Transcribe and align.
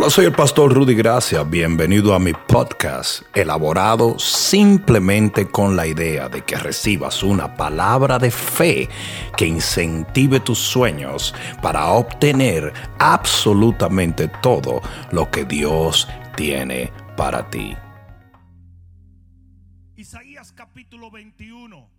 Hola, 0.00 0.08
soy 0.08 0.24
el 0.24 0.32
pastor 0.32 0.72
Rudy 0.72 0.94
Gracia. 0.94 1.42
Bienvenido 1.42 2.14
a 2.14 2.18
mi 2.18 2.32
podcast, 2.32 3.20
elaborado 3.36 4.18
simplemente 4.18 5.46
con 5.46 5.76
la 5.76 5.86
idea 5.86 6.30
de 6.30 6.42
que 6.42 6.56
recibas 6.56 7.22
una 7.22 7.54
palabra 7.54 8.18
de 8.18 8.30
fe 8.30 8.88
que 9.36 9.44
incentive 9.44 10.40
tus 10.40 10.58
sueños 10.58 11.34
para 11.60 11.88
obtener 11.88 12.72
absolutamente 12.98 14.28
todo 14.40 14.80
lo 15.12 15.30
que 15.30 15.44
Dios 15.44 16.08
tiene 16.34 16.90
para 17.14 17.50
ti. 17.50 17.76
Isaías 19.96 20.50
capítulo 20.52 21.10
21. 21.10 21.90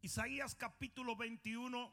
Isaías 0.00 0.54
capítulo 0.54 1.14
21, 1.14 1.92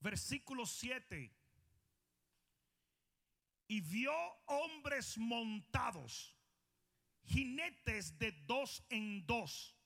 versículo 0.00 0.66
7. 0.66 1.32
Y 3.68 3.80
vio 3.82 4.14
hombres 4.46 5.18
montados, 5.18 6.34
jinetes 7.24 8.18
de 8.18 8.32
dos 8.46 8.82
en 8.88 9.26
dos, 9.26 9.76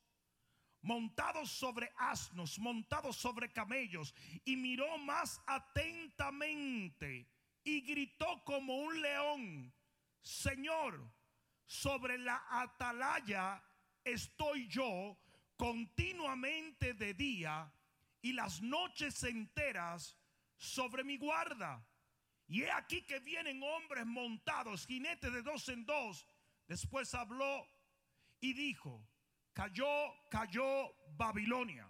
montados 0.82 1.50
sobre 1.50 1.92
asnos, 1.96 2.58
montados 2.58 3.16
sobre 3.16 3.52
camellos, 3.52 4.14
y 4.44 4.56
miró 4.56 4.98
más 4.98 5.42
atentamente 5.46 7.28
y 7.64 7.80
gritó 7.80 8.44
como 8.44 8.76
un 8.76 9.00
león, 9.00 9.74
Señor, 10.20 11.12
sobre 11.66 12.18
la 12.18 12.44
atalaya 12.50 13.62
estoy 14.04 14.68
yo 14.68 15.18
continuamente 15.56 16.94
de 16.94 17.14
día 17.14 17.72
y 18.22 18.32
las 18.32 18.62
noches 18.62 19.22
enteras 19.24 20.16
sobre 20.56 21.04
mi 21.04 21.18
guarda. 21.18 21.84
Y 22.46 22.62
he 22.62 22.70
aquí 22.70 23.02
que 23.02 23.18
vienen 23.20 23.62
hombres 23.62 24.06
montados, 24.06 24.86
jinetes 24.86 25.32
de 25.32 25.42
dos 25.42 25.68
en 25.68 25.84
dos. 25.84 26.26
Después 26.68 27.12
habló 27.14 27.66
y 28.40 28.54
dijo, 28.54 29.06
cayó, 29.52 29.86
cayó 30.30 30.94
Babilonia. 31.16 31.88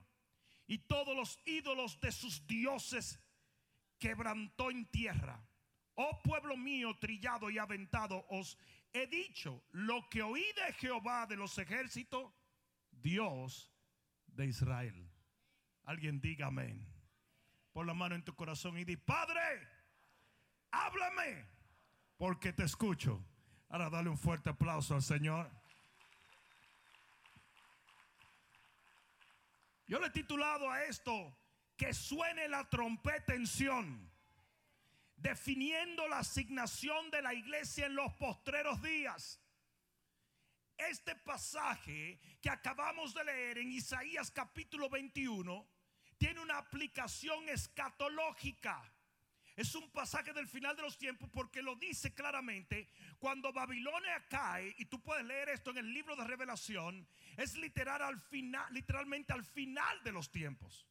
Y 0.66 0.78
todos 0.78 1.14
los 1.14 1.38
ídolos 1.44 2.00
de 2.00 2.12
sus 2.12 2.46
dioses 2.46 3.20
quebrantó 3.98 4.70
en 4.70 4.86
tierra. 4.86 5.46
Oh 5.94 6.22
pueblo 6.22 6.56
mío, 6.56 6.96
trillado 6.98 7.50
y 7.50 7.58
aventado, 7.58 8.24
os 8.30 8.56
he 8.92 9.06
dicho 9.06 9.62
lo 9.72 10.08
que 10.08 10.22
oí 10.22 10.44
de 10.56 10.72
Jehová 10.74 11.26
de 11.26 11.36
los 11.36 11.58
ejércitos, 11.58 12.32
Dios 12.90 13.70
de 14.26 14.46
Israel. 14.46 15.11
Alguien 15.84 16.20
diga 16.20 16.46
amén. 16.46 16.86
Pon 17.72 17.86
la 17.86 17.94
mano 17.94 18.14
en 18.14 18.22
tu 18.22 18.34
corazón 18.34 18.76
y 18.78 18.84
di, 18.84 18.96
Padre, 18.96 19.40
háblame, 20.70 21.46
porque 22.18 22.52
te 22.52 22.64
escucho. 22.64 23.24
Ahora 23.68 23.88
dale 23.88 24.10
un 24.10 24.18
fuerte 24.18 24.50
aplauso 24.50 24.94
al 24.94 25.02
Señor. 25.02 25.50
Yo 29.86 29.98
le 29.98 30.06
he 30.06 30.10
titulado 30.10 30.70
a 30.70 30.84
esto, 30.84 31.36
que 31.76 31.92
suene 31.94 32.48
la 32.48 32.68
trompeta 32.68 33.34
en 33.34 33.46
Sion, 33.46 34.10
definiendo 35.16 36.06
la 36.08 36.18
asignación 36.18 37.10
de 37.10 37.22
la 37.22 37.34
iglesia 37.34 37.86
en 37.86 37.94
los 37.94 38.12
postreros 38.14 38.80
días. 38.82 39.40
Este 40.76 41.16
pasaje 41.16 42.20
que 42.40 42.50
acabamos 42.50 43.14
de 43.14 43.24
leer 43.24 43.58
en 43.58 43.72
Isaías 43.72 44.30
capítulo 44.30 44.90
21 44.90 45.71
tiene 46.22 46.38
una 46.38 46.58
aplicación 46.58 47.48
escatológica. 47.48 48.80
Es 49.56 49.74
un 49.74 49.90
pasaje 49.90 50.32
del 50.32 50.46
final 50.46 50.76
de 50.76 50.82
los 50.82 50.96
tiempos 50.96 51.28
porque 51.32 51.62
lo 51.62 51.74
dice 51.74 52.14
claramente. 52.14 52.88
Cuando 53.18 53.52
Babilonia 53.52 54.24
cae, 54.28 54.72
y 54.78 54.84
tú 54.84 55.02
puedes 55.02 55.24
leer 55.24 55.48
esto 55.48 55.72
en 55.72 55.78
el 55.78 55.92
libro 55.92 56.14
de 56.14 56.22
Revelación, 56.22 57.08
es 57.36 57.56
literal 57.56 58.02
al 58.02 58.20
final, 58.20 58.72
literalmente 58.72 59.32
al 59.32 59.42
final 59.42 60.00
de 60.04 60.12
los 60.12 60.30
tiempos. 60.30 60.86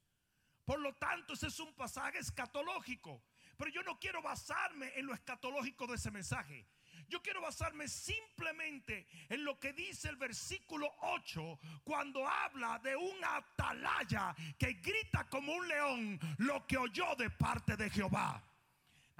Por 0.65 0.81
lo 0.81 0.93
tanto, 0.95 1.31
ese 1.31 1.47
es 1.47 1.61
un 1.61 1.73
pasaje 1.75 2.17
escatológico. 2.19 3.23
Pero 3.55 3.71
yo 3.71 3.83
no 3.83 3.97
quiero 4.01 4.21
basarme 4.21 4.91
en 4.99 5.05
lo 5.05 5.13
escatológico 5.13 5.87
de 5.87 5.95
ese 5.95 6.11
mensaje. 6.11 6.67
Yo 7.09 7.21
quiero 7.21 7.41
basarme 7.41 7.87
simplemente 7.87 9.07
en 9.29 9.43
lo 9.43 9.59
que 9.59 9.73
dice 9.73 10.09
el 10.09 10.15
versículo 10.15 10.93
8 11.01 11.59
cuando 11.83 12.27
habla 12.27 12.79
de 12.79 12.95
un 12.95 13.23
atalaya 13.23 14.35
que 14.57 14.73
grita 14.73 15.27
como 15.29 15.53
un 15.53 15.67
león 15.67 16.19
lo 16.37 16.65
que 16.67 16.77
oyó 16.77 17.15
de 17.15 17.29
parte 17.29 17.75
de 17.75 17.89
Jehová. 17.89 18.41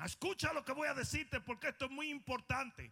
Escucha 0.04 0.54
lo 0.54 0.66
que 0.66 0.72
voy 0.72 0.88
a 0.88 0.94
decirte 0.94 1.40
porque 1.42 1.70
esto 1.70 1.86
es 1.86 1.92
muy 1.92 2.10
importante. 2.10 2.92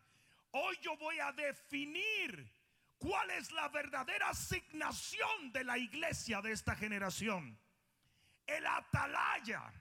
Hoy 0.51 0.77
yo 0.81 0.97
voy 0.97 1.19
a 1.19 1.31
definir 1.31 2.51
cuál 2.97 3.29
es 3.31 3.51
la 3.51 3.69
verdadera 3.69 4.29
asignación 4.29 5.51
de 5.51 5.63
la 5.63 5.77
iglesia 5.77 6.41
de 6.41 6.51
esta 6.51 6.75
generación. 6.75 7.57
El 8.45 8.65
atalaya 8.65 9.71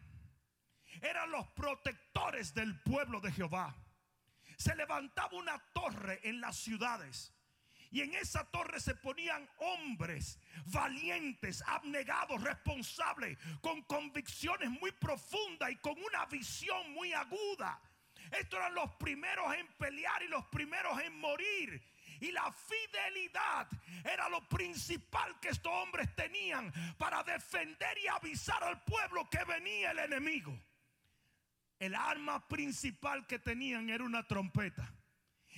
eran 1.01 1.31
los 1.31 1.47
protectores 1.49 2.55
del 2.55 2.81
pueblo 2.81 3.21
de 3.21 3.33
Jehová 3.33 3.75
se 4.59 4.75
levantaba 4.75 5.39
una 5.39 5.59
torre 5.73 6.21
en 6.25 6.41
las 6.41 6.57
ciudades. 6.57 7.33
Y 7.91 8.03
en 8.03 8.13
esa 8.15 8.45
torre 8.51 8.81
se 8.81 8.95
ponían 8.97 9.49
hombres 9.59 10.39
valientes, 10.67 11.63
abnegados, 11.67 12.43
responsables, 12.43 13.39
con 13.63 13.81
convicciones 13.83 14.69
muy 14.69 14.93
profundas 14.93 15.71
y 15.71 15.77
con 15.77 15.95
una 16.03 16.27
visión 16.27 16.93
muy 16.93 17.15
aguda. 17.15 17.81
Estos 18.33 18.59
eran 18.59 18.75
los 18.75 18.91
primeros 18.97 19.55
en 19.55 19.67
pelear 19.79 20.23
y 20.23 20.29
los 20.29 20.45
primeros 20.47 21.01
en 21.01 21.19
morir. 21.19 21.83
Y 22.21 22.33
la 22.33 22.53
fidelidad 22.53 23.69
era 24.05 24.29
lo 24.29 24.47
principal 24.49 25.39
que 25.41 25.49
estos 25.49 25.73
hombres 25.73 26.15
tenían 26.15 26.71
para 26.99 27.23
defender 27.23 27.97
y 27.99 28.09
avisar 28.09 28.63
al 28.65 28.83
pueblo 28.83 29.31
que 29.31 29.43
venía 29.45 29.93
el 29.93 30.01
enemigo. 30.01 30.59
El 31.79 31.95
arma 31.95 32.47
principal 32.49 33.27
que 33.27 33.39
tenían 33.39 33.89
era 33.89 34.05
una 34.05 34.25
trompeta. 34.25 34.93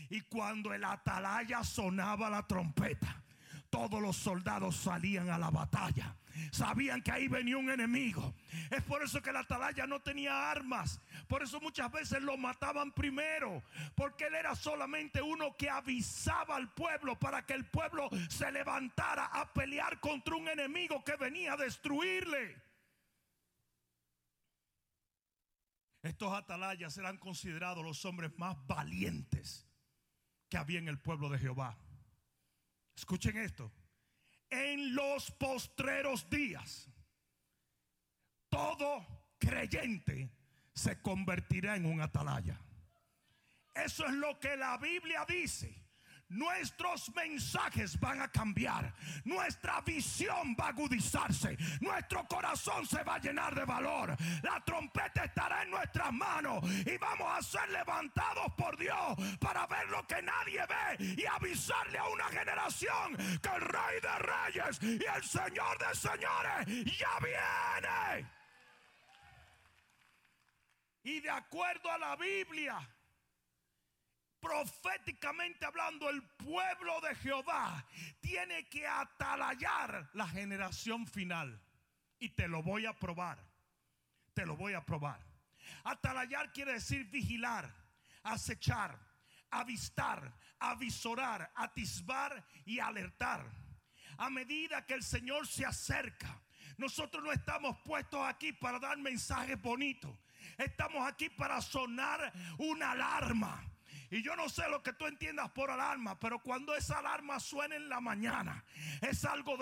Y 0.09 0.21
cuando 0.23 0.73
el 0.75 0.85
atalaya 0.85 1.63
sonaba 1.65 2.31
la 2.31 2.47
trompeta, 2.47 3.23
todos 3.71 4.03
los 4.03 4.17
soldados 4.17 4.77
salían 4.77 5.31
a 5.31 5.39
la 5.39 5.51
batalla. 5.51 6.17
Sabían 6.53 7.03
que 7.03 7.13
ahí 7.13 7.29
venía 7.29 7.57
un 7.57 7.71
enemigo. 7.71 8.35
Es 8.71 8.83
por 8.83 9.03
eso 9.03 9.23
que 9.23 9.31
el 9.31 9.37
atalaya 9.37 9.87
no 9.87 10.01
tenía 10.01 10.51
armas. 10.51 11.01
Por 11.29 11.43
eso 11.43 11.61
muchas 11.61 11.91
veces 11.93 12.23
lo 12.23 12.37
mataban 12.37 12.93
primero. 12.93 13.63
Porque 13.95 14.27
él 14.27 14.35
era 14.35 14.55
solamente 14.55 15.23
uno 15.23 15.57
que 15.57 15.71
avisaba 15.71 16.57
al 16.57 16.73
pueblo 16.73 17.19
para 17.19 17.45
que 17.47 17.55
el 17.55 17.65
pueblo 17.65 18.09
se 18.29 18.51
levantara 18.51 19.27
a 19.27 19.53
pelear 19.53 20.01
contra 20.01 20.37
un 20.37 20.49
enemigo 20.49 21.05
que 21.05 21.17
venía 21.17 21.55
a 21.55 21.57
destruirle. 21.57 22.70
Estos 26.03 26.33
atalayas 26.33 26.97
eran 26.97 27.19
considerados 27.19 27.85
los 27.85 28.05
hombres 28.05 28.33
más 28.39 28.57
valientes 28.67 29.67
que 30.49 30.57
había 30.57 30.79
en 30.79 30.89
el 30.89 30.99
pueblo 30.99 31.29
de 31.29 31.39
Jehová. 31.39 31.79
Escuchen 32.97 33.37
esto. 33.37 33.71
En 34.49 34.95
los 34.95 35.31
postreros 35.33 36.29
días, 36.29 36.89
todo 38.49 39.07
creyente 39.39 40.31
se 40.75 41.01
convertirá 41.01 41.77
en 41.77 41.87
un 41.87 42.01
atalaya. 42.01 42.61
Eso 43.75 44.07
es 44.07 44.13
lo 44.15 44.41
que 44.41 44.57
la 44.57 44.77
Biblia 44.79 45.25
dice 45.29 45.90
nuestros 46.31 47.15
mensajes 47.15 47.99
van 48.01 48.23
a 48.23 48.29
cambiar, 48.29 48.93
nuestra 49.25 49.81
visión 49.83 50.57
va 50.59 50.67
a 50.67 50.69
agudizarse, 50.69 51.57
nuestro 51.81 52.27
corazón 52.27 52.87
se 52.87 53.03
va 53.03 53.17
a 53.17 53.19
llenar 53.19 53.55
de 53.55 53.65
valor, 53.65 54.17
la 54.43 54.61
trompeta 54.65 55.25
estará 55.25 55.63
en 55.63 55.71
nuestras 55.71 56.13
manos 56.13 56.63
y 56.87 56.97
vamos 56.99 57.29
a 57.31 57.43
ser 57.43 57.69
levantados 57.71 58.53
por 58.57 58.77
Dios 58.79 59.39
para 59.41 59.67
ver 59.67 59.89
lo 59.89 60.07
que 60.07 60.23
nadie 60.23 60.61
ve 60.67 61.05
y 61.17 61.27
avisarle 61.27 61.99
a 61.99 62.09
una 62.09 62.25
generación 62.27 63.17
que 63.17 63.49
el 63.49 63.61
Rey 63.63 64.01
de 64.01 64.19
Reyes 64.19 64.79
y 64.83 65.05
el 65.05 65.25
Señor 65.25 65.79
de 65.79 65.95
Señores 65.95 66.67
ya 66.99 67.19
viene. 67.21 68.31
Y 71.03 71.21
de 71.21 71.31
acuerdo 71.31 71.91
a 71.91 71.99
la 71.99 72.17
Biblia, 72.17 72.79
proféticamente 74.41 75.65
hablando, 75.65 76.09
el 76.09 76.23
pueblo 76.23 77.01
de 77.01 77.15
Jehová 77.17 77.87
tiene 78.21 78.69
que 78.69 78.87
atalayar 78.87 80.11
la 80.15 80.29
generación 80.29 81.07
final. 81.07 81.61
Y 82.19 82.31
te 82.31 82.49
lo 82.49 82.63
voy 82.63 82.87
a 82.87 82.93
probar. 82.93 83.39
Te 84.35 84.45
lo 84.47 84.57
voy 84.57 84.75
a 84.75 84.85
probar. 84.85 85.21
Atalayar 85.85 86.53
quiere 86.53 86.75
decir 86.75 87.05
vigilar, 87.07 87.73
acechar, 88.23 88.99
avistar, 89.51 90.33
avisorar, 90.59 91.51
atisbar 91.55 92.45
y 92.65 92.79
alertar. 92.79 93.45
A 94.19 94.29
medida 94.29 94.85
que 94.85 94.95
el 94.95 95.03
Señor 95.03 95.47
se 95.47 95.65
acerca, 95.65 96.41
Nosotros 96.81 97.23
no 97.23 97.31
estamos 97.31 97.77
puestos 97.85 98.27
aquí 98.27 98.55
para 98.55 98.79
dar 98.79 98.97
mensajes 98.97 99.61
bonitos. 99.61 100.11
Estamos 100.57 101.07
aquí 101.07 101.29
para 101.29 101.61
sonar 101.61 102.33
una 102.57 102.93
alarma. 102.93 103.63
Y 104.11 104.23
yo 104.23 104.35
no 104.35 104.49
sé 104.49 104.69
lo 104.69 104.83
que 104.83 104.93
tú 104.93 105.07
entiendas 105.07 105.51
por 105.53 105.71
alarma, 105.71 106.19
pero 106.19 106.41
cuando 106.41 106.75
esa 106.75 106.99
alarma 106.99 107.39
suena 107.39 107.77
en 107.77 107.89
la 107.89 108.01
mañana, 108.01 108.65
es 109.01 109.25
algo 109.25 109.57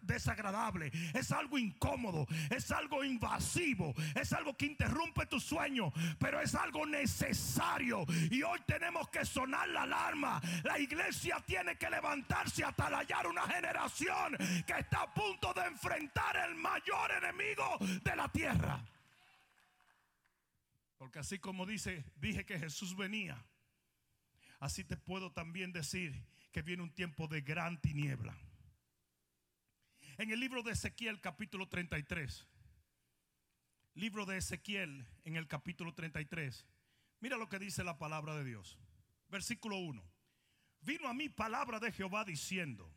desagradable, 0.00 0.90
es 1.12 1.30
algo 1.32 1.58
incómodo, 1.58 2.26
es 2.48 2.70
algo 2.70 3.04
invasivo, 3.04 3.94
es 4.14 4.32
algo 4.32 4.56
que 4.56 4.66
interrumpe 4.66 5.26
tu 5.26 5.38
sueño, 5.38 5.92
pero 6.18 6.40
es 6.40 6.54
algo 6.54 6.86
necesario. 6.86 8.06
Y 8.30 8.42
hoy 8.42 8.58
tenemos 8.66 9.10
que 9.10 9.26
sonar 9.26 9.68
la 9.68 9.82
alarma. 9.82 10.40
La 10.62 10.78
iglesia 10.78 11.42
tiene 11.44 11.76
que 11.76 11.90
levantarse 11.90 12.64
a 12.64 12.72
talallar 12.72 13.26
una 13.26 13.42
generación 13.42 14.38
que 14.66 14.78
está 14.78 15.02
a 15.02 15.12
punto 15.12 15.52
de 15.52 15.66
enfrentar 15.66 16.36
el 16.48 16.54
mayor 16.54 17.12
enemigo 17.18 17.76
de 18.02 18.16
la 18.16 18.28
tierra. 18.30 18.82
Porque 20.96 21.18
así 21.18 21.38
como 21.38 21.66
dice, 21.66 22.02
dije 22.16 22.46
que 22.46 22.58
Jesús 22.58 22.96
venía 22.96 23.44
Así 24.60 24.84
te 24.84 24.96
puedo 24.96 25.32
también 25.32 25.72
decir 25.72 26.24
que 26.52 26.62
viene 26.62 26.82
un 26.82 26.94
tiempo 26.94 27.28
de 27.28 27.40
gran 27.40 27.80
tiniebla. 27.80 28.36
En 30.18 30.30
el 30.30 30.38
libro 30.38 30.62
de 30.62 30.72
Ezequiel 30.72 31.20
capítulo 31.20 31.68
33, 31.68 32.46
libro 33.94 34.26
de 34.26 34.38
Ezequiel 34.38 35.06
en 35.24 35.36
el 35.36 35.48
capítulo 35.48 35.92
33, 35.94 36.64
mira 37.20 37.36
lo 37.36 37.48
que 37.48 37.58
dice 37.58 37.82
la 37.82 37.98
palabra 37.98 38.36
de 38.36 38.44
Dios. 38.44 38.78
Versículo 39.28 39.78
1. 39.78 40.02
Vino 40.82 41.08
a 41.08 41.14
mí 41.14 41.28
palabra 41.28 41.80
de 41.80 41.90
Jehová 41.90 42.24
diciendo, 42.24 42.92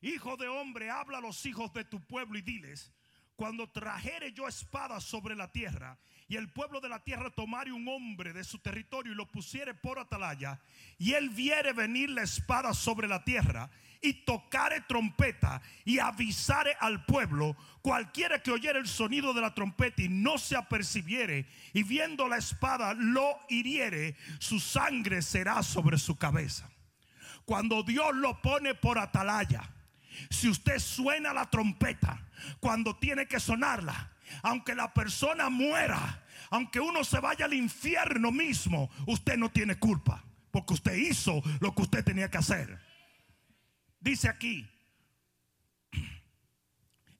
Hijo 0.00 0.36
de 0.36 0.48
hombre, 0.48 0.90
habla 0.90 1.18
a 1.18 1.20
los 1.20 1.44
hijos 1.46 1.72
de 1.72 1.84
tu 1.84 2.00
pueblo 2.00 2.38
y 2.38 2.42
diles, 2.42 2.92
cuando 3.40 3.66
trajere 3.70 4.34
yo 4.34 4.46
espada 4.46 5.00
sobre 5.00 5.34
la 5.34 5.50
tierra 5.50 5.96
y 6.28 6.36
el 6.36 6.52
pueblo 6.52 6.78
de 6.78 6.90
la 6.90 7.02
tierra 7.02 7.30
tomare 7.30 7.72
un 7.72 7.88
hombre 7.88 8.34
de 8.34 8.44
su 8.44 8.58
territorio 8.58 9.14
y 9.14 9.14
lo 9.14 9.30
pusiere 9.30 9.72
por 9.72 9.98
atalaya, 9.98 10.60
y 10.98 11.14
él 11.14 11.30
viere 11.30 11.72
venir 11.72 12.10
la 12.10 12.20
espada 12.20 12.74
sobre 12.74 13.08
la 13.08 13.24
tierra, 13.24 13.70
y 14.02 14.12
tocare 14.26 14.82
trompeta 14.82 15.62
y 15.86 16.00
avisare 16.00 16.76
al 16.80 17.06
pueblo, 17.06 17.56
cualquiera 17.80 18.42
que 18.42 18.50
oyere 18.50 18.78
el 18.78 18.86
sonido 18.86 19.32
de 19.32 19.40
la 19.40 19.54
trompeta 19.54 20.02
y 20.02 20.10
no 20.10 20.36
se 20.36 20.54
apercibiere, 20.54 21.48
y 21.72 21.82
viendo 21.82 22.28
la 22.28 22.36
espada 22.36 22.92
lo 22.92 23.38
hiriere, 23.48 24.16
su 24.38 24.60
sangre 24.60 25.22
será 25.22 25.62
sobre 25.62 25.96
su 25.96 26.14
cabeza. 26.16 26.70
Cuando 27.46 27.82
Dios 27.84 28.14
lo 28.14 28.42
pone 28.42 28.74
por 28.74 28.98
atalaya, 28.98 29.66
si 30.28 30.48
usted 30.48 30.78
suena 30.78 31.32
la 31.32 31.48
trompeta, 31.48 32.26
cuando 32.60 32.96
tiene 32.96 33.26
que 33.26 33.40
sonarla, 33.40 34.12
aunque 34.42 34.74
la 34.74 34.92
persona 34.92 35.48
muera, 35.50 36.24
aunque 36.50 36.80
uno 36.80 37.04
se 37.04 37.20
vaya 37.20 37.44
al 37.44 37.54
infierno 37.54 38.30
mismo, 38.32 38.90
usted 39.06 39.36
no 39.36 39.50
tiene 39.50 39.76
culpa. 39.78 40.24
Porque 40.50 40.74
usted 40.74 40.94
hizo 40.94 41.42
lo 41.60 41.74
que 41.74 41.82
usted 41.82 42.04
tenía 42.04 42.28
que 42.28 42.38
hacer. 42.38 42.80
Dice 44.00 44.28
aquí, 44.28 44.68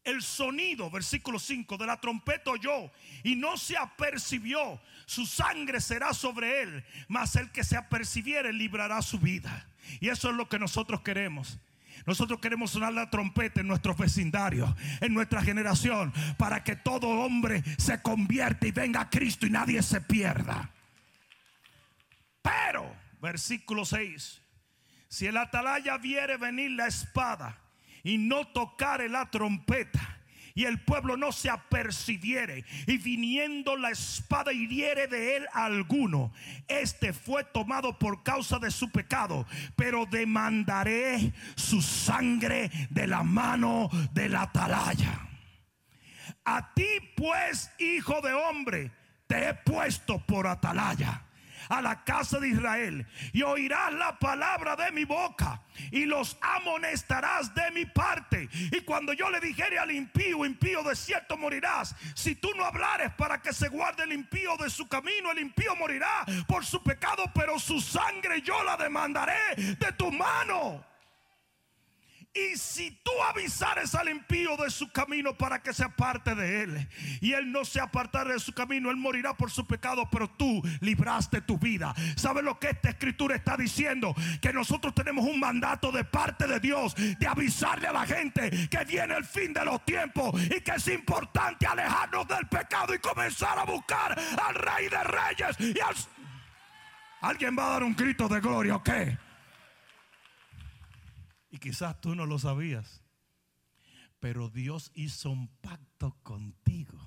el 0.02 0.22
sonido, 0.22 0.90
versículo 0.90 1.38
5, 1.38 1.76
de 1.76 1.86
la 1.86 2.00
trompeta 2.00 2.50
oyó 2.50 2.90
y 3.22 3.36
no 3.36 3.56
se 3.56 3.76
apercibió, 3.76 4.80
su 5.06 5.26
sangre 5.26 5.80
será 5.80 6.12
sobre 6.14 6.62
él, 6.62 6.84
mas 7.06 7.36
el 7.36 7.52
que 7.52 7.64
se 7.64 7.76
apercibiere 7.76 8.52
librará 8.52 9.02
su 9.02 9.18
vida. 9.18 9.66
Y 10.00 10.08
eso 10.08 10.30
es 10.30 10.36
lo 10.36 10.48
que 10.48 10.58
nosotros 10.58 11.02
queremos. 11.02 11.58
Nosotros 12.06 12.40
queremos 12.40 12.70
sonar 12.70 12.92
la 12.92 13.10
trompeta 13.10 13.60
en 13.60 13.68
nuestros 13.68 13.96
vecindarios, 13.96 14.70
en 15.00 15.12
nuestra 15.14 15.42
generación, 15.42 16.12
para 16.36 16.64
que 16.64 16.76
todo 16.76 17.08
hombre 17.08 17.62
se 17.78 18.00
convierta 18.02 18.66
y 18.66 18.72
venga 18.72 19.02
a 19.02 19.10
Cristo 19.10 19.46
y 19.46 19.50
nadie 19.50 19.82
se 19.82 20.00
pierda. 20.00 20.70
Pero, 22.42 22.94
versículo 23.20 23.84
6, 23.84 24.40
si 25.08 25.26
el 25.26 25.36
atalaya 25.36 25.98
viere 25.98 26.36
venir 26.36 26.70
la 26.72 26.86
espada 26.86 27.58
y 28.02 28.16
no 28.16 28.46
tocare 28.46 29.08
la 29.08 29.30
trompeta, 29.30 30.19
y 30.54 30.64
el 30.64 30.80
pueblo 30.80 31.16
no 31.16 31.32
se 31.32 31.50
apercibiere 31.50 32.64
y 32.86 32.98
viniendo 32.98 33.76
la 33.76 33.90
espada 33.90 34.52
hiriere 34.52 35.06
de 35.06 35.36
él 35.36 35.46
alguno, 35.52 36.32
este 36.68 37.12
fue 37.12 37.44
tomado 37.44 37.98
por 37.98 38.22
causa 38.22 38.58
de 38.58 38.70
su 38.70 38.90
pecado, 38.90 39.46
pero 39.76 40.06
demandaré 40.06 41.32
su 41.56 41.82
sangre 41.82 42.70
de 42.90 43.06
la 43.06 43.22
mano 43.22 43.90
de 44.12 44.28
la 44.28 44.42
atalaya. 44.42 45.28
A 46.44 46.74
ti 46.74 46.88
pues, 47.16 47.70
hijo 47.78 48.20
de 48.20 48.32
hombre, 48.32 48.90
te 49.26 49.48
he 49.48 49.54
puesto 49.54 50.18
por 50.26 50.46
atalaya 50.46 51.24
a 51.70 51.80
la 51.80 52.04
casa 52.04 52.38
de 52.38 52.48
Israel 52.48 53.06
y 53.32 53.42
oirás 53.42 53.92
la 53.94 54.18
palabra 54.18 54.76
de 54.76 54.92
mi 54.92 55.04
boca 55.04 55.62
y 55.90 56.04
los 56.04 56.36
amonestarás 56.40 57.54
de 57.54 57.70
mi 57.70 57.86
parte. 57.86 58.48
Y 58.52 58.80
cuando 58.82 59.12
yo 59.12 59.30
le 59.30 59.40
dijere 59.40 59.78
al 59.78 59.90
impío, 59.90 60.44
impío 60.44 60.82
de 60.82 60.94
cierto 60.94 61.36
morirás, 61.36 61.94
si 62.14 62.34
tú 62.34 62.50
no 62.56 62.64
hablares 62.64 63.12
para 63.14 63.40
que 63.40 63.52
se 63.52 63.68
guarde 63.68 64.02
el 64.02 64.12
impío 64.12 64.56
de 64.56 64.68
su 64.68 64.88
camino, 64.88 65.30
el 65.30 65.38
impío 65.38 65.74
morirá 65.76 66.26
por 66.46 66.66
su 66.66 66.82
pecado, 66.82 67.24
pero 67.34 67.58
su 67.58 67.80
sangre 67.80 68.42
yo 68.42 68.62
la 68.64 68.76
demandaré 68.76 69.54
de 69.56 69.92
tu 69.96 70.10
mano. 70.10 70.89
Y 72.32 72.56
si 72.56 72.92
tú 73.02 73.10
avisares 73.28 73.92
al 73.96 74.08
impío 74.08 74.56
de 74.56 74.70
su 74.70 74.88
camino 74.92 75.36
para 75.36 75.60
que 75.62 75.72
se 75.72 75.82
aparte 75.82 76.36
de 76.36 76.62
él, 76.62 76.88
y 77.20 77.32
él 77.32 77.50
no 77.50 77.64
se 77.64 77.80
apartare 77.80 78.34
de 78.34 78.38
su 78.38 78.52
camino, 78.52 78.90
él 78.90 78.96
morirá 78.96 79.36
por 79.36 79.50
su 79.50 79.66
pecado, 79.66 80.08
pero 80.12 80.30
tú 80.30 80.62
libraste 80.80 81.40
tu 81.40 81.58
vida. 81.58 81.92
¿Sabes 82.14 82.44
lo 82.44 82.60
que 82.60 82.70
esta 82.70 82.90
escritura 82.90 83.34
está 83.34 83.56
diciendo? 83.56 84.14
Que 84.40 84.52
nosotros 84.52 84.94
tenemos 84.94 85.24
un 85.24 85.40
mandato 85.40 85.90
de 85.90 86.04
parte 86.04 86.46
de 86.46 86.60
Dios 86.60 86.94
de 86.94 87.26
avisarle 87.26 87.88
a 87.88 87.92
la 87.92 88.06
gente 88.06 88.68
que 88.68 88.84
viene 88.84 89.16
el 89.16 89.24
fin 89.24 89.52
de 89.52 89.64
los 89.64 89.84
tiempos 89.84 90.40
y 90.40 90.60
que 90.60 90.72
es 90.76 90.86
importante 90.86 91.66
alejarnos 91.66 92.28
del 92.28 92.46
pecado 92.46 92.94
y 92.94 93.00
comenzar 93.00 93.58
a 93.58 93.64
buscar 93.64 94.16
al 94.46 94.54
Rey 94.54 94.88
de 94.88 95.02
Reyes 95.02 95.56
y 95.58 95.80
al... 95.80 95.96
¿Alguien 97.22 97.56
va 97.58 97.66
a 97.66 97.70
dar 97.70 97.82
un 97.82 97.94
grito 97.94 98.28
de 98.28 98.40
gloria 98.40 98.76
o 98.76 98.82
qué? 98.82 99.18
Y 101.50 101.58
quizás 101.58 102.00
tú 102.00 102.14
no 102.14 102.26
lo 102.26 102.38
sabías. 102.38 103.02
Pero 104.20 104.48
Dios 104.48 104.92
hizo 104.94 105.30
un 105.30 105.48
pacto 105.48 106.16
contigo. 106.22 106.98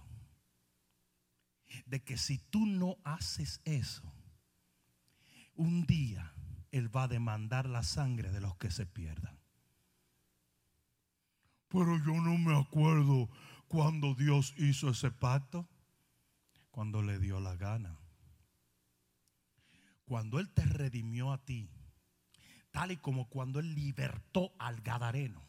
De 1.86 2.04
que 2.04 2.18
si 2.18 2.38
tú 2.38 2.66
no 2.66 2.98
haces 3.04 3.62
eso, 3.64 4.04
un 5.56 5.86
día 5.86 6.34
Él 6.72 6.96
va 6.96 7.04
a 7.04 7.08
demandar 7.08 7.68
la 7.68 7.84
sangre 7.84 8.32
de 8.32 8.42
los 8.42 8.56
que 8.58 8.70
se 8.70 8.86
pierdan. 8.86 9.40
Pero 11.70 11.98
yo 11.98 12.22
no 12.22 12.38
me 12.38 12.60
acuerdo 12.60 13.30
cuando 13.68 14.14
Dios 14.14 14.54
hizo 14.58 14.90
ese 14.90 15.10
pacto. 15.10 15.68
Cuando 16.70 17.02
le 17.02 17.20
dio 17.20 17.40
la 17.40 17.56
gana. 17.56 18.00
Cuando 20.06 20.40
Él 20.40 20.50
te 20.50 20.66
redimió 20.66 21.32
a 21.32 21.44
ti 21.46 21.70
tal 22.74 22.92
y 22.92 22.98
como 22.98 23.30
cuando 23.30 23.60
él 23.60 23.74
libertó 23.74 24.52
al 24.60 24.82
Gadareno. 24.82 25.42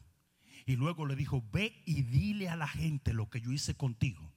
Y 0.67 0.77
luego 0.77 1.07
le 1.07 1.17
dijo, 1.17 1.43
ve 1.53 1.83
y 1.85 2.03
dile 2.03 2.49
a 2.49 2.57
la 2.57 2.69
gente 2.69 3.13
lo 3.13 3.29
que 3.29 3.41
yo 3.41 3.51
hice 3.51 3.75
contigo. 3.75 4.33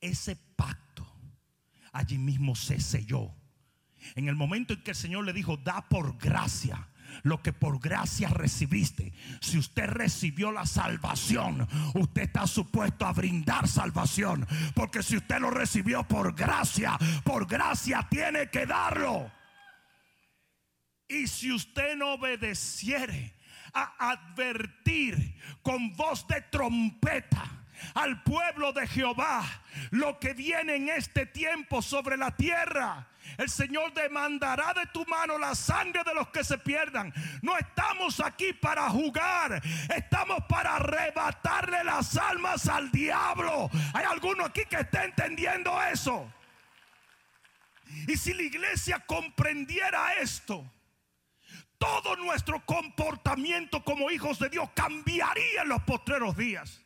Ese 0.00 0.34
pacto 0.34 1.06
allí 1.92 2.18
mismo 2.18 2.56
se 2.56 2.80
selló. 2.80 3.32
En 4.16 4.26
el 4.26 4.34
momento 4.34 4.74
en 4.74 4.82
que 4.82 4.90
el 4.90 4.96
Señor 4.96 5.24
le 5.24 5.32
dijo, 5.32 5.58
da 5.58 5.88
por 5.88 6.18
gracia 6.18 6.88
lo 7.24 7.42
que 7.42 7.52
por 7.52 7.78
gracia 7.78 8.28
recibiste. 8.28 9.12
Si 9.40 9.58
usted 9.58 9.86
recibió 9.86 10.50
la 10.50 10.64
salvación, 10.64 11.68
usted 11.94 12.22
está 12.22 12.46
supuesto 12.46 13.06
a 13.06 13.12
brindar 13.12 13.68
salvación. 13.68 14.46
Porque 14.74 15.02
si 15.02 15.18
usted 15.18 15.38
lo 15.38 15.50
recibió 15.50 16.04
por 16.04 16.34
gracia, 16.34 16.98
por 17.22 17.46
gracia 17.46 18.06
tiene 18.10 18.48
que 18.48 18.66
darlo. 18.66 19.30
Y 21.12 21.26
si 21.26 21.52
usted 21.52 21.94
no 21.96 22.14
obedeciere 22.14 23.34
a 23.74 24.10
advertir 24.10 25.38
con 25.62 25.94
voz 25.94 26.26
de 26.26 26.40
trompeta 26.40 27.44
al 27.94 28.22
pueblo 28.22 28.72
de 28.72 28.86
Jehová 28.86 29.44
lo 29.90 30.18
que 30.18 30.32
viene 30.32 30.76
en 30.76 30.88
este 30.88 31.26
tiempo 31.26 31.82
sobre 31.82 32.16
la 32.16 32.34
tierra. 32.34 33.08
El 33.36 33.50
Señor 33.50 33.92
demandará 33.92 34.72
de 34.72 34.86
tu 34.86 35.04
mano 35.06 35.38
la 35.38 35.54
sangre 35.54 36.02
de 36.04 36.14
los 36.14 36.28
que 36.28 36.44
se 36.44 36.58
pierdan. 36.58 37.12
No 37.42 37.58
estamos 37.58 38.20
aquí 38.20 38.52
para 38.54 38.88
jugar, 38.88 39.62
estamos 39.94 40.44
para 40.48 40.76
arrebatarle 40.76 41.84
las 41.84 42.16
almas 42.16 42.68
al 42.68 42.90
diablo. 42.90 43.70
¿Hay 43.92 44.04
alguno 44.04 44.46
aquí 44.46 44.62
que 44.64 44.76
esté 44.76 45.04
entendiendo 45.04 45.80
eso? 45.82 46.32
Y 48.08 48.16
si 48.16 48.32
la 48.32 48.42
iglesia 48.42 49.00
comprendiera 49.00 50.14
esto, 50.14 50.66
todo 51.82 52.14
nuestro 52.14 52.64
comportamiento 52.64 53.82
como 53.82 54.08
hijos 54.12 54.38
de 54.38 54.48
Dios 54.48 54.70
cambiaría 54.72 55.62
en 55.62 55.68
los 55.68 55.82
postreros 55.82 56.36
días. 56.36 56.80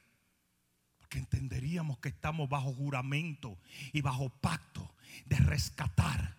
entenderíamos 1.11 1.99
que 1.99 2.11
estamos 2.11 2.49
bajo 2.49 2.75
juramento 2.75 3.59
y 3.93 4.03
bajo 4.03 4.29
pacto 4.29 4.95
de 5.27 5.37
rescatar 5.37 6.37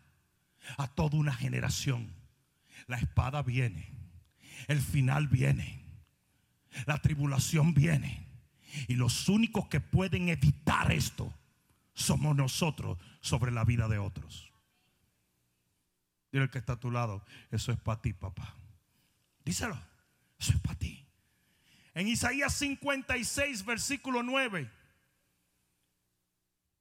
a 0.77 0.87
toda 0.87 1.17
una 1.17 1.33
generación. 1.33 2.13
La 2.87 2.97
espada 2.97 3.41
viene, 3.43 3.91
el 4.67 4.79
final 4.79 5.27
viene, 5.27 5.83
la 6.85 6.99
tribulación 6.99 7.73
viene. 7.73 8.27
Y 8.87 8.95
los 8.95 9.29
únicos 9.29 9.67
que 9.67 9.79
pueden 9.79 10.29
evitar 10.29 10.91
esto 10.91 11.33
somos 11.93 12.35
nosotros 12.35 12.97
sobre 13.21 13.51
la 13.51 13.63
vida 13.63 13.87
de 13.87 13.97
otros. 13.97 14.51
Dile 16.37 16.45
el 16.45 16.51
que 16.51 16.59
está 16.59 16.73
a 16.73 16.79
tu 16.79 16.91
lado, 16.91 17.25
eso 17.49 17.71
es 17.71 17.79
para 17.79 17.99
ti, 17.99 18.13
papá. 18.13 18.55
Díselo, 19.43 19.75
eso 20.37 20.51
es 20.51 20.59
para 20.59 20.77
ti. 20.77 21.03
En 21.95 22.07
Isaías 22.07 22.53
56, 22.53 23.65
versículo 23.65 24.21
9, 24.21 24.69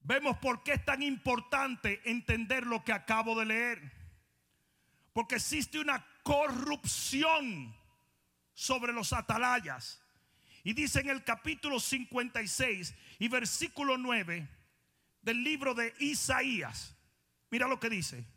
vemos 0.03 0.37
por 0.37 0.63
qué 0.63 0.75
es 0.75 0.85
tan 0.85 1.03
importante 1.03 2.03
entender 2.05 2.67
lo 2.67 2.85
que 2.85 2.93
acabo 2.93 3.35
de 3.41 3.47
leer. 3.47 3.93
Porque 5.15 5.37
existe 5.37 5.79
una 5.79 6.05
corrupción 6.23 7.75
sobre 8.53 8.93
los 8.93 9.15
atalayas. 9.15 10.03
Y 10.65 10.75
dice 10.75 11.01
en 11.01 11.09
el 11.09 11.25
capítulo 11.25 11.81
56 11.81 12.95
y 13.21 13.29
versículo 13.29 13.97
9 13.97 14.47
del 15.23 15.43
libro 15.43 15.73
de 15.73 15.95
Isaías, 15.99 16.95
mira 17.49 17.67
lo 17.67 17.81
que 17.81 17.89
dice, 17.89 18.36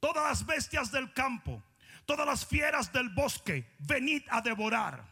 todas 0.00 0.24
las 0.24 0.46
bestias 0.46 0.90
del 0.90 1.12
campo, 1.12 1.62
todas 2.06 2.26
las 2.26 2.44
fieras 2.44 2.92
del 2.92 3.10
bosque, 3.10 3.70
venid 3.78 4.22
a 4.30 4.40
devorar. 4.40 5.04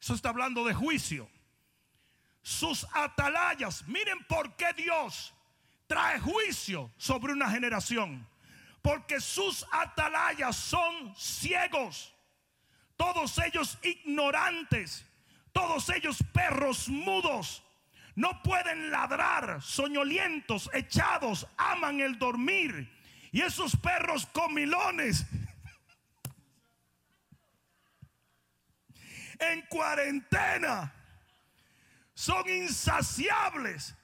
Eso 0.00 0.14
está 0.14 0.28
hablando 0.28 0.64
de 0.64 0.74
juicio. 0.74 1.28
Sus 2.42 2.86
atalayas, 2.92 3.86
miren 3.86 4.24
por 4.24 4.56
qué 4.56 4.72
Dios 4.76 5.32
trae 5.86 6.18
juicio 6.18 6.90
sobre 6.96 7.32
una 7.32 7.50
generación. 7.50 8.26
Porque 8.82 9.20
sus 9.20 9.64
atalayas 9.70 10.56
son 10.56 11.14
ciegos, 11.16 12.12
todos 12.96 13.38
ellos 13.38 13.78
ignorantes, 13.82 15.06
todos 15.52 15.88
ellos 15.90 16.18
perros 16.32 16.88
mudos. 16.88 17.62
No 18.14 18.42
pueden 18.42 18.90
ladrar, 18.90 19.62
soñolientos, 19.62 20.68
echados, 20.74 21.46
aman 21.56 22.00
el 22.00 22.18
dormir. 22.18 22.90
Y 23.32 23.40
esos 23.40 23.74
perros 23.76 24.26
comilones 24.26 25.24
en 29.38 29.62
cuarentena 29.62 30.92
son 32.14 32.48
insaciables. 32.48 33.94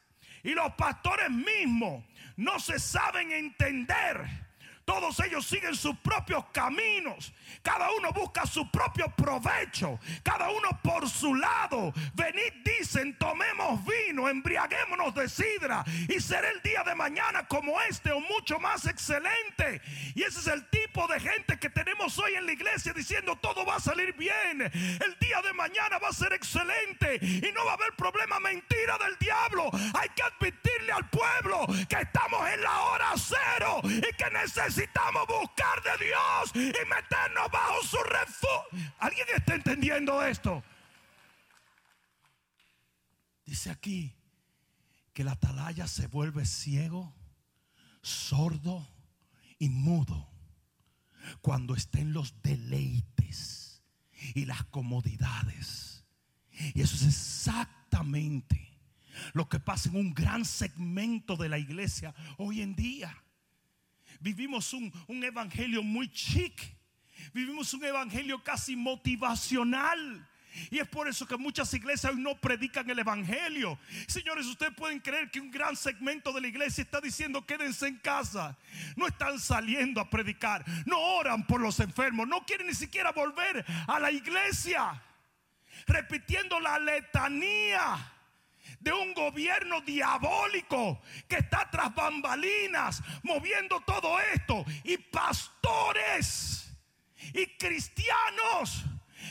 Y 0.42 0.54
los 0.54 0.72
pastores 0.74 1.30
mismos 1.30 2.04
no 2.36 2.58
se 2.58 2.78
saben 2.78 3.30
entender 3.30 4.47
todos 4.88 5.20
ellos 5.20 5.46
siguen 5.46 5.76
sus 5.76 5.94
propios 5.98 6.46
caminos. 6.50 7.34
Cada 7.62 7.90
uno 7.90 8.10
busca 8.10 8.46
su 8.46 8.70
propio 8.70 9.14
provecho. 9.14 10.00
Cada 10.22 10.48
uno 10.48 10.80
por 10.82 11.06
su 11.10 11.34
lado. 11.34 11.92
Venid, 12.14 12.64
dicen, 12.64 13.14
tomemos 13.18 13.84
vino, 13.84 14.30
embriaguémonos 14.30 15.14
de 15.14 15.28
sidra. 15.28 15.84
Y 16.08 16.18
será 16.20 16.48
el 16.48 16.62
día 16.62 16.84
de 16.84 16.94
mañana 16.94 17.46
como 17.46 17.78
este 17.82 18.12
o 18.12 18.20
mucho 18.20 18.58
más 18.60 18.86
excelente. 18.86 19.82
Y 20.14 20.22
ese 20.22 20.40
es 20.40 20.46
el 20.46 20.66
tipo 20.70 21.06
de 21.06 21.20
gente 21.20 21.58
que 21.58 21.68
tenemos 21.68 22.18
hoy 22.18 22.36
en 22.36 22.46
la 22.46 22.52
iglesia 22.52 22.94
diciendo 22.94 23.36
todo 23.36 23.66
va 23.66 23.76
a 23.76 23.80
salir 23.80 24.14
bien. 24.14 24.62
El 24.62 25.18
día 25.20 25.42
de 25.42 25.52
mañana 25.52 25.98
va 25.98 26.08
a 26.08 26.12
ser 26.14 26.32
excelente. 26.32 27.18
Y 27.20 27.52
no 27.52 27.62
va 27.66 27.72
a 27.72 27.74
haber 27.74 27.94
problema 27.94 28.40
mentira 28.40 28.96
del 28.96 29.18
diablo. 29.18 29.70
Hay 30.00 30.08
que 30.16 30.22
admitirle 30.22 30.92
al 30.92 31.10
pueblo 31.10 31.66
que 31.90 31.96
estamos 31.96 32.48
en 32.48 32.62
la 32.62 32.80
hora 32.84 33.12
cero 33.18 33.82
y 33.84 34.16
que 34.16 34.30
necesitamos 34.32 34.77
necesitamos 34.78 35.26
buscar 35.26 35.82
de 35.82 36.06
Dios 36.06 36.52
y 36.54 36.88
meternos 36.88 37.50
bajo 37.50 37.82
su 37.82 37.96
refugio. 37.96 38.92
¿Alguien 39.00 39.26
está 39.36 39.54
entendiendo 39.54 40.22
esto? 40.22 40.62
Dice 43.44 43.70
aquí 43.70 44.14
que 45.12 45.24
la 45.24 45.32
atalaya 45.32 45.88
se 45.88 46.06
vuelve 46.06 46.46
ciego, 46.46 47.12
sordo 48.02 48.88
y 49.58 49.68
mudo 49.68 50.30
cuando 51.40 51.74
estén 51.74 52.12
los 52.12 52.40
deleites 52.42 53.82
y 54.34 54.44
las 54.44 54.64
comodidades. 54.64 56.04
Y 56.74 56.82
eso 56.82 56.94
es 56.94 57.02
exactamente 57.02 58.78
lo 59.32 59.48
que 59.48 59.58
pasa 59.58 59.88
en 59.88 59.96
un 59.96 60.14
gran 60.14 60.44
segmento 60.44 61.36
de 61.36 61.48
la 61.48 61.58
iglesia 61.58 62.14
hoy 62.36 62.62
en 62.62 62.76
día. 62.76 63.24
Vivimos 64.20 64.72
un, 64.72 64.92
evangelio 65.24 65.82
muy 65.82 66.10
chic. 66.10 66.76
Vivimos 67.32 67.72
un 67.74 67.84
evangelio 67.84 68.42
casi 68.42 68.76
motivacional. 68.76 70.26
Y 70.70 70.78
es 70.78 70.88
por 70.88 71.06
eso 71.06 71.26
que 71.26 71.36
muchas 71.36 71.72
iglesias 71.74 72.12
hoy 72.12 72.20
no 72.20 72.34
predican 72.34 72.88
el 72.90 72.98
Evangelio. 72.98 73.78
Señores, 74.08 74.46
ustedes 74.46 74.74
pueden 74.74 74.98
creer 74.98 75.30
que 75.30 75.38
un 75.38 75.52
gran 75.52 75.76
segmento 75.76 76.32
de 76.32 76.40
la 76.40 76.48
iglesia 76.48 76.82
está 76.82 77.00
diciendo 77.00 77.46
quédense 77.46 77.86
en 77.86 77.98
casa. 77.98 78.56
No 78.96 79.06
están 79.06 79.38
saliendo 79.38 80.00
a 80.00 80.10
predicar. 80.10 80.64
No 80.84 80.98
oran 80.98 81.46
por 81.46 81.60
los 81.60 81.78
enfermos. 81.78 82.26
No 82.26 82.44
quieren 82.44 82.66
ni 82.66 82.74
siquiera 82.74 83.12
volver 83.12 83.64
a 83.86 84.00
la 84.00 84.10
iglesia. 84.10 85.00
Repitiendo 85.86 86.58
la 86.58 86.78
letanía 86.80 88.17
de 88.80 88.92
un 88.92 89.14
gobierno 89.14 89.80
diabólico 89.80 91.00
que 91.28 91.36
está 91.36 91.68
tras 91.70 91.94
bambalinas 91.94 93.02
moviendo 93.22 93.80
todo 93.80 94.18
esto. 94.34 94.64
Y 94.84 94.98
pastores 94.98 96.70
y 97.34 97.46
cristianos 97.58 98.84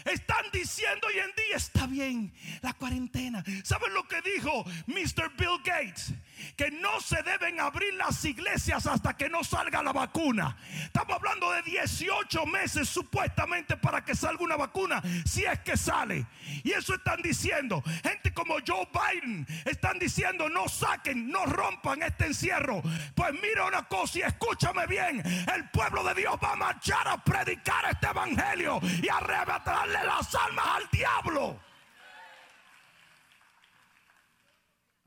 están 0.06 0.46
diciendo 0.51 1.08
hoy 1.08 1.20
en 1.20 1.32
día, 1.36 1.56
está 1.56 1.88
bien, 1.88 2.34
la 2.62 2.74
cuarentena. 2.74 3.44
¿Saben 3.63 3.94
lo 3.94 4.08
que 4.08 4.22
dijo 4.22 4.63
Mr. 4.88 5.32
Bill 5.38 5.60
Gates? 5.63 6.13
Que 6.56 6.72
no 6.72 7.00
se 7.01 7.22
deben 7.24 7.60
abrir 7.60 7.94
las 7.96 8.24
iglesias 8.25 8.86
hasta 8.88 9.15
que 9.15 9.29
no 9.29 9.44
salga 9.44 9.84
la 9.84 9.94
vacuna. 9.94 10.58
Estamos 10.84 11.15
hablando 11.15 11.51
de 11.51 11.62
18 11.63 12.46
meses 12.46 12.89
supuestamente 12.89 13.77
para 13.77 14.03
que 14.03 14.15
salga 14.15 14.44
una 14.44 14.56
vacuna, 14.56 15.01
si 15.25 15.46
es 15.46 15.60
que 15.60 15.77
sale. 15.77 16.25
Y 16.63 16.72
eso 16.72 16.96
están 16.96 17.22
diciendo. 17.22 17.84
Gente 18.03 18.34
como 18.34 18.56
Joe 18.65 18.88
Biden 18.91 19.46
están 19.65 20.00
diciendo, 20.00 20.50
no 20.50 20.67
saquen, 20.67 21.29
no 21.29 21.46
rompan 21.46 22.03
este 22.03 22.27
encierro. 22.27 22.82
Pues 23.15 23.34
mira 23.34 23.65
una 23.65 23.84
cosa 23.88 24.20
y 24.20 24.22
escúchame 24.22 24.86
bien. 24.88 25.22
El 25.53 25.70
pueblo 25.70 26.03
de 26.03 26.13
Dios 26.15 26.36
va 26.44 26.53
a 26.53 26.56
marchar 26.56 27.08
a 27.08 27.24
predicar 27.24 27.86
este 27.89 28.08
evangelio 28.08 28.79
y 29.01 29.10
a 29.10 29.17
arrebatarle 29.17 30.03
las 30.03 30.34
almas 30.36 30.65
al 30.77 30.89
diablo. 30.91 31.66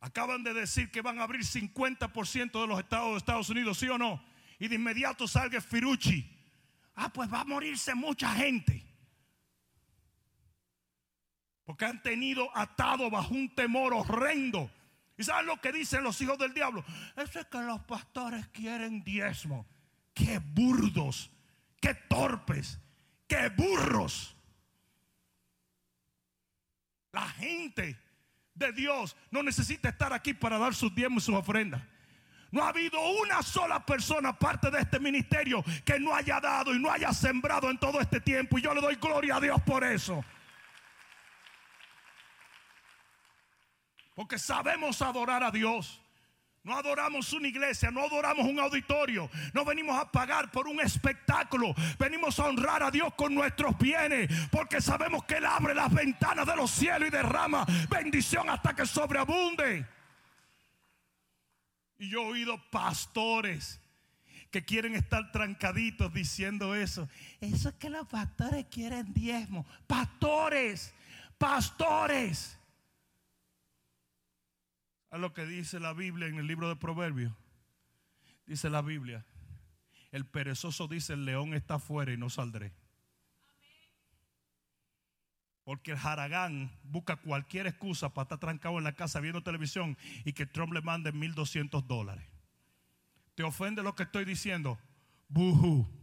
Acaban 0.00 0.42
de 0.42 0.54
decir 0.54 0.90
que 0.90 1.02
van 1.02 1.18
a 1.18 1.24
abrir 1.24 1.42
50% 1.42 2.60
de 2.60 2.66
los 2.66 2.78
estados 2.78 3.10
de 3.12 3.18
Estados 3.18 3.50
Unidos, 3.50 3.78
¿sí 3.78 3.88
o 3.88 3.98
no? 3.98 4.22
Y 4.58 4.68
de 4.68 4.76
inmediato 4.76 5.28
salga 5.28 5.60
Firucci. 5.60 6.26
Ah, 6.94 7.12
pues 7.12 7.32
va 7.32 7.42
a 7.42 7.44
morirse 7.44 7.94
mucha 7.94 8.32
gente. 8.34 8.82
Porque 11.64 11.84
han 11.84 12.02
tenido 12.02 12.50
atado 12.56 13.10
bajo 13.10 13.34
un 13.34 13.54
temor 13.54 13.92
horrendo. 13.92 14.70
¿Y 15.18 15.22
saben 15.22 15.46
lo 15.46 15.60
que 15.60 15.70
dicen 15.70 16.02
los 16.02 16.18
hijos 16.22 16.38
del 16.38 16.54
diablo? 16.54 16.82
Eso 17.16 17.40
es 17.40 17.46
que 17.46 17.58
los 17.58 17.80
pastores 17.82 18.48
quieren 18.48 19.04
diezmo. 19.04 19.66
Qué 20.14 20.38
burdos, 20.38 21.30
qué 21.78 21.94
torpes, 21.94 22.80
qué 23.28 23.50
burros. 23.50 24.34
La 27.12 27.28
gente 27.28 27.98
de 28.54 28.72
Dios 28.72 29.16
no 29.30 29.42
necesita 29.42 29.88
estar 29.88 30.12
aquí 30.12 30.34
para 30.34 30.58
dar 30.58 30.74
sus 30.74 30.94
diezmos 30.94 31.22
y 31.22 31.26
sus 31.26 31.34
ofrendas. 31.34 31.82
No 32.50 32.64
ha 32.64 32.68
habido 32.68 33.00
una 33.22 33.42
sola 33.42 33.84
persona 33.84 34.36
parte 34.36 34.70
de 34.70 34.80
este 34.80 34.98
ministerio 34.98 35.62
que 35.84 36.00
no 36.00 36.14
haya 36.14 36.40
dado 36.40 36.74
y 36.74 36.78
no 36.80 36.90
haya 36.90 37.12
sembrado 37.12 37.70
en 37.70 37.78
todo 37.78 38.00
este 38.00 38.20
tiempo. 38.20 38.58
Y 38.58 38.62
yo 38.62 38.74
le 38.74 38.80
doy 38.80 38.96
gloria 38.96 39.36
a 39.36 39.40
Dios 39.40 39.60
por 39.62 39.84
eso. 39.84 40.24
Porque 44.16 44.38
sabemos 44.38 45.00
adorar 45.00 45.44
a 45.44 45.50
Dios. 45.50 46.02
No 46.62 46.76
adoramos 46.76 47.32
una 47.32 47.48
iglesia, 47.48 47.90
no 47.90 48.04
adoramos 48.04 48.44
un 48.44 48.60
auditorio, 48.60 49.30
no 49.54 49.64
venimos 49.64 49.98
a 49.98 50.10
pagar 50.10 50.50
por 50.50 50.68
un 50.68 50.78
espectáculo, 50.80 51.74
venimos 51.98 52.38
a 52.38 52.44
honrar 52.44 52.82
a 52.82 52.90
Dios 52.90 53.14
con 53.14 53.34
nuestros 53.34 53.78
bienes, 53.78 54.28
porque 54.50 54.82
sabemos 54.82 55.24
que 55.24 55.36
Él 55.36 55.46
abre 55.46 55.74
las 55.74 55.92
ventanas 55.92 56.46
de 56.46 56.56
los 56.56 56.70
cielos 56.70 57.08
y 57.08 57.10
derrama 57.10 57.64
bendición 57.88 58.50
hasta 58.50 58.74
que 58.74 58.84
sobreabunde. 58.84 59.86
Y 61.98 62.10
yo 62.10 62.20
he 62.22 62.26
oído 62.26 62.62
pastores 62.70 63.80
que 64.50 64.64
quieren 64.64 64.94
estar 64.94 65.32
trancaditos 65.32 66.12
diciendo 66.12 66.74
eso. 66.74 67.08
Eso 67.40 67.70
es 67.70 67.74
que 67.76 67.88
los 67.88 68.06
pastores 68.06 68.66
quieren 68.70 69.14
diezmo. 69.14 69.64
Pastores, 69.86 70.92
pastores. 71.38 72.59
A 75.10 75.18
lo 75.18 75.32
que 75.32 75.44
dice 75.46 75.80
la 75.80 75.92
Biblia 75.92 76.28
en 76.28 76.36
el 76.36 76.46
libro 76.46 76.68
de 76.68 76.76
Proverbios. 76.76 77.32
Dice 78.46 78.70
la 78.70 78.82
Biblia, 78.82 79.24
el 80.12 80.26
perezoso 80.26 80.88
dice, 80.88 81.12
el 81.12 81.24
león 81.24 81.54
está 81.54 81.74
afuera 81.74 82.12
y 82.12 82.16
no 82.16 82.30
saldré. 82.30 82.72
Porque 85.64 85.92
el 85.92 85.98
Haragán 85.98 86.72
busca 86.82 87.16
cualquier 87.16 87.66
excusa 87.66 88.12
para 88.12 88.24
estar 88.24 88.38
trancado 88.38 88.78
en 88.78 88.84
la 88.84 88.94
casa 88.94 89.20
viendo 89.20 89.42
televisión 89.42 89.96
y 90.24 90.32
que 90.32 90.46
Trump 90.46 90.72
le 90.72 90.80
mande 90.80 91.12
1.200 91.12 91.86
dólares. 91.86 92.24
¿Te 93.34 93.44
ofende 93.44 93.82
lo 93.82 93.94
que 93.94 94.02
estoy 94.02 94.24
diciendo? 94.24 94.78
Buhu. 95.28 95.99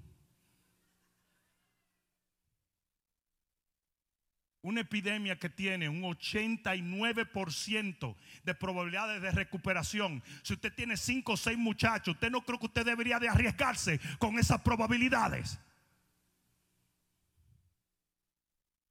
Una 4.67 4.81
epidemia 4.81 5.39
que 5.39 5.49
tiene 5.49 5.87
un 5.87 6.01
89% 6.01 8.15
de 8.43 8.53
probabilidades 8.53 9.21
de 9.21 9.31
recuperación. 9.31 10.21
Si 10.43 10.55
usted 10.55 10.73
tiene 10.73 10.97
5 10.97 11.31
o 11.31 11.37
6 11.37 11.57
muchachos, 11.57 12.15
usted 12.15 12.29
no 12.29 12.41
cree 12.41 12.59
que 12.59 12.65
usted 12.65 12.85
debería 12.85 13.17
de 13.17 13.29
arriesgarse 13.29 14.01
con 14.19 14.37
esas 14.37 14.59
probabilidades. 14.59 15.57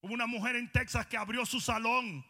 Hubo 0.00 0.14
una 0.14 0.26
mujer 0.26 0.56
en 0.56 0.72
Texas 0.72 1.06
que 1.08 1.18
abrió 1.18 1.44
su 1.44 1.60
salón 1.60 2.24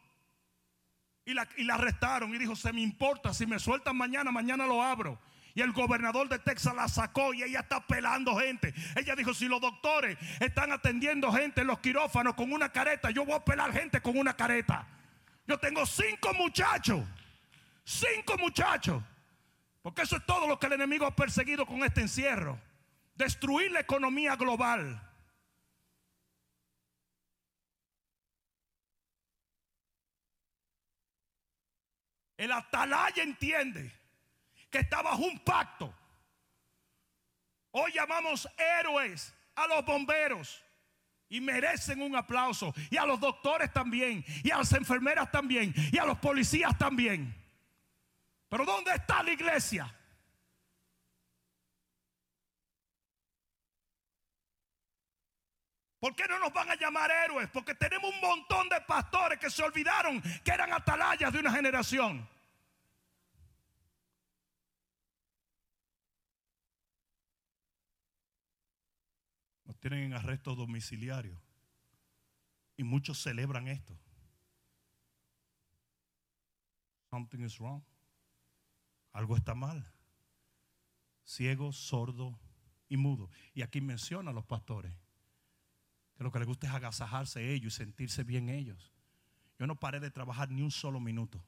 y 1.24 1.32
la, 1.32 1.48
y 1.56 1.62
la 1.62 1.74
arrestaron 1.74 2.34
y 2.34 2.38
dijo, 2.38 2.56
se 2.56 2.72
me 2.72 2.80
importa, 2.80 3.32
si 3.32 3.46
me 3.46 3.60
sueltan 3.60 3.96
mañana, 3.96 4.32
mañana 4.32 4.66
lo 4.66 4.82
abro. 4.82 5.20
Y 5.56 5.62
el 5.62 5.72
gobernador 5.72 6.28
de 6.28 6.38
Texas 6.38 6.74
la 6.74 6.86
sacó 6.86 7.32
y 7.32 7.42
ella 7.42 7.60
está 7.60 7.80
pelando 7.80 8.36
gente. 8.36 8.74
Ella 8.94 9.16
dijo, 9.16 9.32
si 9.32 9.48
los 9.48 9.58
doctores 9.58 10.18
están 10.38 10.70
atendiendo 10.70 11.32
gente 11.32 11.62
en 11.62 11.68
los 11.68 11.78
quirófanos 11.78 12.34
con 12.34 12.52
una 12.52 12.70
careta, 12.70 13.10
yo 13.10 13.24
voy 13.24 13.36
a 13.36 13.42
pelar 13.42 13.72
gente 13.72 14.02
con 14.02 14.18
una 14.18 14.36
careta. 14.36 14.86
Yo 15.46 15.58
tengo 15.58 15.86
cinco 15.86 16.34
muchachos. 16.34 17.00
Cinco 17.84 18.36
muchachos. 18.36 19.02
Porque 19.80 20.02
eso 20.02 20.18
es 20.18 20.26
todo 20.26 20.46
lo 20.46 20.58
que 20.58 20.66
el 20.66 20.74
enemigo 20.74 21.06
ha 21.06 21.16
perseguido 21.16 21.64
con 21.64 21.82
este 21.84 22.02
encierro. 22.02 22.60
Destruir 23.14 23.72
la 23.72 23.80
economía 23.80 24.36
global. 24.36 25.00
El 32.36 32.52
atalaya 32.52 33.22
entiende 33.22 33.90
que 34.70 34.78
está 34.78 35.02
bajo 35.02 35.22
un 35.22 35.38
pacto. 35.40 35.94
Hoy 37.70 37.92
llamamos 37.92 38.48
héroes 38.56 39.34
a 39.54 39.66
los 39.66 39.84
bomberos 39.84 40.62
y 41.28 41.40
merecen 41.40 42.02
un 42.02 42.16
aplauso. 42.16 42.72
Y 42.90 42.96
a 42.96 43.06
los 43.06 43.20
doctores 43.20 43.72
también, 43.72 44.24
y 44.42 44.50
a 44.50 44.58
las 44.58 44.72
enfermeras 44.72 45.30
también, 45.30 45.74
y 45.92 45.98
a 45.98 46.04
los 46.04 46.18
policías 46.18 46.76
también. 46.78 47.34
Pero 48.48 48.64
¿dónde 48.64 48.92
está 48.92 49.22
la 49.22 49.32
iglesia? 49.32 49.92
¿Por 55.98 56.14
qué 56.14 56.28
no 56.28 56.38
nos 56.38 56.52
van 56.52 56.70
a 56.70 56.76
llamar 56.76 57.10
héroes? 57.10 57.48
Porque 57.50 57.74
tenemos 57.74 58.12
un 58.14 58.20
montón 58.20 58.68
de 58.68 58.80
pastores 58.82 59.38
que 59.38 59.50
se 59.50 59.62
olvidaron 59.62 60.22
que 60.44 60.52
eran 60.52 60.72
atalayas 60.72 61.32
de 61.32 61.40
una 61.40 61.50
generación. 61.50 62.28
Tienen 69.88 70.06
en 70.06 70.14
arresto 70.14 70.56
domiciliario. 70.56 71.40
Y 72.76 72.82
muchos 72.82 73.22
celebran 73.22 73.68
esto. 73.68 73.96
Something 77.08 77.44
is 77.44 77.58
wrong. 77.58 77.82
Algo 79.12 79.36
está 79.36 79.54
mal. 79.54 79.86
Ciego, 81.24 81.72
sordo 81.72 82.36
y 82.88 82.96
mudo. 82.96 83.30
Y 83.54 83.62
aquí 83.62 83.80
menciona 83.80 84.30
a 84.30 84.34
los 84.34 84.44
pastores 84.44 84.92
que 86.16 86.24
lo 86.24 86.32
que 86.32 86.40
les 86.40 86.48
gusta 86.48 86.66
es 86.66 86.74
agasajarse 86.74 87.52
ellos 87.52 87.74
y 87.74 87.76
sentirse 87.76 88.24
bien 88.24 88.48
ellos. 88.48 88.92
Yo 89.56 89.68
no 89.68 89.78
paré 89.78 90.00
de 90.00 90.10
trabajar 90.10 90.50
ni 90.50 90.62
un 90.62 90.72
solo 90.72 90.98
minuto. 90.98 91.40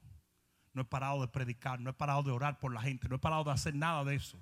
No 0.73 0.83
he 0.83 0.85
parado 0.85 1.19
de 1.19 1.27
predicar, 1.27 1.81
no 1.81 1.89
he 1.89 1.93
parado 1.93 2.23
de 2.23 2.31
orar 2.31 2.57
por 2.57 2.73
la 2.73 2.81
gente, 2.81 3.09
no 3.09 3.17
he 3.17 3.19
parado 3.19 3.43
de 3.43 3.51
hacer 3.51 3.75
nada 3.75 4.05
de 4.05 4.15
eso. 4.15 4.41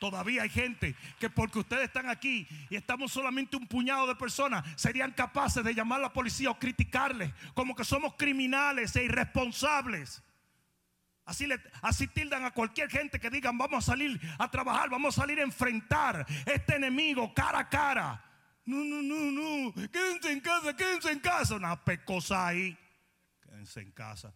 Todavía 0.00 0.42
hay 0.42 0.48
gente 0.48 0.96
que 1.18 1.28
porque 1.28 1.58
ustedes 1.58 1.84
están 1.84 2.08
aquí 2.08 2.48
y 2.70 2.76
estamos 2.76 3.12
solamente 3.12 3.58
un 3.58 3.66
puñado 3.66 4.06
de 4.06 4.16
personas, 4.16 4.64
serían 4.74 5.12
capaces 5.12 5.62
de 5.62 5.74
llamar 5.74 5.98
a 5.98 6.04
la 6.04 6.12
policía 6.12 6.50
o 6.50 6.58
criticarles 6.58 7.30
como 7.52 7.76
que 7.76 7.84
somos 7.84 8.14
criminales 8.14 8.96
e 8.96 9.04
irresponsables. 9.04 10.22
Así, 11.26 11.46
le, 11.46 11.60
así 11.82 12.06
tildan 12.06 12.46
a 12.46 12.50
cualquier 12.50 12.88
gente 12.88 13.20
que 13.20 13.28
digan 13.28 13.58
vamos 13.58 13.84
a 13.84 13.92
salir 13.92 14.18
a 14.38 14.50
trabajar, 14.50 14.88
vamos 14.88 15.16
a 15.16 15.20
salir 15.20 15.38
a 15.38 15.42
enfrentar 15.42 16.26
este 16.46 16.76
enemigo 16.76 17.34
cara 17.34 17.58
a 17.58 17.68
cara. 17.68 18.24
No, 18.64 18.82
no, 18.82 19.02
no, 19.02 19.30
no. 19.30 19.74
Quédense 19.90 20.32
en 20.32 20.40
casa, 20.40 20.74
quédense 20.74 21.10
en 21.12 21.20
casa. 21.20 21.56
Una 21.56 21.78
pecosa 21.78 22.46
ahí. 22.46 22.76
Quédense 23.42 23.80
en 23.82 23.90
casa. 23.90 24.32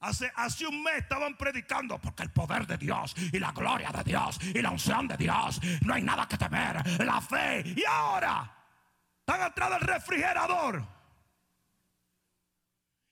Hace, 0.00 0.32
hace 0.34 0.66
un 0.66 0.82
mes 0.82 0.96
estaban 0.96 1.36
predicando 1.36 1.98
porque 1.98 2.22
el 2.22 2.30
poder 2.30 2.66
de 2.66 2.78
Dios 2.78 3.14
y 3.32 3.38
la 3.38 3.52
gloria 3.52 3.90
de 3.90 4.02
Dios 4.02 4.38
y 4.42 4.62
la 4.62 4.70
unción 4.70 5.06
de 5.06 5.16
Dios, 5.18 5.60
no 5.82 5.92
hay 5.92 6.02
nada 6.02 6.26
que 6.26 6.38
temer, 6.38 7.04
la 7.04 7.20
fe. 7.20 7.62
Y 7.76 7.84
ahora 7.84 8.50
están 9.20 9.42
atrás 9.42 9.70
del 9.70 9.80
refrigerador. 9.80 10.82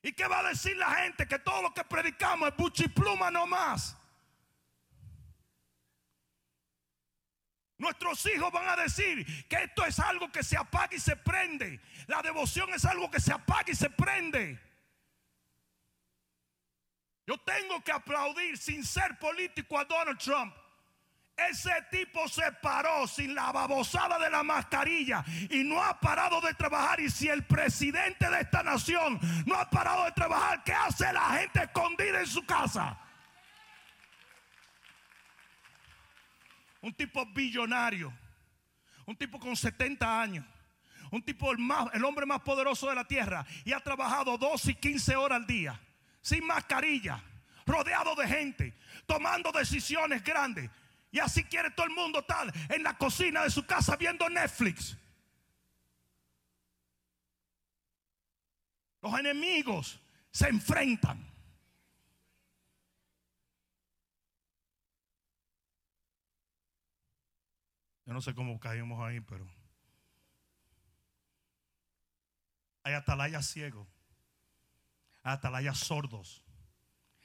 ¿Y 0.02 0.12
qué 0.12 0.26
va 0.26 0.38
a 0.40 0.48
decir 0.48 0.76
la 0.78 0.90
gente? 0.94 1.26
Que 1.26 1.38
todo 1.38 1.60
lo 1.60 1.74
que 1.74 1.84
predicamos 1.84 2.48
es 2.48 2.56
buchipluma 2.56 3.30
nomás. 3.30 3.94
Nuestros 7.76 8.24
hijos 8.26 8.50
van 8.50 8.68
a 8.68 8.76
decir 8.76 9.46
que 9.46 9.56
esto 9.56 9.84
es 9.84 9.98
algo 10.00 10.32
que 10.32 10.42
se 10.42 10.56
apaga 10.56 10.96
y 10.96 10.98
se 10.98 11.16
prende. 11.16 11.80
La 12.06 12.22
devoción 12.22 12.72
es 12.74 12.84
algo 12.86 13.10
que 13.10 13.20
se 13.20 13.32
apaga 13.32 13.70
y 13.70 13.74
se 13.74 13.90
prende. 13.90 14.67
Yo 17.28 17.36
tengo 17.36 17.84
que 17.84 17.92
aplaudir 17.92 18.56
sin 18.56 18.82
ser 18.82 19.18
político 19.18 19.78
a 19.78 19.84
Donald 19.84 20.18
Trump. 20.18 20.54
Ese 21.36 21.70
tipo 21.90 22.26
se 22.26 22.50
paró 22.62 23.06
sin 23.06 23.34
la 23.34 23.52
babosada 23.52 24.18
de 24.18 24.30
la 24.30 24.42
mascarilla 24.42 25.22
y 25.50 25.62
no 25.62 25.84
ha 25.84 26.00
parado 26.00 26.40
de 26.40 26.54
trabajar. 26.54 27.00
Y 27.00 27.10
si 27.10 27.28
el 27.28 27.44
presidente 27.44 28.30
de 28.30 28.40
esta 28.40 28.62
nación 28.62 29.20
no 29.44 29.56
ha 29.56 29.68
parado 29.68 30.06
de 30.06 30.12
trabajar, 30.12 30.64
¿qué 30.64 30.72
hace 30.72 31.12
la 31.12 31.38
gente 31.38 31.64
escondida 31.64 32.18
en 32.18 32.26
su 32.26 32.46
casa? 32.46 32.98
Un 36.80 36.94
tipo 36.94 37.26
billonario, 37.26 38.10
un 39.04 39.16
tipo 39.16 39.38
con 39.38 39.54
70 39.54 40.22
años, 40.22 40.46
un 41.10 41.22
tipo 41.22 41.52
el, 41.52 41.58
más, 41.58 41.90
el 41.92 42.02
hombre 42.06 42.24
más 42.24 42.40
poderoso 42.40 42.88
de 42.88 42.94
la 42.94 43.04
tierra 43.04 43.44
y 43.66 43.74
ha 43.74 43.80
trabajado 43.80 44.38
12 44.38 44.70
y 44.70 44.74
15 44.76 45.14
horas 45.16 45.40
al 45.40 45.46
día 45.46 45.78
sin 46.28 46.46
mascarilla, 46.46 47.22
rodeado 47.64 48.14
de 48.14 48.28
gente, 48.28 48.74
tomando 49.06 49.50
decisiones 49.50 50.22
grandes. 50.22 50.70
Y 51.10 51.20
así 51.20 51.42
quiere 51.44 51.70
todo 51.70 51.86
el 51.86 51.94
mundo 51.94 52.18
estar 52.18 52.52
en 52.68 52.82
la 52.82 52.98
cocina 52.98 53.44
de 53.44 53.50
su 53.50 53.64
casa 53.64 53.96
viendo 53.96 54.28
Netflix. 54.28 54.96
Los 59.00 59.18
enemigos 59.18 59.98
se 60.30 60.48
enfrentan. 60.48 61.26
Yo 68.04 68.12
no 68.12 68.20
sé 68.20 68.34
cómo 68.34 68.58
caímos 68.60 69.02
ahí, 69.02 69.20
pero 69.20 69.46
hay 72.82 72.94
atalayas 72.94 73.46
ciegos 73.46 73.97
hay 75.22 75.34
atalayas 75.34 75.78
sordos, 75.78 76.42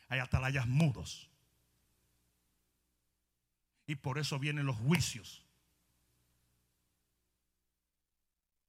hay 0.10 0.20
atalayas 0.20 0.68
mudos. 0.68 1.30
Y 3.86 3.96
por 3.96 4.18
eso 4.18 4.40
vienen 4.40 4.66
los 4.66 4.78
juicios. 4.78 5.44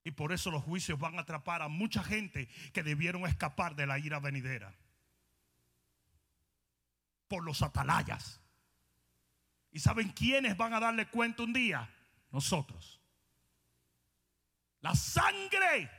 Y 0.04 0.10
por 0.10 0.32
eso 0.32 0.50
los 0.50 0.62
juicios 0.62 0.98
van 0.98 1.18
a 1.18 1.22
atrapar 1.22 1.62
a 1.62 1.68
mucha 1.68 2.04
gente 2.04 2.46
que 2.72 2.82
debieron 2.82 3.26
escapar 3.26 3.74
de 3.74 3.86
la 3.86 3.98
ira 3.98 4.20
venidera. 4.20 4.74
Por 7.26 7.42
los 7.42 7.62
atalayas. 7.62 8.40
¿Y 9.72 9.80
saben 9.80 10.10
quiénes 10.10 10.56
van 10.56 10.74
a 10.74 10.80
darle 10.80 11.08
cuenta 11.08 11.42
un 11.42 11.54
día? 11.54 11.88
Nosotros. 12.30 13.00
La 14.82 14.94
sangre 14.94 15.90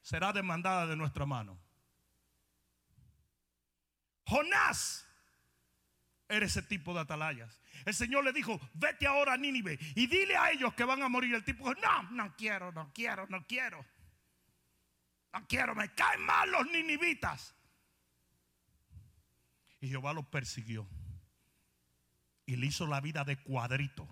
será 0.00 0.32
demandada 0.32 0.86
de 0.86 0.96
nuestra 0.96 1.24
mano. 1.24 1.61
Jonás 4.32 5.06
era 6.28 6.46
ese 6.46 6.62
tipo 6.62 6.94
de 6.94 7.00
atalayas. 7.00 7.60
El 7.84 7.92
Señor 7.92 8.24
le 8.24 8.32
dijo, 8.32 8.58
vete 8.72 9.06
ahora 9.06 9.34
a 9.34 9.36
Nínive 9.36 9.78
y 9.94 10.06
dile 10.06 10.36
a 10.36 10.50
ellos 10.50 10.72
que 10.72 10.84
van 10.84 11.02
a 11.02 11.08
morir. 11.08 11.34
El 11.34 11.44
tipo 11.44 11.68
dijo, 11.68 11.80
no, 11.82 12.02
no 12.10 12.34
quiero, 12.36 12.72
no 12.72 12.90
quiero, 12.94 13.26
no 13.28 13.46
quiero. 13.46 13.84
No 15.34 15.46
quiero, 15.46 15.74
me 15.74 15.92
caen 15.94 16.22
mal 16.22 16.50
los 16.50 16.66
ninivitas. 16.70 17.54
Y 19.80 19.88
Jehová 19.88 20.14
los 20.14 20.26
persiguió. 20.26 20.88
Y 22.46 22.56
le 22.56 22.66
hizo 22.66 22.86
la 22.86 23.00
vida 23.00 23.24
de 23.24 23.36
cuadrito. 23.36 24.08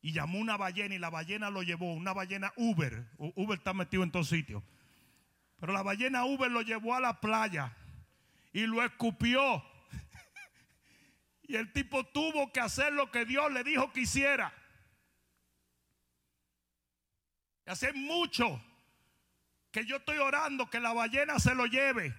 Y 0.00 0.12
llamó 0.12 0.38
una 0.38 0.56
ballena 0.56 0.94
y 0.94 0.98
la 0.98 1.10
ballena 1.10 1.50
lo 1.50 1.62
llevó. 1.62 1.92
Una 1.92 2.12
ballena 2.14 2.52
Uber. 2.56 3.06
Uber 3.18 3.58
está 3.58 3.74
metido 3.74 4.02
en 4.02 4.10
todos 4.10 4.28
sitios. 4.28 4.62
Pero 5.58 5.72
la 5.72 5.82
ballena 5.82 6.24
Uber 6.24 6.50
lo 6.50 6.62
llevó 6.62 6.94
a 6.94 7.00
la 7.00 7.20
playa 7.20 7.74
y 8.52 8.66
lo 8.66 8.82
escupió. 8.82 9.64
y 11.42 11.56
el 11.56 11.72
tipo 11.72 12.04
tuvo 12.04 12.52
que 12.52 12.60
hacer 12.60 12.92
lo 12.92 13.10
que 13.10 13.24
Dios 13.24 13.52
le 13.52 13.64
dijo 13.64 13.92
que 13.92 14.00
hiciera. 14.00 14.52
Y 17.66 17.70
hace 17.70 17.92
mucho 17.92 18.62
que 19.70 19.84
yo 19.84 19.96
estoy 19.96 20.18
orando 20.18 20.70
que 20.70 20.80
la 20.80 20.92
ballena 20.92 21.38
se 21.38 21.54
lo 21.54 21.66
lleve, 21.66 22.14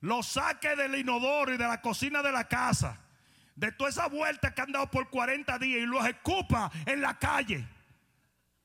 lo 0.00 0.22
saque 0.22 0.76
del 0.76 0.94
inodoro 0.94 1.52
y 1.52 1.56
de 1.56 1.66
la 1.66 1.80
cocina 1.80 2.22
de 2.22 2.32
la 2.32 2.46
casa, 2.46 3.00
de 3.56 3.72
toda 3.72 3.90
esa 3.90 4.06
vuelta 4.06 4.54
que 4.54 4.60
han 4.60 4.72
dado 4.72 4.90
por 4.90 5.10
40 5.10 5.58
días 5.58 5.82
y 5.82 5.86
los 5.86 6.06
escupa 6.06 6.70
en 6.86 7.00
la 7.00 7.18
calle 7.18 7.66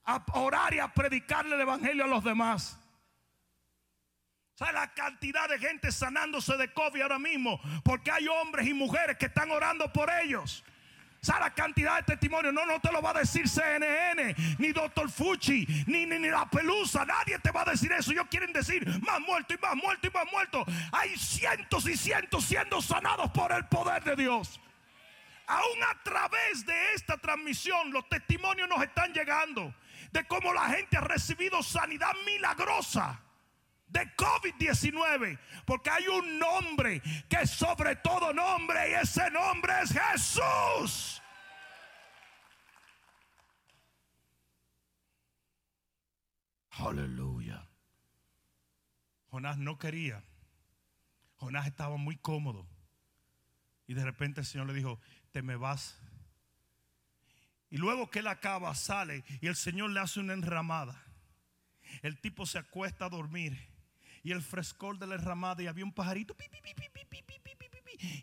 a 0.05 0.23
orar 0.33 0.73
y 0.73 0.79
a 0.79 0.93
predicarle 0.93 1.55
el 1.55 1.61
evangelio 1.61 2.03
a 2.03 2.07
los 2.07 2.23
demás. 2.23 2.79
¿Sabe 4.63 4.79
la 4.79 4.93
cantidad 4.93 5.49
de 5.49 5.59
gente 5.59 5.91
sanándose 5.91 6.55
de 6.55 6.71
COVID 6.71 7.01
ahora 7.01 7.19
mismo? 7.19 7.59
Porque 7.83 8.09
hay 8.09 8.29
hombres 8.29 8.65
y 8.65 8.73
mujeres 8.73 9.17
que 9.17 9.25
están 9.25 9.51
orando 9.51 9.91
por 9.91 10.09
ellos. 10.23 10.63
¿Sabe 11.19 11.41
la 11.41 11.53
cantidad 11.53 11.97
de 11.97 12.03
testimonios? 12.03 12.53
No, 12.53 12.65
no 12.65 12.79
te 12.79 12.89
lo 12.89 13.01
va 13.01 13.09
a 13.09 13.15
decir 13.15 13.49
CNN, 13.49 14.33
ni 14.59 14.71
Doctor 14.71 15.11
Fuchi, 15.11 15.67
ni, 15.87 16.05
ni, 16.05 16.17
ni, 16.17 16.29
la 16.29 16.49
pelusa. 16.49 17.03
Nadie 17.03 17.39
te 17.39 17.51
va 17.51 17.63
a 17.63 17.71
decir 17.71 17.91
eso. 17.91 18.13
Ellos 18.13 18.27
quieren 18.29 18.53
decir 18.53 18.87
más 19.01 19.19
muerto 19.19 19.53
y 19.53 19.57
más 19.57 19.75
muerto 19.75 20.07
y 20.07 20.11
más 20.11 20.31
muerto. 20.31 20.65
Hay 20.93 21.17
cientos 21.17 21.85
y 21.85 21.97
cientos 21.97 22.45
siendo 22.45 22.81
sanados 22.81 23.31
por 23.31 23.51
el 23.51 23.65
poder 23.65 24.01
de 24.05 24.15
Dios. 24.15 24.61
Aún 25.45 25.83
a 25.91 26.01
través 26.03 26.65
de 26.65 26.93
esta 26.93 27.17
transmisión, 27.17 27.91
los 27.91 28.07
testimonios 28.07 28.69
nos 28.69 28.81
están 28.81 29.11
llegando 29.11 29.75
de 30.13 30.25
cómo 30.25 30.53
la 30.53 30.69
gente 30.69 30.95
ha 30.95 31.01
recibido 31.01 31.61
sanidad 31.61 32.13
milagrosa 32.25 33.22
de 33.93 34.15
COVID-19. 34.17 35.39
Porque 35.65 35.89
hay 35.89 36.07
un 36.07 36.39
nombre 36.39 37.01
que 37.29 37.37
es 37.41 37.51
sobre 37.51 37.95
todo 37.97 38.33
nombre 38.33 38.89
y 38.89 38.93
ese 38.95 39.29
nombre 39.29 39.73
es 39.81 39.93
Jesús. 39.93 41.21
Aleluya. 46.71 47.69
Jonás 49.27 49.57
no 49.57 49.77
quería. 49.77 50.23
Jonás 51.37 51.67
estaba 51.67 51.97
muy 51.97 52.17
cómodo. 52.17 52.67
Y 53.85 53.93
de 53.93 54.03
repente 54.03 54.41
el 54.41 54.45
Señor 54.45 54.67
le 54.67 54.73
dijo, 54.73 54.99
te 55.31 55.41
me 55.41 55.55
vas. 55.55 55.99
Y 57.69 57.77
luego 57.77 58.09
que 58.09 58.19
él 58.19 58.27
acaba, 58.27 58.73
sale 58.75 59.23
y 59.41 59.47
el 59.47 59.55
Señor 59.55 59.91
le 59.91 59.99
hace 59.99 60.19
una 60.19 60.33
enramada. 60.33 61.03
El 62.01 62.19
tipo 62.19 62.45
se 62.45 62.57
acuesta 62.57 63.05
a 63.05 63.09
dormir 63.09 63.72
y 64.23 64.31
el 64.31 64.41
frescor 64.41 64.97
de 64.97 65.05
la 65.05 65.15
enramada 65.15 65.61
y 65.61 65.67
había 65.67 65.83
un 65.83 65.91
pajarito. 65.91 66.35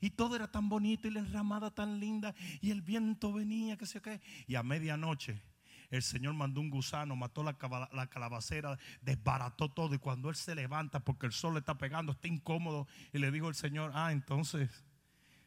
y 0.00 0.10
todo 0.10 0.34
era 0.34 0.50
tan 0.50 0.68
bonito 0.68 1.06
y 1.06 1.10
la 1.10 1.20
enramada 1.20 1.70
tan 1.70 2.00
linda 2.00 2.34
y 2.60 2.70
el 2.70 2.80
viento 2.80 3.32
venía, 3.32 3.76
que 3.76 3.86
se 3.86 4.00
qué. 4.00 4.20
Y 4.46 4.54
a 4.54 4.62
medianoche 4.62 5.42
el 5.90 6.02
Señor 6.02 6.34
mandó 6.34 6.60
un 6.60 6.70
gusano, 6.70 7.16
mató 7.16 7.42
la, 7.42 7.56
la, 7.92 8.06
calabacera, 8.06 8.78
desbarató 9.02 9.70
todo. 9.70 9.94
Y 9.94 9.98
cuando 9.98 10.30
él 10.30 10.36
se 10.36 10.54
levanta, 10.54 11.00
porque 11.00 11.26
el 11.26 11.32
sol 11.32 11.54
le 11.54 11.60
está 11.60 11.76
pegando, 11.78 12.12
está 12.12 12.28
incómodo, 12.28 12.86
y 13.12 13.18
le 13.18 13.30
dijo 13.30 13.48
el 13.48 13.56
Señor: 13.56 13.90
Ah, 13.94 14.12
entonces 14.12 14.84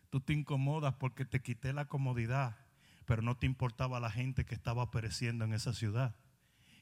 tú 0.10 0.20
te 0.20 0.34
incomodas 0.34 0.96
porque 0.96 1.26
te 1.26 1.42
quité 1.42 1.72
la 1.72 1.86
comodidad, 1.86 2.58
pero 3.06 3.22
no 3.22 3.38
te 3.38 3.46
importaba 3.46 4.00
la 4.02 4.12
gente 4.12 4.46
que 4.46 4.54
estaba 4.54 4.92
pereciendo 4.92 5.46
en 5.46 5.54
esa 5.54 5.74
ciudad. 5.74 6.16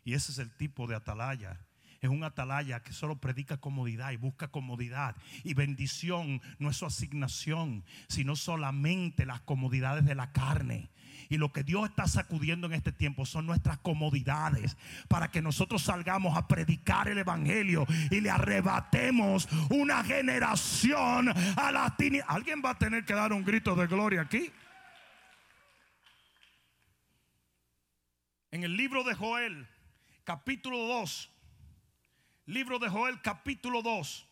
Y 0.04 0.16
ese 0.16 0.32
es 0.32 0.40
el 0.40 0.52
tipo 0.58 0.88
de 0.88 0.96
atalaya 0.96 1.68
es 2.02 2.10
un 2.10 2.24
atalaya 2.24 2.82
que 2.82 2.94
solo 2.94 3.18
predica 3.18 3.58
comodidad 3.58 4.12
y 4.12 4.18
busca 4.18 4.48
comodidad. 4.48 5.16
Y 5.44 5.54
bendición 5.54 6.42
no 6.58 6.72
es 6.72 6.78
su 6.78 6.86
asignación, 6.88 7.86
sino 8.08 8.36
solamente 8.36 9.26
las 9.26 9.42
comodidades 9.42 10.04
de 10.06 10.16
la 10.16 10.32
carne. 10.32 10.90
Y 11.30 11.38
lo 11.38 11.54
que 11.54 11.64
Dios 11.64 11.88
está 11.88 12.08
sacudiendo 12.08 12.66
en 12.66 12.74
este 12.74 12.92
tiempo 12.92 13.28
son 13.28 13.46
nuestras 13.46 13.78
comodidades 13.78 14.78
para 15.08 15.30
que 15.30 15.44
nosotros 15.44 15.84
salgamos 15.84 16.36
a 16.36 16.48
predicar 16.48 17.08
el 17.08 17.20
Evangelio 17.20 17.86
y 18.10 18.20
le 18.20 18.32
arrebatemos 18.32 19.48
una 19.70 20.04
generación 20.04 21.30
a 21.30 21.72
la 21.72 21.96
tinieblas. 21.96 22.36
¿Alguien 22.36 22.64
va 22.66 22.72
a 22.72 22.80
tener 22.80 23.06
que 23.06 23.14
dar 23.14 23.32
un 23.32 23.46
grito 23.46 23.76
de 23.76 23.86
gloria 23.86 24.22
aquí? 24.22 24.52
En 28.50 28.64
el 28.64 28.76
libro 28.76 29.04
de 29.04 29.14
Joel, 29.14 29.68
capítulo 30.26 30.80
2, 30.80 31.32
Libro 32.46 32.80
de 32.80 32.90
Joel 32.90 33.22
capítulo 33.22 33.82
2. 33.82 34.28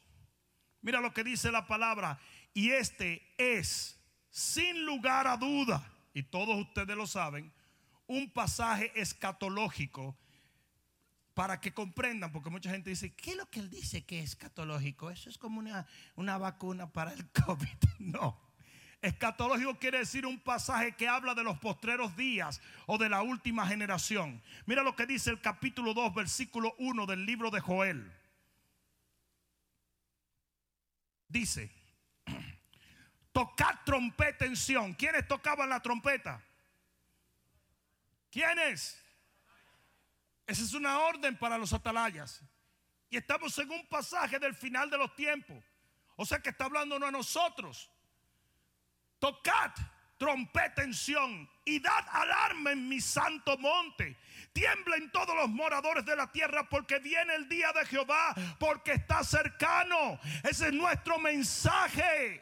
Mira 0.82 1.02
lo 1.02 1.14
que 1.14 1.24
dice 1.24 1.52
la 1.52 1.68
palabra. 1.68 2.20
Y 2.54 2.72
este 2.72 3.22
es, 3.38 4.00
sin 4.30 4.86
lugar 4.86 5.28
a 5.28 5.38
duda, 5.38 5.88
y 6.14 6.24
todos 6.24 6.58
ustedes 6.58 6.96
lo 6.96 7.06
saben, 7.06 7.54
un 8.08 8.32
pasaje 8.32 8.92
escatológico 9.00 10.18
para 11.34 11.62
que 11.62 11.74
comprendan, 11.74 12.32
porque 12.32 12.50
mucha 12.50 12.72
gente 12.72 12.90
dice, 12.90 13.14
¿qué 13.14 13.32
es 13.32 13.38
lo 13.38 13.46
que 13.50 13.60
él 13.60 13.70
dice 13.70 14.04
que 14.04 14.20
es 14.20 14.32
escatológico? 14.32 15.10
Eso 15.12 15.30
es 15.30 15.38
como 15.38 15.60
una, 15.60 15.86
una 16.16 16.38
vacuna 16.38 16.92
para 16.92 17.14
el 17.14 17.30
COVID. 17.46 17.78
No. 18.00 18.49
Escatológico 19.02 19.80
quiere 19.80 20.00
decir 20.00 20.26
un 20.26 20.40
pasaje 20.40 20.94
que 20.94 21.08
habla 21.08 21.34
de 21.34 21.44
los 21.44 21.58
postreros 21.60 22.18
días 22.18 22.62
o 22.86 22.98
de 22.98 23.08
la 23.08 23.22
última 23.22 23.66
generación. 23.66 24.42
Mira 24.66 24.84
lo 24.84 24.96
que 24.96 25.06
dice 25.06 25.30
el 25.30 25.40
capítulo 25.40 25.94
2, 25.94 26.14
versículo 26.14 26.76
1 26.80 27.06
del 27.06 27.26
libro 27.26 27.50
de 27.50 27.62
Joel. 27.62 28.12
Dice, 31.30 31.72
tocad 33.32 33.76
trompeta 33.86 34.46
en 34.46 34.58
Sion. 34.58 34.94
¿Quiénes 34.94 35.26
tocaban 35.28 35.70
la 35.70 35.82
trompeta? 35.82 36.44
¿Quiénes? 38.30 39.02
Esa 40.46 40.62
es 40.62 40.74
una 40.74 41.00
orden 41.00 41.38
para 41.38 41.58
los 41.58 41.72
atalayas. 41.72 42.42
Y 43.10 43.16
estamos 43.16 43.58
en 43.60 43.72
un 43.72 43.88
pasaje 43.88 44.40
del 44.40 44.54
final 44.54 44.90
de 44.90 44.98
los 44.98 45.16
tiempos. 45.16 45.64
O 46.18 46.26
sea 46.26 46.40
que 46.40 46.50
está 46.50 46.66
hablando 46.66 47.00
no 47.00 47.06
a 47.06 47.12
nosotros 47.12 47.90
tocad 49.20 49.72
trompeta 50.18 50.84
en 50.84 50.94
Sión 50.94 51.50
y 51.66 51.80
dad 51.80 52.06
alarma 52.12 52.72
en 52.72 52.88
mi 52.88 53.00
santo 53.00 53.58
monte. 53.58 54.18
Tiemblen 54.54 55.12
todos 55.12 55.36
los 55.36 55.50
moradores 55.50 56.06
de 56.06 56.16
la 56.16 56.32
tierra 56.32 56.68
porque 56.68 57.00
viene 57.00 57.36
el 57.36 57.48
día 57.48 57.72
de 57.72 57.86
Jehová, 57.86 58.36
porque 58.60 58.94
está 58.94 59.24
cercano. 59.24 60.20
Ese 60.44 60.68
es 60.68 60.74
nuestro 60.74 61.18
mensaje. 61.20 62.42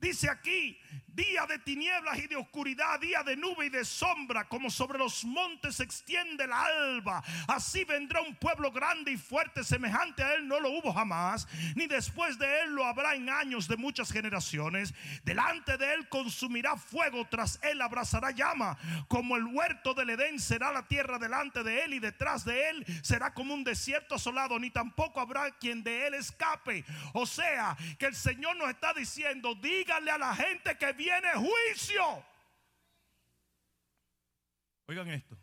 Dice 0.00 0.28
aquí, 0.28 0.78
día 1.16 1.46
de 1.46 1.58
tinieblas 1.58 2.18
y 2.18 2.26
de 2.26 2.36
oscuridad, 2.36 3.00
día 3.00 3.22
de 3.22 3.36
nube 3.36 3.66
y 3.66 3.70
de 3.70 3.86
sombra, 3.86 4.46
como 4.46 4.68
sobre 4.68 4.98
los 4.98 5.24
montes 5.24 5.76
se 5.76 5.82
extiende 5.82 6.44
el 6.44 6.52
alba. 6.52 7.24
Así 7.48 7.84
vendrá 7.84 8.20
un 8.20 8.36
pueblo 8.36 8.70
grande 8.70 9.12
y 9.12 9.16
fuerte, 9.16 9.64
semejante 9.64 10.22
a 10.22 10.34
él 10.34 10.46
no 10.46 10.60
lo 10.60 10.70
hubo 10.70 10.92
jamás, 10.92 11.48
ni 11.74 11.86
después 11.86 12.38
de 12.38 12.60
él 12.60 12.74
lo 12.74 12.84
habrá 12.84 13.14
en 13.14 13.30
años 13.30 13.66
de 13.66 13.78
muchas 13.78 14.12
generaciones. 14.12 14.92
Delante 15.24 15.78
de 15.78 15.94
él 15.94 16.06
consumirá 16.10 16.76
fuego, 16.76 17.26
tras 17.30 17.58
él 17.62 17.80
abrazará 17.80 18.30
llama, 18.30 18.76
como 19.08 19.36
el 19.36 19.44
huerto 19.44 19.94
del 19.94 20.10
Edén 20.10 20.38
será 20.38 20.70
la 20.70 20.86
tierra 20.86 21.18
delante 21.18 21.62
de 21.62 21.84
él 21.84 21.94
y 21.94 21.98
detrás 21.98 22.44
de 22.44 22.68
él 22.68 22.84
será 23.02 23.32
como 23.32 23.54
un 23.54 23.64
desierto 23.64 24.16
asolado, 24.16 24.58
ni 24.58 24.70
tampoco 24.70 25.18
habrá 25.20 25.50
quien 25.52 25.82
de 25.82 26.08
él 26.08 26.14
escape. 26.14 26.84
O 27.14 27.24
sea, 27.24 27.74
que 27.98 28.04
el 28.04 28.14
Señor 28.14 28.56
nos 28.56 28.68
está 28.68 28.92
diciendo, 28.92 29.54
díganle 29.54 30.10
a 30.10 30.18
la 30.18 30.34
gente 30.34 30.76
que 30.76 30.92
viene 30.92 31.05
viene 31.06 31.32
juicio. 31.34 32.24
Oigan 34.86 35.08
esto. 35.08 35.36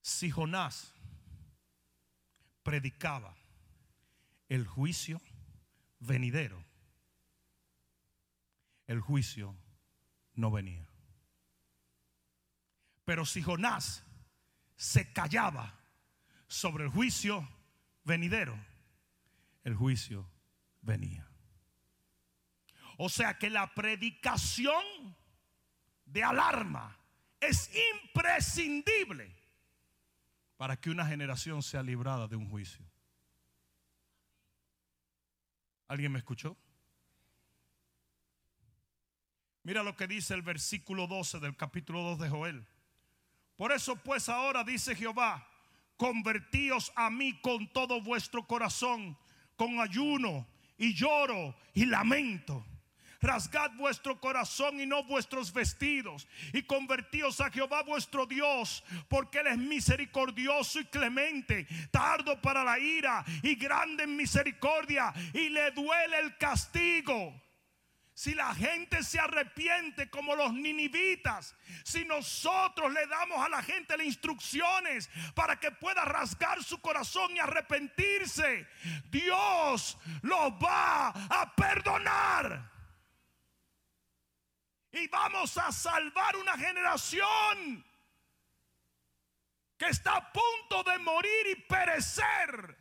Si 0.00 0.30
Jonás 0.30 0.94
predicaba 2.62 3.34
el 4.48 4.66
juicio 4.66 5.20
venidero, 5.98 6.62
el 8.86 9.00
juicio 9.00 9.56
no 10.34 10.50
venía. 10.50 10.86
Pero 13.04 13.26
si 13.26 13.42
Jonás 13.42 14.04
se 14.76 15.12
callaba 15.12 15.74
sobre 16.46 16.84
el 16.84 16.90
juicio 16.90 17.48
venidero, 18.04 18.56
el 19.64 19.74
juicio 19.74 20.28
venía. 20.82 21.33
O 22.96 23.08
sea 23.08 23.38
que 23.38 23.50
la 23.50 23.74
predicación 23.74 24.82
de 26.06 26.22
alarma 26.22 26.96
es 27.40 27.70
imprescindible 28.04 29.34
para 30.56 30.76
que 30.76 30.90
una 30.90 31.06
generación 31.06 31.62
sea 31.62 31.82
librada 31.82 32.28
de 32.28 32.36
un 32.36 32.48
juicio. 32.48 32.84
¿Alguien 35.88 36.12
me 36.12 36.18
escuchó? 36.18 36.56
Mira 39.62 39.82
lo 39.82 39.96
que 39.96 40.06
dice 40.06 40.34
el 40.34 40.42
versículo 40.42 41.06
12 41.06 41.40
del 41.40 41.56
capítulo 41.56 42.02
2 42.02 42.18
de 42.20 42.28
Joel. 42.28 42.66
Por 43.56 43.72
eso 43.72 43.96
pues 43.96 44.28
ahora 44.28 44.64
dice 44.64 44.94
Jehová, 44.94 45.46
convertíos 45.96 46.92
a 46.96 47.10
mí 47.10 47.40
con 47.40 47.68
todo 47.72 48.00
vuestro 48.02 48.46
corazón, 48.46 49.16
con 49.56 49.80
ayuno 49.80 50.46
y 50.76 50.94
lloro 50.94 51.56
y 51.72 51.86
lamento. 51.86 52.64
Rasgad 53.24 53.72
vuestro 53.72 54.20
corazón 54.20 54.78
y 54.80 54.86
no 54.86 55.02
vuestros 55.04 55.52
vestidos. 55.52 56.28
Y 56.52 56.62
convertíos 56.62 57.40
a 57.40 57.50
Jehová 57.50 57.82
vuestro 57.82 58.26
Dios, 58.26 58.84
porque 59.08 59.38
Él 59.38 59.46
es 59.46 59.58
misericordioso 59.58 60.80
y 60.80 60.84
clemente, 60.84 61.66
tardo 61.90 62.40
para 62.42 62.62
la 62.62 62.78
ira 62.78 63.24
y 63.42 63.54
grande 63.54 64.04
en 64.04 64.14
misericordia, 64.14 65.12
y 65.32 65.48
le 65.48 65.70
duele 65.70 66.18
el 66.18 66.36
castigo. 66.36 67.40
Si 68.12 68.32
la 68.32 68.54
gente 68.54 69.02
se 69.02 69.18
arrepiente 69.18 70.08
como 70.08 70.36
los 70.36 70.52
ninivitas, 70.52 71.56
si 71.82 72.04
nosotros 72.04 72.92
le 72.92 73.06
damos 73.08 73.44
a 73.44 73.48
la 73.48 73.60
gente 73.60 73.96
las 73.96 74.06
instrucciones 74.06 75.10
para 75.34 75.58
que 75.58 75.72
pueda 75.72 76.04
rasgar 76.04 76.62
su 76.62 76.80
corazón 76.80 77.34
y 77.34 77.40
arrepentirse, 77.40 78.68
Dios 79.10 79.98
lo 80.22 80.56
va 80.60 81.08
a 81.08 81.54
perdonar. 81.56 82.73
Y 84.94 85.08
vamos 85.08 85.58
a 85.58 85.72
salvar 85.72 86.36
una 86.36 86.56
generación 86.56 87.84
que 89.76 89.86
está 89.86 90.16
a 90.16 90.32
punto 90.32 90.88
de 90.88 90.98
morir 91.00 91.46
y 91.50 91.56
perecer. 91.62 92.78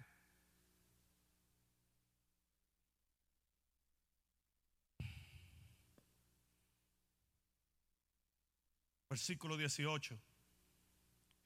Versículo 9.09 9.57
18. 9.57 10.19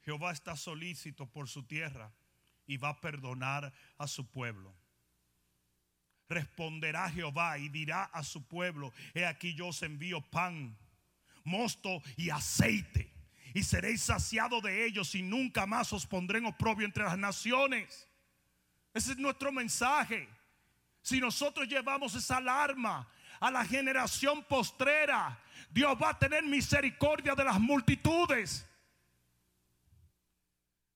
Jehová 0.02 0.34
está 0.34 0.58
solícito 0.58 1.30
por 1.32 1.48
su 1.48 1.64
tierra 1.64 2.14
y 2.66 2.76
va 2.76 2.90
a 2.90 3.00
perdonar 3.00 3.74
a 3.98 4.08
su 4.08 4.30
pueblo. 4.30 4.77
Responderá 6.30 7.10
Jehová 7.10 7.58
y 7.58 7.70
dirá 7.70 8.04
a 8.06 8.24
su 8.24 8.46
pueblo, 8.46 8.94
he 9.14 9.26
aquí 9.26 9.54
yo 9.54 9.68
os 9.68 9.82
envío 9.82 10.22
pan, 10.22 10.78
mosto 11.46 12.02
y 12.18 12.30
aceite, 12.30 13.14
y 13.54 13.64
seréis 13.64 14.02
saciados 14.02 14.62
de 14.62 14.86
ellos 14.86 15.16
y 15.16 15.22
nunca 15.22 15.66
más 15.66 15.94
os 15.94 16.06
pondré 16.06 16.40
en 16.40 16.48
oprobio 16.48 16.86
entre 16.86 17.06
las 17.06 17.18
naciones. 17.18 18.08
Ese 18.94 19.14
es 19.14 19.18
nuestro 19.18 19.52
mensaje. 19.52 20.28
Si 21.02 21.22
nosotros 21.22 21.68
llevamos 21.68 22.14
esa 22.16 22.38
alarma 22.38 23.08
a 23.40 23.50
la 23.50 23.64
generación 23.64 24.44
postrera, 24.44 25.40
Dios 25.70 25.98
va 26.02 26.10
a 26.10 26.20
tener 26.20 26.44
misericordia 26.44 27.36
de 27.36 27.44
las 27.46 27.60
multitudes. 27.60 28.68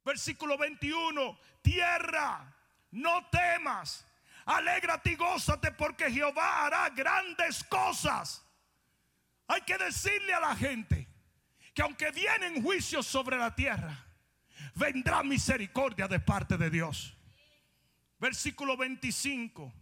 Versículo 0.03 0.57
21, 0.57 1.39
tierra, 1.61 2.53
no 2.91 3.25
temas, 3.27 4.05
alégrate 4.45 5.12
y 5.12 5.15
gózate 5.15 5.71
porque 5.71 6.12
Jehová 6.12 6.65
hará 6.65 6.89
grandes 6.89 7.63
cosas. 7.63 8.45
Hay 9.47 9.62
que 9.62 9.77
decirle 9.77 10.34
a 10.34 10.39
la 10.39 10.56
gente 10.56 11.08
que 11.73 11.82
aunque 11.82 12.12
vienen 12.12 12.62
juicios 12.63 13.06
sobre 13.06 13.38
la 13.38 13.56
tierra, 13.56 14.06
vendrá 14.75 15.23
misericordia 15.23 16.08
de 16.08 16.19
parte 16.19 16.58
de 16.58 16.69
Dios. 16.69 17.17
Versículo 18.19 18.77
25, 18.77 19.73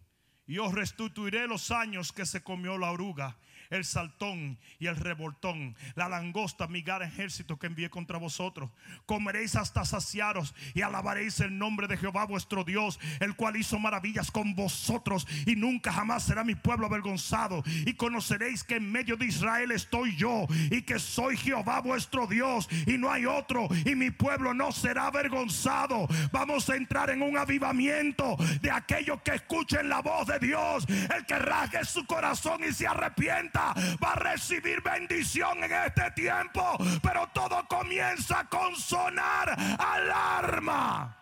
y 0.48 0.58
os 0.58 0.74
restituiré 0.74 1.48
los 1.48 1.72
años 1.72 2.12
que 2.12 2.26
se 2.26 2.42
comió 2.42 2.78
la 2.78 2.92
oruga 2.92 3.38
el 3.70 3.86
saltón 3.86 4.58
y 4.80 4.88
el 4.88 4.96
revoltón, 4.96 5.76
la 5.96 6.10
langosta, 6.10 6.68
mi 6.68 6.82
gran 6.82 7.04
ejército 7.04 7.60
que 7.60 7.68
envié 7.68 7.90
contra 7.90 8.18
vosotros. 8.18 8.72
Comeréis 9.06 9.56
hasta 9.56 9.86
saciaros 9.86 10.56
y 10.74 10.82
alabaréis 10.82 11.40
el 11.40 11.58
nombre 11.58 11.88
de 11.88 11.98
Jehová 11.98 12.26
vuestro 12.26 12.64
Dios, 12.64 13.00
el 13.20 13.36
cual 13.36 13.58
hizo 13.58 13.78
maravillas 13.78 14.32
con 14.32 14.56
vosotros 14.56 15.28
y 15.46 15.56
nunca 15.56 15.92
jamás 15.92 16.24
será 16.24 16.44
mi 16.44 16.56
pueblo 16.56 16.88
avergonzado. 16.88 17.64
Y 17.86 17.94
conoceréis 17.94 18.64
que 18.64 18.78
en 18.78 18.92
medio 18.92 19.18
de 19.18 19.26
Israel 19.26 19.72
estoy 19.72 20.16
yo 20.16 20.48
y 20.72 20.82
que 20.82 20.98
soy 20.98 21.38
Jehová 21.38 21.82
vuestro 21.82 22.26
Dios 22.26 22.68
y 22.88 22.98
no 22.98 23.12
hay 23.12 23.26
otro 23.26 23.68
y 23.86 23.96
mi 23.96 24.10
pueblo 24.10 24.54
no 24.54 24.72
será 24.72 25.08
avergonzado. 25.08 26.08
Vamos 26.32 26.70
a 26.70 26.76
entrar 26.76 27.12
en 27.12 27.22
un 27.22 27.38
avivamiento 27.38 28.36
de 28.62 28.72
aquellos 28.72 29.22
que 29.22 29.36
escuchen 29.36 29.90
la 29.90 30.02
voz 30.02 30.28
de 30.28 30.40
Dios, 30.40 30.86
el 31.16 31.26
que 31.26 31.38
rasgue 31.38 31.86
su 31.86 32.06
corazón 32.06 32.64
y 32.68 32.74
se 32.74 32.88
arrepienta 32.88 33.59
va 34.04 34.14
a 34.14 34.16
recibir 34.16 34.82
bendición 34.82 35.64
en 35.64 35.72
este 35.72 36.12
tiempo. 36.12 36.78
Pero 37.02 37.28
todo 37.34 37.66
comienza 37.68 38.48
con 38.50 38.76
sonar 38.76 39.56
alarma. 39.80 41.16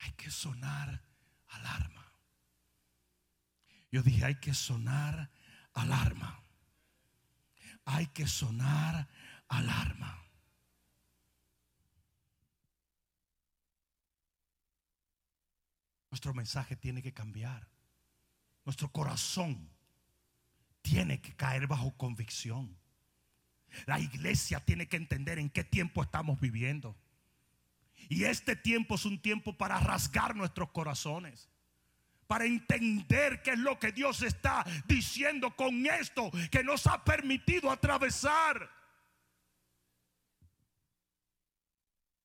Hay 0.00 0.12
que 0.12 0.30
sonar 0.30 1.02
alarma. 1.48 2.12
Yo 3.90 4.02
dije, 4.02 4.24
hay 4.24 4.36
que 4.36 4.54
sonar 4.54 5.30
alarma. 5.74 6.42
Hay 7.84 8.06
que 8.08 8.26
sonar 8.26 9.08
alarma. 9.48 10.19
Nuestro 16.10 16.34
mensaje 16.34 16.76
tiene 16.76 17.02
que 17.02 17.12
cambiar. 17.12 17.68
Nuestro 18.64 18.90
corazón 18.90 19.70
tiene 20.82 21.20
que 21.20 21.34
caer 21.34 21.66
bajo 21.66 21.96
convicción. 21.96 22.76
La 23.86 24.00
iglesia 24.00 24.60
tiene 24.60 24.88
que 24.88 24.96
entender 24.96 25.38
en 25.38 25.50
qué 25.50 25.62
tiempo 25.62 26.02
estamos 26.02 26.40
viviendo. 26.40 26.96
Y 28.08 28.24
este 28.24 28.56
tiempo 28.56 28.96
es 28.96 29.04
un 29.04 29.20
tiempo 29.20 29.56
para 29.56 29.78
rasgar 29.78 30.34
nuestros 30.34 30.70
corazones. 30.70 31.48
Para 32.26 32.44
entender 32.44 33.42
qué 33.42 33.52
es 33.52 33.58
lo 33.58 33.78
que 33.78 33.92
Dios 33.92 34.22
está 34.22 34.64
diciendo 34.86 35.54
con 35.54 35.86
esto 35.86 36.30
que 36.50 36.64
nos 36.64 36.86
ha 36.86 37.04
permitido 37.04 37.70
atravesar. 37.70 38.68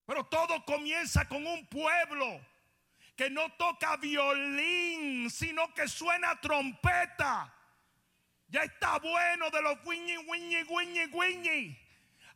Pero 0.05 0.25
todo 0.25 0.63
comienza 0.65 1.27
con 1.27 1.45
un 1.45 1.65
pueblo 1.67 2.39
que 3.15 3.29
no 3.29 3.49
toca 3.53 3.97
violín, 3.97 5.29
sino 5.29 5.73
que 5.73 5.87
suena 5.87 6.39
trompeta. 6.41 7.53
Ya 8.47 8.63
está 8.63 8.99
bueno 8.99 9.49
de 9.49 9.61
los 9.61 9.81
guiñi, 9.83 10.17
guiñi, 10.17 10.63
guiñi, 10.63 11.05
guiñi. 11.07 11.85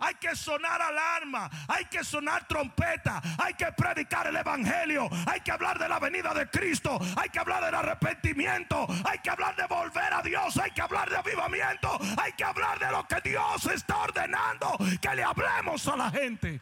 Hay 0.02 0.16
que 0.16 0.34
sonar 0.34 0.82
alarma, 0.82 1.50
hay 1.68 1.84
que 1.86 2.06
sonar 2.06 2.48
trompeta, 2.48 3.22
hay 3.38 3.54
que 3.56 3.70
predicar 3.74 4.28
el 4.28 4.38
evangelio, 4.38 5.10
hay 5.28 5.42
que 5.42 5.52
hablar 5.52 5.78
de 5.78 5.90
la 5.90 6.00
venida 6.00 6.34
de 6.34 6.50
Cristo, 6.50 6.98
hay 7.18 7.28
que 7.28 7.40
hablar 7.40 7.66
del 7.66 7.76
arrepentimiento, 7.76 8.88
hay 9.04 9.20
que 9.20 9.30
hablar 9.30 9.58
de 9.58 9.68
volver 9.68 10.14
a 10.14 10.22
Dios, 10.22 10.58
hay 10.58 10.72
que 10.72 10.82
hablar 10.82 11.10
de 11.10 11.18
avivamiento, 11.18 12.00
hay 12.18 12.32
que 12.32 12.46
hablar 12.46 12.80
de 12.80 12.90
lo 12.90 13.06
que 13.08 13.20
Dios 13.30 13.66
está 13.66 13.98
ordenando, 13.98 14.78
que 15.02 15.16
le 15.16 15.24
hablemos 15.24 15.86
a 15.90 15.98
la 15.98 16.10
gente. 16.10 16.62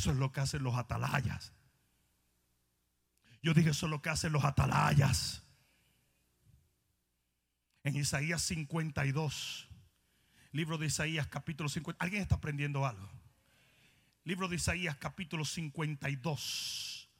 Eso 0.00 0.12
es 0.12 0.16
lo 0.16 0.32
que 0.32 0.40
hacen 0.40 0.62
los 0.62 0.74
atalayas. 0.76 1.52
Yo 3.42 3.52
dije, 3.52 3.68
eso 3.68 3.84
es 3.84 3.90
lo 3.90 4.00
que 4.00 4.08
hacen 4.08 4.32
los 4.32 4.42
atalayas. 4.44 5.42
En 7.84 7.94
Isaías 7.96 8.40
52, 8.40 9.68
libro 10.52 10.78
de 10.78 10.86
Isaías 10.86 11.26
capítulo 11.26 11.68
50. 11.68 12.02
¿Alguien 12.02 12.22
está 12.22 12.36
aprendiendo 12.36 12.86
algo? 12.86 13.10
Libro 14.24 14.48
de 14.48 14.56
Isaías 14.56 14.96
capítulo 14.96 15.44
52 15.44 17.10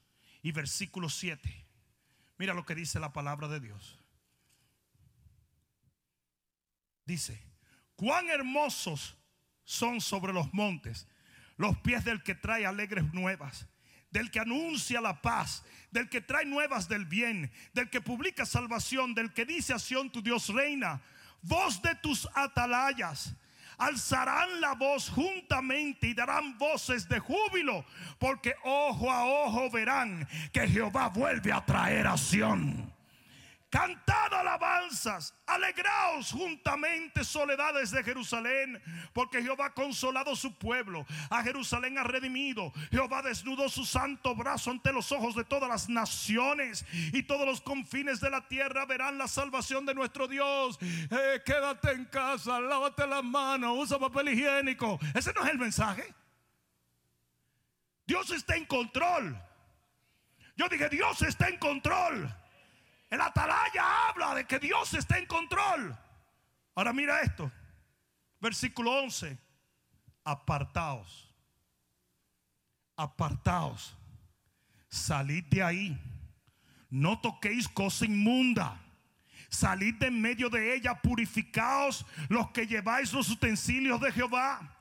y 0.41 0.53
versículo 0.53 1.11
7. 1.11 1.67
Mira 2.39 2.55
lo 2.55 2.65
que 2.65 2.75
dice 2.75 2.99
la 2.99 3.13
palabra 3.13 3.49
de 3.49 3.61
Dios. 3.61 3.99
Dice, 7.05 7.45
cuán 7.95 8.31
hermosos 8.31 9.19
son 9.65 10.01
sobre 10.01 10.33
los 10.33 10.55
montes 10.55 11.07
los 11.61 11.77
pies 11.77 12.07
del 12.07 12.23
que 12.23 12.35
trae 12.35 12.65
alegres 12.65 13.13
nuevas, 13.13 13.67
del 14.11 14.31
que 14.31 14.41
anuncia 14.41 14.99
la 15.03 15.21
paz, 15.21 15.63
del 15.91 16.09
que 16.09 16.23
trae 16.23 16.47
nuevas 16.47 16.89
del 16.89 17.05
bien, 17.05 17.53
del 17.75 17.91
que 17.91 18.01
publica 18.01 18.47
salvación, 18.47 19.15
del 19.15 19.35
que 19.35 19.45
dice 19.45 19.75
a 19.75 19.79
Sión 19.79 20.11
tu 20.11 20.23
Dios 20.23 20.49
reina. 20.49 21.03
Voz 21.43 21.83
de 21.83 21.95
tus 21.97 22.27
atalayas 22.35 23.35
alzarán 23.77 24.63
la 24.63 24.73
voz 24.73 25.11
juntamente 25.11 26.07
y 26.07 26.15
darán 26.15 26.57
voces 26.57 27.07
de 27.07 27.19
júbilo, 27.19 27.85
porque 28.19 28.55
ojo 28.65 29.11
a 29.11 29.27
ojo 29.27 29.71
verán 29.71 30.27
que 30.55 30.67
Jehová 30.67 31.11
vuelve 31.11 31.53
a 31.53 31.63
traer 31.67 32.07
a 32.07 32.17
Sión 32.17 32.91
Cantad 33.71 34.35
alabanzas, 34.35 35.33
alegraos 35.47 36.33
juntamente 36.33 37.23
soledades 37.23 37.93
de 37.93 38.03
Jerusalén, 38.03 38.83
porque 39.13 39.41
Jehová 39.41 39.67
ha 39.67 39.75
consolado 39.75 40.35
su 40.35 40.59
pueblo, 40.59 41.07
a 41.31 41.41
Jerusalén 41.45 41.97
ha 41.97 42.03
redimido, 42.03 42.73
Jehová 42.91 43.23
desnudó 43.23 43.69
su 43.69 43.85
santo 43.85 44.35
brazo 44.35 44.73
ante 44.73 44.93
los 44.93 45.13
ojos 45.13 45.37
de 45.37 45.45
todas 45.45 45.69
las 45.69 45.89
naciones 45.89 46.85
y 47.13 47.23
todos 47.23 47.47
los 47.47 47.61
confines 47.61 48.21
de 48.21 48.31
la 48.31 48.49
tierra 48.49 48.87
verán 48.87 49.19
la 49.19 49.29
salvación 49.29 49.87
de 49.87 49.95
nuestro 49.95 50.27
Dios. 50.27 50.77
Eh, 50.83 51.41
quédate 51.47 51.93
en 51.93 52.07
casa, 52.07 52.61
lávate 52.61 53.07
las 53.07 53.23
manos, 53.23 53.79
usa 53.79 54.01
papel 54.01 54.31
higiénico. 54.31 54.99
Ese 55.15 55.33
no 55.33 55.45
es 55.45 55.51
el 55.51 55.59
mensaje. 55.59 56.13
Dios 58.05 58.29
está 58.33 58.57
en 58.57 58.65
control. 58.65 59.41
Yo 60.57 60.69
dije, 60.69 60.89
Dios 60.89 61.23
está 61.23 61.49
en 61.49 61.59
control. 61.59 62.40
El 63.11 63.21
atalaya 63.21 64.09
habla 64.09 64.35
de 64.37 64.47
que 64.47 64.61
Dios 64.61 64.95
está 64.95 65.19
en 65.19 65.27
control. 65.27 65.99
Ahora 66.77 66.93
mira 66.93 67.21
esto. 67.23 67.51
Versículo 68.41 68.93
11. 69.03 69.37
Apartaos. 70.25 71.35
Apartaos. 72.97 73.97
Salid 74.89 75.45
de 75.47 75.63
ahí. 75.63 75.99
No 76.89 77.21
toquéis 77.21 77.69
cosa 77.69 78.05
inmunda. 78.05 78.81
Salid 79.49 79.97
de 79.97 80.07
en 80.07 80.21
medio 80.21 80.49
de 80.49 80.75
ella. 80.75 80.95
Purificaos 80.95 82.07
los 82.29 82.51
que 82.53 82.69
lleváis 82.69 83.13
los 83.13 83.29
utensilios 83.29 84.01
de 84.01 84.13
Jehová 84.13 84.77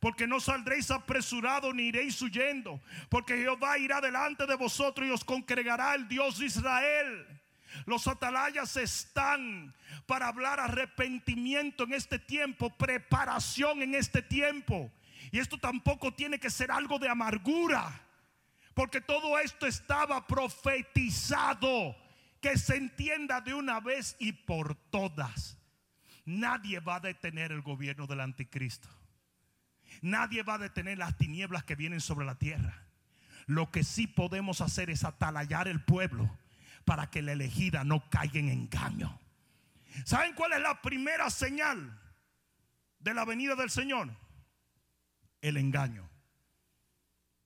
porque 0.00 0.26
no 0.26 0.38
saldréis 0.38 0.90
apresurados 0.90 1.74
ni 1.74 1.84
iréis 1.84 2.20
huyendo, 2.20 2.78
porque 3.08 3.38
Jehová 3.38 3.78
irá 3.78 4.02
delante 4.02 4.44
de 4.44 4.54
vosotros 4.54 5.08
y 5.08 5.10
os 5.10 5.24
congregará 5.24 5.94
el 5.94 6.06
Dios 6.06 6.38
de 6.38 6.44
Israel. 6.44 7.40
Los 7.86 8.06
atalayas 8.06 8.76
están 8.76 9.74
para 10.06 10.28
hablar 10.28 10.60
arrepentimiento 10.60 11.84
en 11.84 11.94
este 11.94 12.18
tiempo, 12.18 12.70
preparación 12.70 13.82
en 13.82 13.94
este 13.94 14.22
tiempo. 14.22 14.92
Y 15.30 15.38
esto 15.38 15.58
tampoco 15.58 16.12
tiene 16.12 16.38
que 16.38 16.50
ser 16.50 16.70
algo 16.70 16.98
de 16.98 17.08
amargura, 17.08 18.02
porque 18.74 19.00
todo 19.00 19.38
esto 19.38 19.66
estaba 19.66 20.26
profetizado. 20.26 21.96
Que 22.40 22.58
se 22.58 22.76
entienda 22.76 23.40
de 23.40 23.54
una 23.54 23.80
vez 23.80 24.16
y 24.18 24.32
por 24.32 24.74
todas. 24.74 25.56
Nadie 26.26 26.78
va 26.78 26.96
a 26.96 27.00
detener 27.00 27.52
el 27.52 27.62
gobierno 27.62 28.06
del 28.06 28.20
anticristo. 28.20 28.88
Nadie 30.02 30.42
va 30.42 30.54
a 30.54 30.58
detener 30.58 30.98
las 30.98 31.16
tinieblas 31.16 31.64
que 31.64 31.74
vienen 31.74 32.02
sobre 32.02 32.26
la 32.26 32.34
tierra. 32.34 32.84
Lo 33.46 33.70
que 33.70 33.82
sí 33.82 34.06
podemos 34.06 34.60
hacer 34.60 34.90
es 34.90 35.04
atalayar 35.04 35.68
el 35.68 35.82
pueblo 35.82 36.30
para 36.84 37.10
que 37.10 37.22
la 37.22 37.32
elegida 37.32 37.84
no 37.84 38.08
caiga 38.10 38.38
en 38.38 38.48
engaño. 38.48 39.18
¿Saben 40.04 40.34
cuál 40.34 40.52
es 40.52 40.60
la 40.60 40.82
primera 40.82 41.30
señal 41.30 42.00
de 42.98 43.14
la 43.14 43.24
venida 43.24 43.54
del 43.54 43.70
Señor? 43.70 44.10
El 45.40 45.56
engaño. 45.56 46.08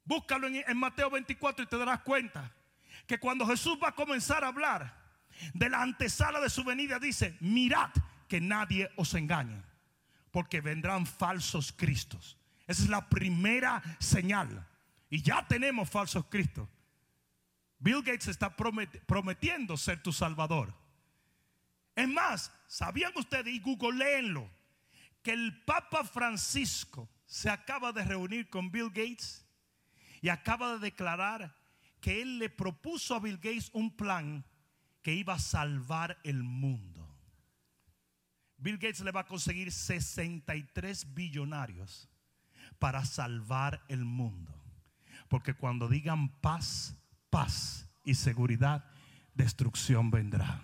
Búscalo 0.05 0.47
en, 0.47 0.77
Mateo 0.79 1.11
24 1.11 1.65
y 1.65 1.69
te 1.69 1.77
darás 1.77 2.01
cuenta 2.01 2.51
que 3.07 3.19
cuando 3.19 3.47
Jesús 3.47 3.79
va 3.83 3.89
a 3.89 3.95
comenzar 3.95 4.43
a 4.43 4.49
hablar 4.49 4.95
de 5.53 5.69
la 5.69 5.83
antesala 5.83 6.41
de 6.41 6.49
su 6.49 6.65
venida, 6.65 6.99
dice, 6.99 7.37
mirad 7.41 7.91
que 8.27 8.41
nadie 8.41 8.91
os 8.97 9.13
engañe, 9.15 9.63
porque 10.31 10.61
vendrán 10.61 11.07
falsos 11.07 11.73
cristos. 11.73 12.39
Esa 12.67 12.83
es 12.83 12.89
la 12.89 13.09
primera 13.09 13.83
señal. 13.99 14.67
Y 15.11 15.23
ya 15.23 15.47
tenemos 15.47 15.89
falsos 15.91 16.27
cristos. 16.27 16.69
Bill 17.79 18.03
Gates 18.03 18.29
está 18.29 18.57
prometiendo 18.57 19.77
ser 19.77 20.03
tu 20.03 20.13
salvador. 20.13 20.75
Es 21.95 22.09
más, 22.09 22.53
¿sabían 22.67 23.13
ustedes 23.17 23.53
y 23.53 23.61
googleenlo 23.61 24.51
que 25.23 25.33
el 25.33 25.65
Papa 25.65 26.05
Francisco 26.05 27.09
se 27.27 27.51
acaba 27.51 27.93
de 27.93 28.05
reunir 28.05 28.49
con 28.49 28.71
Bill 28.71 28.89
Gates 28.89 29.47
y 30.21 30.29
acaba 30.29 30.75
de 30.75 30.79
declarar 30.79 31.55
que 32.01 32.23
él 32.23 32.39
le 32.39 32.49
propuso 32.49 33.15
a 33.15 33.21
Bill 33.21 33.37
Gates 33.37 33.71
un 33.73 33.97
plan 33.97 34.45
que 35.03 35.15
iba 35.15 35.35
a 35.35 35.39
salvar 35.39 36.19
el 36.25 36.43
mundo. 36.43 37.09
Bill 38.57 38.79
Gates 38.79 39.01
le 39.01 39.13
va 39.13 39.21
a 39.21 39.27
conseguir 39.27 39.71
63 39.71 41.15
billonarios 41.15 42.09
para 42.79 43.05
salvar 43.05 43.85
el 43.89 44.05
mundo. 44.05 44.55
Porque 45.29 45.55
cuando 45.55 45.89
digan 45.89 46.29
paz, 46.41 46.98
paz 47.31 47.89
y 48.05 48.15
seguridad, 48.15 48.85
destrucción 49.35 50.11
vendrá. 50.11 50.63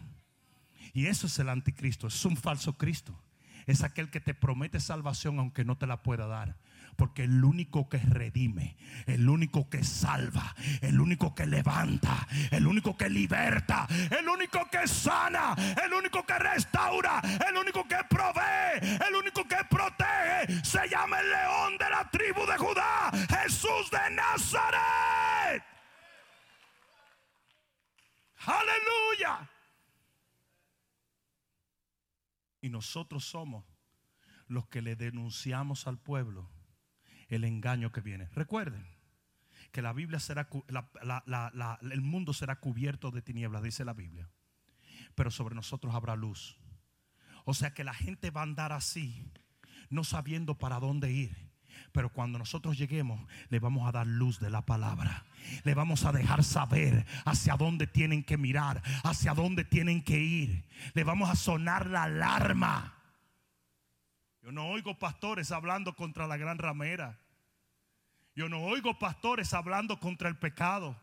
Y 0.93 1.07
eso 1.07 1.27
es 1.27 1.39
el 1.39 1.49
anticristo, 1.49 2.07
es 2.07 2.25
un 2.25 2.37
falso 2.37 2.79
Cristo. 2.79 3.21
Es 3.67 3.83
aquel 3.83 4.11
que 4.11 4.21
te 4.21 4.35
promete 4.35 4.79
salvación 4.79 5.39
aunque 5.39 5.65
no 5.65 5.77
te 5.77 5.87
la 5.87 6.03
pueda 6.03 6.27
dar. 6.27 6.57
Porque 6.97 7.25
el 7.25 7.43
único 7.43 7.89
que 7.89 7.99
redime, 7.99 8.77
el 9.07 9.29
único 9.29 9.69
que 9.69 9.83
salva, 9.83 10.55
el 10.81 11.01
único 11.01 11.35
que 11.35 11.45
levanta, 11.45 12.29
el 12.53 12.67
único 12.69 12.97
que 12.97 13.09
liberta, 13.09 13.89
el 14.17 14.29
único 14.29 14.69
que 14.71 14.87
sana, 14.87 15.57
el 15.85 15.93
único 15.93 16.25
que 16.25 16.39
restaura, 16.39 17.21
el 17.49 17.57
único 17.57 17.89
que 17.89 17.97
provee, 18.09 18.79
el 19.09 19.15
único 19.17 19.43
que 19.49 19.57
protege, 19.69 20.65
se 20.65 20.89
llama 20.89 21.19
el 21.19 21.31
león 21.31 21.79
de 21.79 21.91
la 21.91 22.09
tribu 22.11 22.47
de 22.47 22.59
Judá, 22.59 23.11
Jesús 23.43 23.91
de 23.91 24.15
Nazaret. 24.15 25.74
Aleluya. 28.47 29.51
Y 32.61 32.71
nosotros 32.71 33.25
somos 33.25 33.65
los 34.47 34.67
que 34.69 34.83
le 34.83 34.97
denunciamos 34.97 35.87
al 35.87 35.99
pueblo 35.99 36.51
el 37.29 37.45
engaño 37.45 37.93
que 37.93 38.01
viene. 38.01 38.29
Recuerden 38.35 38.87
que 39.73 39.83
la 39.83 39.93
Biblia 39.93 40.21
será, 40.21 40.49
el 41.83 42.01
mundo 42.01 42.33
será 42.33 42.61
cubierto 42.61 43.11
de 43.11 43.23
tinieblas, 43.23 43.63
dice 43.63 43.85
la 43.85 43.93
Biblia. 43.93 44.31
Pero 45.15 45.31
sobre 45.31 45.55
nosotros 45.55 45.95
habrá 45.95 46.17
luz. 46.17 46.57
O 47.45 47.55
sea 47.55 47.75
que 47.75 47.85
la 47.85 47.95
gente 47.95 48.31
va 48.31 48.41
a 48.41 48.45
andar 48.45 48.73
así, 48.73 49.31
no 49.91 50.05
sabiendo 50.05 50.59
para 50.59 50.81
dónde 50.81 51.13
ir. 51.13 51.54
Pero 51.95 52.11
cuando 52.11 52.41
nosotros 52.41 52.77
lleguemos, 52.77 53.25
le 53.51 53.61
vamos 53.61 53.87
a 53.87 53.93
dar 53.93 54.05
luz 54.05 54.41
de 54.41 54.51
la 54.51 54.63
palabra. 54.63 55.27
Le 55.63 55.75
vamos 55.75 56.05
a 56.05 56.11
dejar 56.11 56.43
saber 56.43 57.07
hacia 57.25 57.55
dónde 57.55 57.87
tienen 57.87 58.25
que 58.25 58.37
mirar, 58.37 58.83
hacia 59.05 59.33
dónde 59.33 59.65
tienen 59.65 60.03
que 60.03 60.19
ir. 60.19 60.65
Le 60.95 61.05
vamos 61.05 61.31
a 61.31 61.37
sonar 61.37 61.87
la 61.87 62.03
alarma. 62.03 62.95
Yo 64.43 64.51
no 64.51 64.67
oigo 64.67 64.99
pastores 64.99 65.53
hablando 65.53 65.95
contra 65.95 66.27
la 66.27 66.37
gran 66.37 66.59
ramera. 66.59 67.21
Yo 68.35 68.49
no 68.49 68.59
oigo 68.63 68.99
pastores 68.99 69.55
hablando 69.55 70.01
contra 70.01 70.29
el 70.29 70.37
pecado. 70.37 71.01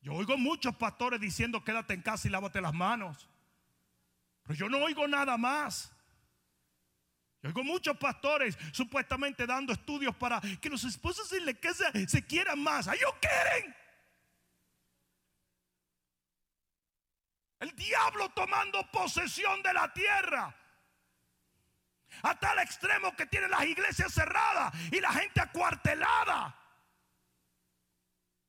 Yo 0.00 0.14
oigo 0.14 0.38
muchos 0.38 0.74
pastores 0.76 1.20
diciendo 1.20 1.64
quédate 1.64 1.92
en 1.92 2.00
casa 2.00 2.26
y 2.26 2.30
lávate 2.30 2.62
las 2.62 2.72
manos. 2.72 3.28
Pero 4.44 4.54
yo 4.54 4.70
no 4.70 4.78
oigo 4.78 5.06
nada 5.06 5.36
más. 5.36 5.92
Yo 7.42 7.48
oigo 7.48 7.64
muchos 7.64 7.96
pastores 7.96 8.58
supuestamente 8.72 9.46
dando 9.46 9.72
estudios 9.72 10.14
para 10.14 10.40
que 10.60 10.68
los 10.68 10.84
esposos 10.84 11.32
en 11.32 11.46
la 11.46 11.54
casa 11.54 11.90
se 12.06 12.26
quieran 12.26 12.62
más. 12.62 12.86
ellos 12.86 13.14
quieren? 13.20 13.74
El 17.60 17.74
diablo 17.76 18.28
tomando 18.30 18.90
posesión 18.90 19.62
de 19.62 19.72
la 19.72 19.92
tierra. 19.92 20.54
A 22.22 22.38
tal 22.38 22.58
extremo 22.58 23.14
que 23.16 23.26
tiene 23.26 23.48
las 23.48 23.64
iglesias 23.64 24.12
cerradas 24.12 24.74
y 24.92 25.00
la 25.00 25.12
gente 25.12 25.40
acuartelada. 25.40 26.54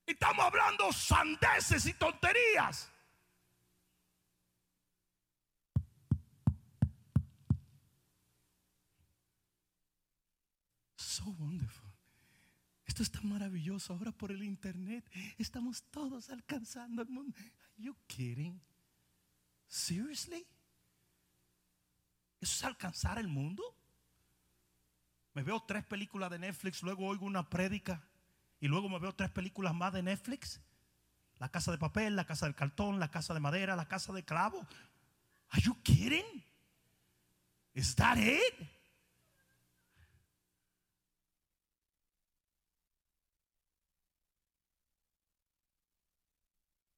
Y 0.06 0.12
estamos 0.12 0.46
hablando 0.46 0.92
sandeces 0.92 1.86
y 1.86 1.94
tonterías. 1.94 2.91
So 11.12 11.26
wonderful. 11.40 11.90
Esto 12.86 13.04
está 13.04 13.22
maravilloso. 13.22 13.94
Ahora 13.94 14.12
por 14.12 14.32
el 14.32 14.44
internet 14.44 15.10
estamos 15.38 15.84
todos 15.92 16.30
alcanzando 16.30 17.02
el 17.02 17.10
mundo. 17.10 17.36
Are 17.38 17.84
you 17.84 17.96
kidding? 18.08 18.60
Seriously? 19.68 20.46
¿Eso 22.40 22.56
es 22.56 22.64
alcanzar 22.64 23.20
el 23.20 23.28
mundo? 23.28 23.64
Me 25.34 25.44
veo 25.44 25.62
tres 25.62 25.86
películas 25.86 26.30
de 26.32 26.40
Netflix, 26.40 26.84
luego 26.84 27.06
oigo 27.06 27.26
una 27.26 27.50
prédica 27.50 28.04
y 28.60 28.68
luego 28.68 28.90
me 28.90 29.00
veo 29.00 29.14
tres 29.14 29.30
películas 29.30 29.74
más 29.74 29.94
de 29.94 30.04
Netflix. 30.04 30.60
La 31.38 31.50
casa 31.50 31.72
de 31.72 31.78
papel, 31.78 32.16
la 32.16 32.26
casa 32.26 32.46
del 32.46 32.56
cartón, 32.56 33.00
la 33.00 33.10
casa 33.10 33.34
de 33.34 33.40
madera, 33.40 33.76
la 33.76 33.88
casa 33.88 34.12
de 34.12 34.24
clavo. 34.24 34.68
Are 35.50 35.62
you 35.62 35.76
kidding? 35.84 36.44
Is 37.74 37.96
that 37.96 38.18
it? 38.18 38.81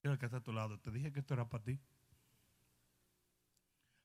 Que 0.04 0.26
está 0.26 0.38
a 0.38 0.43
tu 0.43 0.51
lado. 0.51 0.78
Te 0.82 0.91
dije 0.91 1.14
que 1.14 1.22
esto 1.22 1.34
era 1.34 1.47
para 1.47 1.64
ti. 1.64 1.80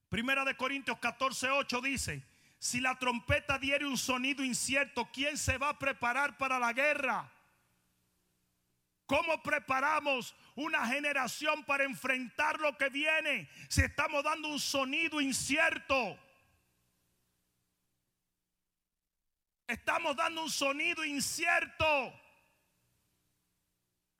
Primera 0.08 0.44
de 0.44 0.56
Corintios 0.56 0.96
14, 1.00 1.50
8 1.50 1.80
dice, 1.80 2.24
si 2.56 2.80
la 2.80 2.96
trompeta 2.96 3.58
diere 3.58 3.84
un 3.84 3.98
sonido 3.98 4.44
incierto, 4.44 5.10
¿quién 5.12 5.36
se 5.36 5.58
va 5.58 5.70
a 5.70 5.78
preparar 5.78 6.38
para 6.38 6.60
la 6.60 6.72
guerra? 6.72 7.30
¿Cómo 9.06 9.42
preparamos 9.42 10.36
una 10.54 10.86
generación 10.86 11.64
para 11.64 11.82
enfrentar 11.82 12.60
lo 12.60 12.78
que 12.78 12.90
viene 12.90 13.50
si 13.68 13.80
estamos 13.80 14.22
dando 14.22 14.48
un 14.48 14.60
sonido 14.60 15.20
incierto? 15.20 16.16
Estamos 19.66 20.14
dando 20.14 20.44
un 20.44 20.50
sonido 20.50 21.04
incierto. 21.04 22.14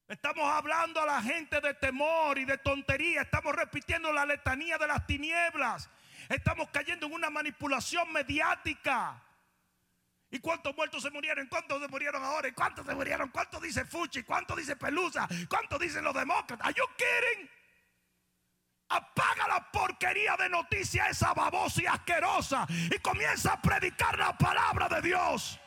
Estamos 0.09 0.51
hablando 0.51 1.03
a 1.03 1.07
la 1.07 1.23
gente 1.23 1.61
de 1.61 1.75
temor 1.75 2.39
y 2.39 2.47
de 2.47 2.57
tontería. 2.57 3.23
Estamos 3.23 3.55
repitiendo 3.55 4.11
la 4.11 4.25
letanía 4.25 4.79
de 4.79 4.87
las 4.87 5.07
tinieblas. 5.07 5.91
Estamos 6.31 6.71
cayendo 6.71 7.07
en 7.07 7.13
una 7.13 7.29
manipulación 7.29 8.11
mediática. 8.11 9.23
¿Y 10.31 10.41
cuántos 10.41 10.75
muertos 10.75 11.03
se 11.03 11.11
murieron? 11.11 11.47
¿Cuántos 11.47 11.81
se 11.83 11.89
murieron 11.89 12.25
ahora? 12.25 12.49
¿Y 12.49 12.53
cuántos 12.53 12.87
se 12.87 12.95
murieron? 12.95 13.29
¿Cuántos 13.29 13.61
dice 13.61 13.85
Fuchi? 13.85 14.23
¿Cuántos 14.23 14.57
dice 14.57 14.77
Pelusa? 14.77 15.29
¿Cuántos 15.47 15.79
dicen 15.79 16.03
los 16.03 16.15
demócratas? 16.15 16.67
¿Are 16.67 16.75
you 16.75 16.85
kidding? 16.97 17.51
Apaga 18.89 19.47
la 19.47 19.71
porquería 19.71 20.37
de 20.39 20.49
noticia 20.49 21.09
esa 21.09 21.35
babosa 21.35 21.83
y 21.83 21.87
asquerosa 21.87 22.67
y 22.69 22.99
comienza 23.01 23.53
a 23.53 23.61
predicar 23.61 24.19
la 24.19 24.37
palabra 24.37 24.89
de 24.89 25.03
Dios. 25.03 25.61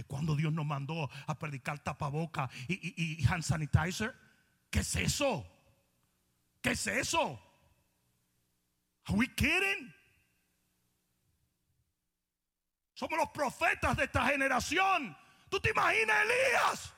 ¿Desde 0.00 0.08
cuándo 0.08 0.34
Dios 0.34 0.50
nos 0.50 0.64
mandó 0.64 1.10
a 1.26 1.38
predicar 1.38 1.78
tapaboca 1.80 2.48
y, 2.68 3.22
hand 3.26 3.42
sanitizer? 3.42 4.14
¿Qué 4.70 4.78
es 4.78 4.96
eso? 4.96 5.46
¿Qué 6.62 6.70
es 6.70 6.86
eso? 6.86 7.38
Are 9.04 9.18
we 9.18 9.28
kidding? 9.34 9.94
Somos 12.94 13.18
los 13.18 13.28
profetas 13.28 13.94
de 13.94 14.04
esta 14.04 14.24
generación. 14.24 15.14
¿Tú 15.50 15.60
te 15.60 15.68
imaginas 15.68 16.16
Elías? 16.22 16.94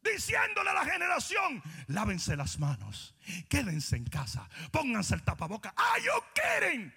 Diciéndole 0.00 0.70
a 0.70 0.74
la 0.74 0.86
generación, 0.86 1.62
lávense 1.88 2.34
las 2.34 2.58
manos, 2.58 3.14
quédense 3.50 3.96
en 3.96 4.04
casa, 4.04 4.48
pónganse 4.70 5.16
el 5.16 5.22
tapaboca. 5.22 5.74
¿Are 5.76 6.02
you 6.02 6.12
kidding? 6.32 6.94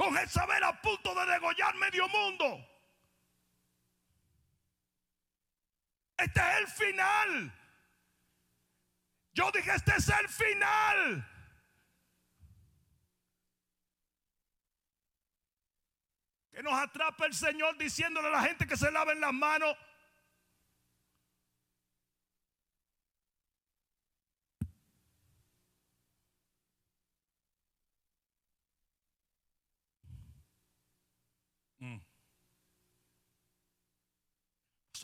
Con 0.00 0.16
Jezabel 0.16 0.64
a 0.64 0.80
punto 0.80 1.14
de 1.14 1.26
degollar 1.26 1.74
medio 1.74 2.08
mundo. 2.08 2.66
Este 6.16 6.40
es 6.40 6.56
el 6.56 6.66
final. 6.68 7.52
Yo 9.34 9.50
dije, 9.52 9.74
este 9.74 9.92
es 9.94 10.08
el 10.08 10.26
final. 10.30 11.28
Que 16.50 16.62
nos 16.62 16.72
atrapa 16.72 17.26
el 17.26 17.34
Señor 17.34 17.76
diciéndole 17.76 18.28
a 18.28 18.30
la 18.30 18.42
gente 18.44 18.66
que 18.66 18.78
se 18.78 18.90
laven 18.90 19.20
las 19.20 19.34
manos. 19.34 19.76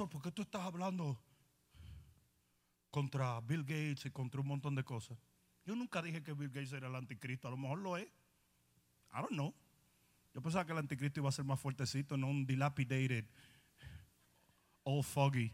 ¿Por 0.04 0.20
qué 0.20 0.30
tú 0.30 0.42
estás 0.42 0.62
hablando 0.62 1.18
contra 2.90 3.40
Bill 3.40 3.62
Gates 3.62 4.04
y 4.04 4.10
contra 4.10 4.42
un 4.42 4.48
montón 4.48 4.74
de 4.74 4.84
cosas? 4.84 5.16
Yo 5.64 5.74
nunca 5.74 6.02
dije 6.02 6.22
que 6.22 6.34
Bill 6.34 6.50
Gates 6.50 6.74
era 6.74 6.88
el 6.88 6.94
anticristo, 6.94 7.48
a 7.48 7.50
lo 7.50 7.56
mejor 7.56 7.78
lo 7.78 7.96
es. 7.96 8.06
I 9.12 9.22
don't 9.22 9.30
know. 9.30 9.54
Yo 10.34 10.42
pensaba 10.42 10.66
que 10.66 10.72
el 10.72 10.78
anticristo 10.78 11.20
iba 11.20 11.30
a 11.30 11.32
ser 11.32 11.46
más 11.46 11.58
fuertecito, 11.58 12.18
no 12.18 12.28
un 12.28 12.44
dilapidated, 12.44 13.24
all 14.84 15.02
foggy, 15.02 15.50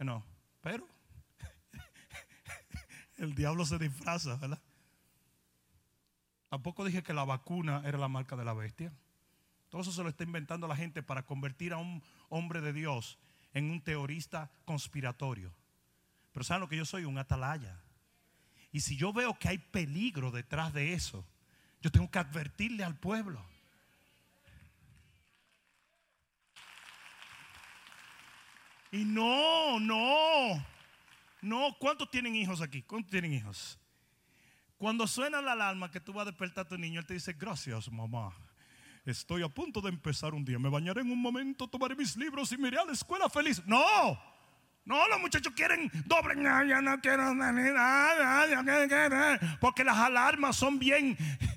you. 0.00 0.22
Pero 0.60 0.88
el 3.18 3.36
diablo 3.36 3.64
se 3.64 3.78
disfraza, 3.78 4.34
¿verdad? 4.36 4.60
Tampoco 6.48 6.84
dije 6.84 7.04
que 7.04 7.14
la 7.14 7.24
vacuna 7.24 7.82
era 7.84 7.98
la 7.98 8.08
marca 8.08 8.34
de 8.34 8.44
la 8.44 8.52
bestia. 8.52 8.92
Todo 9.68 9.82
eso 9.82 9.92
se 9.92 10.02
lo 10.02 10.08
está 10.08 10.24
inventando 10.24 10.66
la 10.66 10.76
gente 10.76 11.04
para 11.04 11.24
convertir 11.24 11.72
a 11.72 11.76
un 11.76 12.02
hombre 12.28 12.60
de 12.60 12.72
Dios 12.72 13.18
en 13.56 13.70
un 13.70 13.80
teorista 13.80 14.50
conspiratorio. 14.66 15.50
Pero 16.32 16.44
¿saben 16.44 16.60
lo 16.60 16.68
que 16.68 16.76
yo 16.76 16.84
soy? 16.84 17.06
Un 17.06 17.16
atalaya. 17.16 17.80
Y 18.70 18.80
si 18.80 18.98
yo 18.98 19.14
veo 19.14 19.38
que 19.38 19.48
hay 19.48 19.56
peligro 19.56 20.30
detrás 20.30 20.74
de 20.74 20.92
eso, 20.92 21.26
yo 21.80 21.90
tengo 21.90 22.10
que 22.10 22.18
advertirle 22.18 22.84
al 22.84 22.98
pueblo. 22.98 23.42
Y 28.92 29.06
no, 29.06 29.80
no, 29.80 30.62
no. 31.40 31.76
¿Cuántos 31.78 32.10
tienen 32.10 32.36
hijos 32.36 32.60
aquí? 32.60 32.82
¿Cuántos 32.82 33.10
tienen 33.10 33.32
hijos? 33.32 33.78
Cuando 34.76 35.06
suena 35.06 35.40
la 35.40 35.52
alarma 35.52 35.90
que 35.90 36.00
tú 36.00 36.12
vas 36.12 36.26
a 36.26 36.30
despertar 36.30 36.66
a 36.66 36.68
tu 36.68 36.76
niño, 36.76 37.00
él 37.00 37.06
te 37.06 37.14
dice, 37.14 37.32
gracias 37.32 37.90
mamá. 37.90 38.34
Estoy 39.06 39.44
a 39.44 39.48
punto 39.48 39.80
de 39.80 39.88
empezar 39.88 40.34
un 40.34 40.44
día. 40.44 40.58
Me 40.58 40.68
bañaré 40.68 41.02
en 41.02 41.12
un 41.12 41.22
momento, 41.22 41.68
tomaré 41.68 41.94
mis 41.94 42.16
libros 42.16 42.50
y 42.50 42.58
me 42.58 42.66
iré 42.68 42.80
a 42.80 42.84
la 42.84 42.92
escuela 42.92 43.30
feliz. 43.30 43.62
No, 43.64 43.80
no, 44.84 45.06
los 45.06 45.20
muchachos 45.20 45.52
quieren 45.54 45.88
doble. 46.06 46.34
No, 46.34 46.64
yo 46.64 46.82
no 46.82 47.00
quiero 47.00 47.32
Porque 49.60 49.84
las 49.84 49.96
alarmas 49.96 50.56
son 50.56 50.80
bien, 50.80 51.16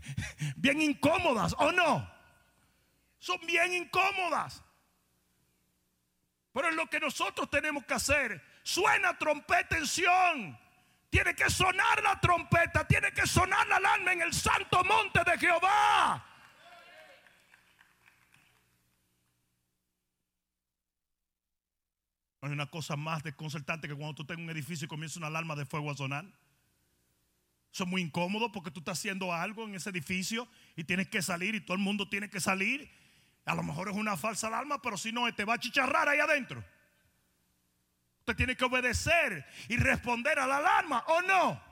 bien 0.58 0.80
incómodas, 0.80 1.56
¿o 1.58 1.72
no? 1.72 2.08
Son 3.18 3.40
bien 3.48 3.74
incómodas. 3.74 4.64
Pero 6.54 6.70
es 6.70 6.76
lo 6.76 6.86
que 6.86 7.00
nosotros 7.00 7.50
tenemos 7.50 7.84
que 7.84 7.96
hacer. 7.96 8.44
Suena 8.62 9.18
trompeta 9.18 9.76
en 9.76 9.88
Sion. 9.88 10.60
Tiene 11.10 11.34
que 11.34 11.50
sonar 11.50 12.04
la 12.04 12.20
trompeta, 12.20 12.88
tiene 12.88 13.12
que 13.12 13.26
sonar 13.26 13.68
la 13.68 13.78
alarma 13.78 14.14
en 14.14 14.22
el 14.22 14.34
santo 14.34 14.84
monte 14.84 15.24
de 15.24 15.36
Jehová. 15.40 16.29
No 22.42 22.48
hay 22.48 22.54
una 22.54 22.68
cosa 22.68 22.96
más 22.96 23.24
desconcertante 23.24 23.88
que 23.88 23.96
cuando 23.96 24.16
tú 24.16 24.22
estás 24.24 24.38
en 24.38 24.44
un 24.44 24.50
edificio 24.50 24.86
y 24.86 24.88
comienza 24.88 25.20
una 25.20 25.28
alarma 25.28 25.56
de 25.56 25.66
fuego 25.66 25.92
a 25.92 25.98
sonar. 25.98 26.26
Eso 27.72 27.84
es 27.84 27.90
muy 27.90 28.02
incómodo 28.02 28.52
porque 28.52 28.72
tú 28.72 28.80
estás 28.80 28.98
haciendo 28.98 29.34
algo 29.34 29.66
en 29.66 29.76
ese 29.76 29.90
edificio 29.90 30.48
y 30.76 30.84
tienes 30.84 31.08
que 31.08 31.22
salir 31.22 31.56
y 31.56 31.62
todo 31.62 31.76
el 31.76 31.84
mundo 31.84 32.10
tiene 32.10 32.30
que 32.30 32.40
salir 32.40 32.90
a 33.50 33.56
lo 33.56 33.64
mejor 33.64 33.90
es 33.90 33.96
una 33.96 34.16
falsa 34.16 34.48
alarma, 34.48 34.80
pero 34.80 34.96
si 34.96 35.12
no, 35.12 35.34
te 35.34 35.44
va 35.44 35.56
a 35.56 35.60
chicharrar 35.60 36.08
ahí 36.08 36.20
adentro. 36.20 36.64
Usted 38.20 38.36
tiene 38.36 38.56
que 38.56 38.64
obedecer 38.64 39.44
y 39.68 39.78
responder 39.78 40.38
a 40.38 40.46
la 40.46 40.58
alarma 40.58 41.04
o 41.08 41.22
no. 41.24 41.69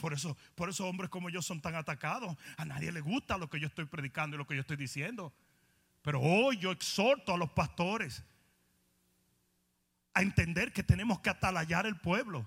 Por 0.00 0.12
eso, 0.12 0.36
por 0.54 0.68
eso 0.68 0.86
hombres 0.86 1.10
como 1.10 1.30
yo 1.30 1.42
son 1.42 1.60
tan 1.60 1.74
atacados. 1.76 2.36
A 2.56 2.64
nadie 2.64 2.90
le 2.90 3.00
gusta 3.00 3.38
lo 3.38 3.48
que 3.48 3.60
yo 3.60 3.66
estoy 3.66 3.84
predicando 3.84 4.34
y 4.34 4.38
lo 4.38 4.46
que 4.46 4.54
yo 4.54 4.62
estoy 4.62 4.76
diciendo. 4.76 5.32
Pero 6.02 6.20
hoy 6.20 6.56
yo 6.56 6.72
exhorto 6.72 7.34
a 7.34 7.38
los 7.38 7.50
pastores 7.50 8.24
a 10.14 10.22
entender 10.22 10.72
que 10.72 10.82
tenemos 10.82 11.20
que 11.20 11.30
atalayar 11.30 11.86
el 11.86 11.96
pueblo. 11.96 12.46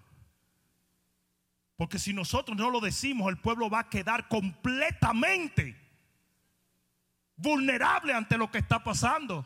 Porque 1.78 2.00
si 2.00 2.14
nosotros 2.14 2.58
no 2.58 2.70
lo 2.70 2.82
decimos, 2.82 3.30
el 3.30 3.38
pueblo 3.38 3.70
va 3.70 3.80
a 3.80 3.90
quedar 3.90 4.28
completamente 4.28 5.80
vulnerable 7.36 8.14
ante 8.14 8.38
lo 8.38 8.52
que 8.52 8.58
está 8.58 8.84
pasando. 8.84 9.46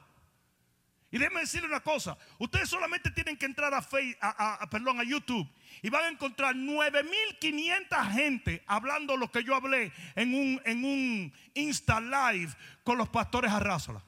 Y 1.09 1.17
déjenme 1.17 1.41
decirle 1.41 1.69
una 1.69 1.79
cosa, 1.79 2.17
ustedes 2.37 2.69
solamente 2.69 3.11
tienen 3.11 3.37
que 3.37 3.45
entrar 3.45 3.73
a, 3.73 3.81
Facebook, 3.81 4.17
a, 4.21 5.03
YouTube 5.05 5.49
y 5.81 5.89
van 5.89 6.03
a 6.03 6.09
encontrar 6.09 6.53
9500 6.55 8.07
gente 8.11 8.63
hablando 8.67 9.15
lo 9.15 9.31
que 9.31 9.43
yo 9.43 9.55
hablé 9.55 9.93
en 10.15 10.35
un, 10.35 10.61
en 10.65 10.83
un 10.83 11.33
Insta 11.53 12.01
Live 12.01 12.53
con 12.83 12.97
los 12.97 13.07
pastores 13.07 13.51
Arrásola. 13.51 14.01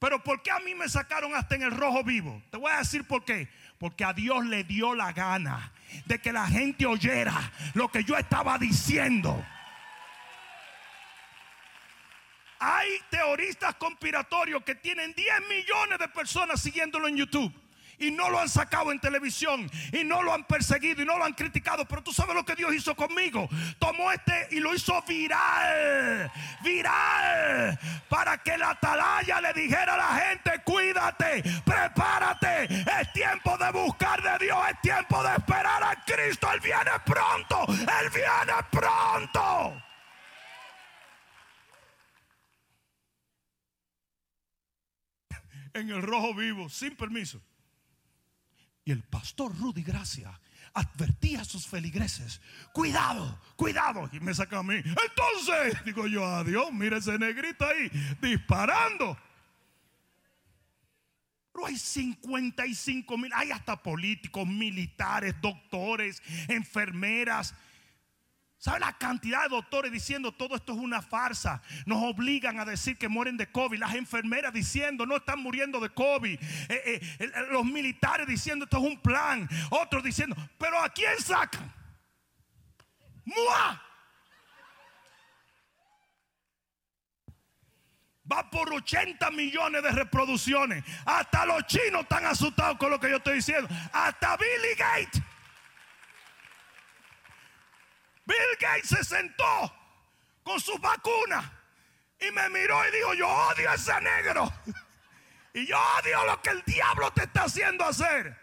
Pero 0.00 0.20
¿por 0.20 0.42
qué 0.42 0.50
a 0.50 0.58
mí 0.58 0.74
me 0.74 0.88
sacaron 0.88 1.32
hasta 1.32 1.54
en 1.54 1.62
el 1.62 1.70
rojo 1.70 2.02
vivo? 2.02 2.42
Te 2.50 2.56
voy 2.56 2.72
a 2.72 2.78
decir 2.78 3.06
por 3.06 3.24
qué. 3.24 3.48
Porque 3.78 4.04
a 4.04 4.12
Dios 4.12 4.44
le 4.46 4.64
dio 4.64 4.96
la 4.96 5.12
gana 5.12 5.72
de 6.06 6.20
que 6.20 6.32
la 6.32 6.48
gente 6.48 6.86
oyera 6.86 7.52
lo 7.74 7.88
que 7.88 8.02
yo 8.02 8.16
estaba 8.16 8.58
diciendo. 8.58 9.46
Hay 12.64 13.00
teoristas 13.10 13.74
conspiratorios 13.74 14.62
que 14.62 14.76
tienen 14.76 15.12
10 15.14 15.48
millones 15.48 15.98
de 15.98 16.06
personas 16.06 16.62
siguiéndolo 16.62 17.08
en 17.08 17.16
YouTube. 17.16 17.52
y 17.98 18.10
no 18.10 18.30
lo 18.30 18.40
han 18.40 18.48
sacado 18.48 18.90
en 18.90 18.98
televisión 18.98 19.70
y 19.92 20.02
no 20.02 20.22
lo 20.22 20.34
han 20.34 20.44
perseguido 20.44 21.02
y 21.02 21.04
no 21.04 21.18
lo 21.18 21.24
han 21.24 21.34
criticado. 21.34 21.84
Pero 21.84 22.02
tú 22.02 22.12
sabes 22.12 22.34
lo 22.34 22.44
que 22.44 22.56
Dios 22.56 22.74
hizo 22.74 22.96
conmigo. 22.96 23.48
Tomó 23.78 24.10
este 24.10 24.48
y 24.50 24.60
lo 24.60 24.74
hizo 24.74 25.00
viral, 25.02 26.30
viral, 26.64 27.78
para 28.08 28.38
que 28.38 28.58
la 28.58 28.70
atalaya 28.70 29.40
le 29.40 29.52
dijera 29.52 29.94
a 29.94 29.96
la 29.96 30.20
gente, 30.26 30.62
cuídate, 30.64 31.44
prepárate, 31.64 32.64
es 32.64 33.12
tiempo 33.12 33.56
de 33.56 33.70
buscar 33.70 34.20
de 34.20 34.46
Dios, 34.46 34.58
es 34.68 34.80
tiempo 34.80 35.22
de 35.22 35.34
esperar 35.34 35.84
a 35.84 36.04
Cristo, 36.04 36.50
Él 36.52 36.60
viene 36.60 36.90
pronto, 37.04 37.66
Él 37.68 38.10
viene 38.12 38.54
pronto. 38.70 39.91
En 45.74 45.90
el 45.90 46.02
rojo 46.02 46.34
vivo, 46.34 46.68
sin 46.68 46.96
permiso. 46.96 47.40
Y 48.84 48.92
el 48.92 49.02
pastor 49.02 49.56
Rudy 49.56 49.82
Gracia 49.82 50.38
advertía 50.74 51.42
a 51.42 51.44
sus 51.44 51.66
feligreses, 51.66 52.40
cuidado, 52.72 53.40
cuidado. 53.56 54.08
Y 54.12 54.20
me 54.20 54.34
saca 54.34 54.58
a 54.58 54.62
mí. 54.62 54.76
Entonces, 54.76 55.84
digo 55.84 56.06
yo, 56.06 56.24
adiós, 56.26 56.72
mire 56.72 56.98
ese 56.98 57.18
negrito 57.18 57.66
ahí 57.66 57.90
disparando. 58.20 59.16
Pero 61.52 61.66
hay 61.66 61.76
55 61.76 63.18
mil, 63.18 63.30
hay 63.34 63.50
hasta 63.50 63.82
políticos, 63.82 64.46
militares, 64.46 65.34
doctores, 65.40 66.22
enfermeras 66.48 67.54
¿Sabe 68.62 68.78
la 68.78 68.96
cantidad 68.96 69.42
de 69.42 69.48
doctores 69.48 69.90
diciendo 69.90 70.30
todo 70.30 70.54
esto 70.54 70.70
es 70.70 70.78
una 70.78 71.02
farsa? 71.02 71.60
Nos 71.84 72.00
obligan 72.00 72.60
a 72.60 72.64
decir 72.64 72.96
que 72.96 73.08
mueren 73.08 73.36
de 73.36 73.50
COVID. 73.50 73.76
Las 73.76 73.96
enfermeras 73.96 74.52
diciendo 74.52 75.04
no 75.04 75.16
están 75.16 75.40
muriendo 75.40 75.80
de 75.80 75.90
COVID. 75.90 76.38
Eh, 76.68 77.00
eh, 77.18 77.32
los 77.50 77.64
militares 77.64 78.24
diciendo 78.24 78.66
esto 78.66 78.76
es 78.78 78.84
un 78.84 79.00
plan. 79.00 79.48
Otros 79.70 80.04
diciendo, 80.04 80.36
pero 80.58 80.78
¿a 80.78 80.88
quién 80.90 81.18
sacan? 81.18 81.74
¡Mua! 83.24 83.82
Va 88.30 88.48
por 88.48 88.72
80 88.72 89.28
millones 89.32 89.82
de 89.82 89.90
reproducciones. 89.90 90.84
Hasta 91.04 91.46
los 91.46 91.66
chinos 91.66 92.02
están 92.02 92.26
asustados 92.26 92.78
con 92.78 92.90
lo 92.92 93.00
que 93.00 93.10
yo 93.10 93.16
estoy 93.16 93.34
diciendo. 93.34 93.68
Hasta 93.92 94.36
Billy 94.36 94.76
Gates. 94.78 95.31
Bill 98.24 98.56
Gates 98.60 98.88
se 98.88 99.04
sentó 99.04 99.72
con 100.42 100.60
sus 100.60 100.80
vacunas 100.80 101.50
y 102.20 102.30
me 102.30 102.48
miró 102.50 102.86
y 102.88 102.92
dijo, 102.92 103.14
yo 103.14 103.28
odio 103.28 103.70
a 103.70 103.74
ese 103.74 104.00
negro. 104.00 104.52
Y 105.54 105.66
yo 105.66 105.76
odio 106.00 106.24
lo 106.24 106.40
que 106.40 106.48
el 106.48 106.62
diablo 106.62 107.12
te 107.12 107.24
está 107.24 107.44
haciendo 107.44 107.84
hacer. 107.84 108.34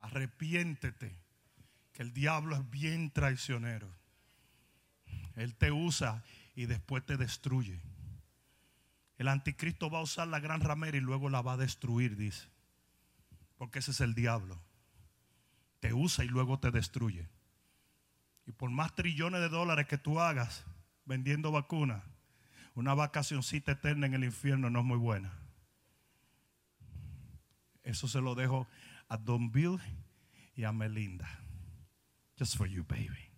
Arrepiéntete, 0.00 1.16
que 1.92 2.02
el 2.02 2.12
diablo 2.12 2.56
es 2.56 2.68
bien 2.70 3.12
traicionero. 3.12 3.88
Él 5.36 5.54
te 5.54 5.70
usa 5.70 6.24
y 6.56 6.66
después 6.66 7.06
te 7.06 7.18
destruye. 7.18 7.80
El 9.16 9.28
anticristo 9.28 9.90
va 9.90 10.00
a 10.00 10.02
usar 10.02 10.26
la 10.26 10.40
gran 10.40 10.60
ramera 10.60 10.96
y 10.96 11.00
luego 11.00 11.28
la 11.28 11.40
va 11.40 11.52
a 11.52 11.58
destruir, 11.58 12.16
dice. 12.16 12.48
Porque 13.58 13.78
ese 13.78 13.92
es 13.92 14.00
el 14.00 14.16
diablo 14.16 14.60
te 15.80 15.94
usa 15.94 16.24
y 16.24 16.28
luego 16.28 16.58
te 16.58 16.70
destruye. 16.70 17.28
Y 18.46 18.52
por 18.52 18.70
más 18.70 18.94
trillones 18.94 19.40
de 19.40 19.48
dólares 19.48 19.86
que 19.86 19.98
tú 19.98 20.20
hagas 20.20 20.64
vendiendo 21.04 21.50
vacunas, 21.50 22.02
una 22.74 22.94
vacacioncita 22.94 23.72
eterna 23.72 24.06
en 24.06 24.14
el 24.14 24.24
infierno 24.24 24.70
no 24.70 24.80
es 24.80 24.84
muy 24.84 24.98
buena. 24.98 25.32
Eso 27.82 28.06
se 28.06 28.20
lo 28.20 28.34
dejo 28.34 28.68
a 29.08 29.16
Don 29.16 29.50
Bill 29.50 29.78
y 30.54 30.64
a 30.64 30.72
Melinda. 30.72 31.28
Just 32.38 32.56
for 32.56 32.66
you, 32.66 32.84
baby. 32.84 33.30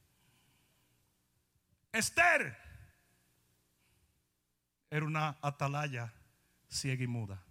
Esther 1.92 2.56
era 4.90 5.06
una 5.06 5.36
atalaya 5.40 6.12
ciega 6.68 7.04
y 7.04 7.06
muda. 7.06 7.42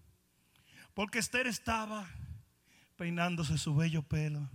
Porque 0.93 1.19
Esther 1.19 1.47
estaba 1.47 2.07
peinándose 2.97 3.57
su 3.57 3.75
bello 3.75 4.03
pelo 4.03 4.49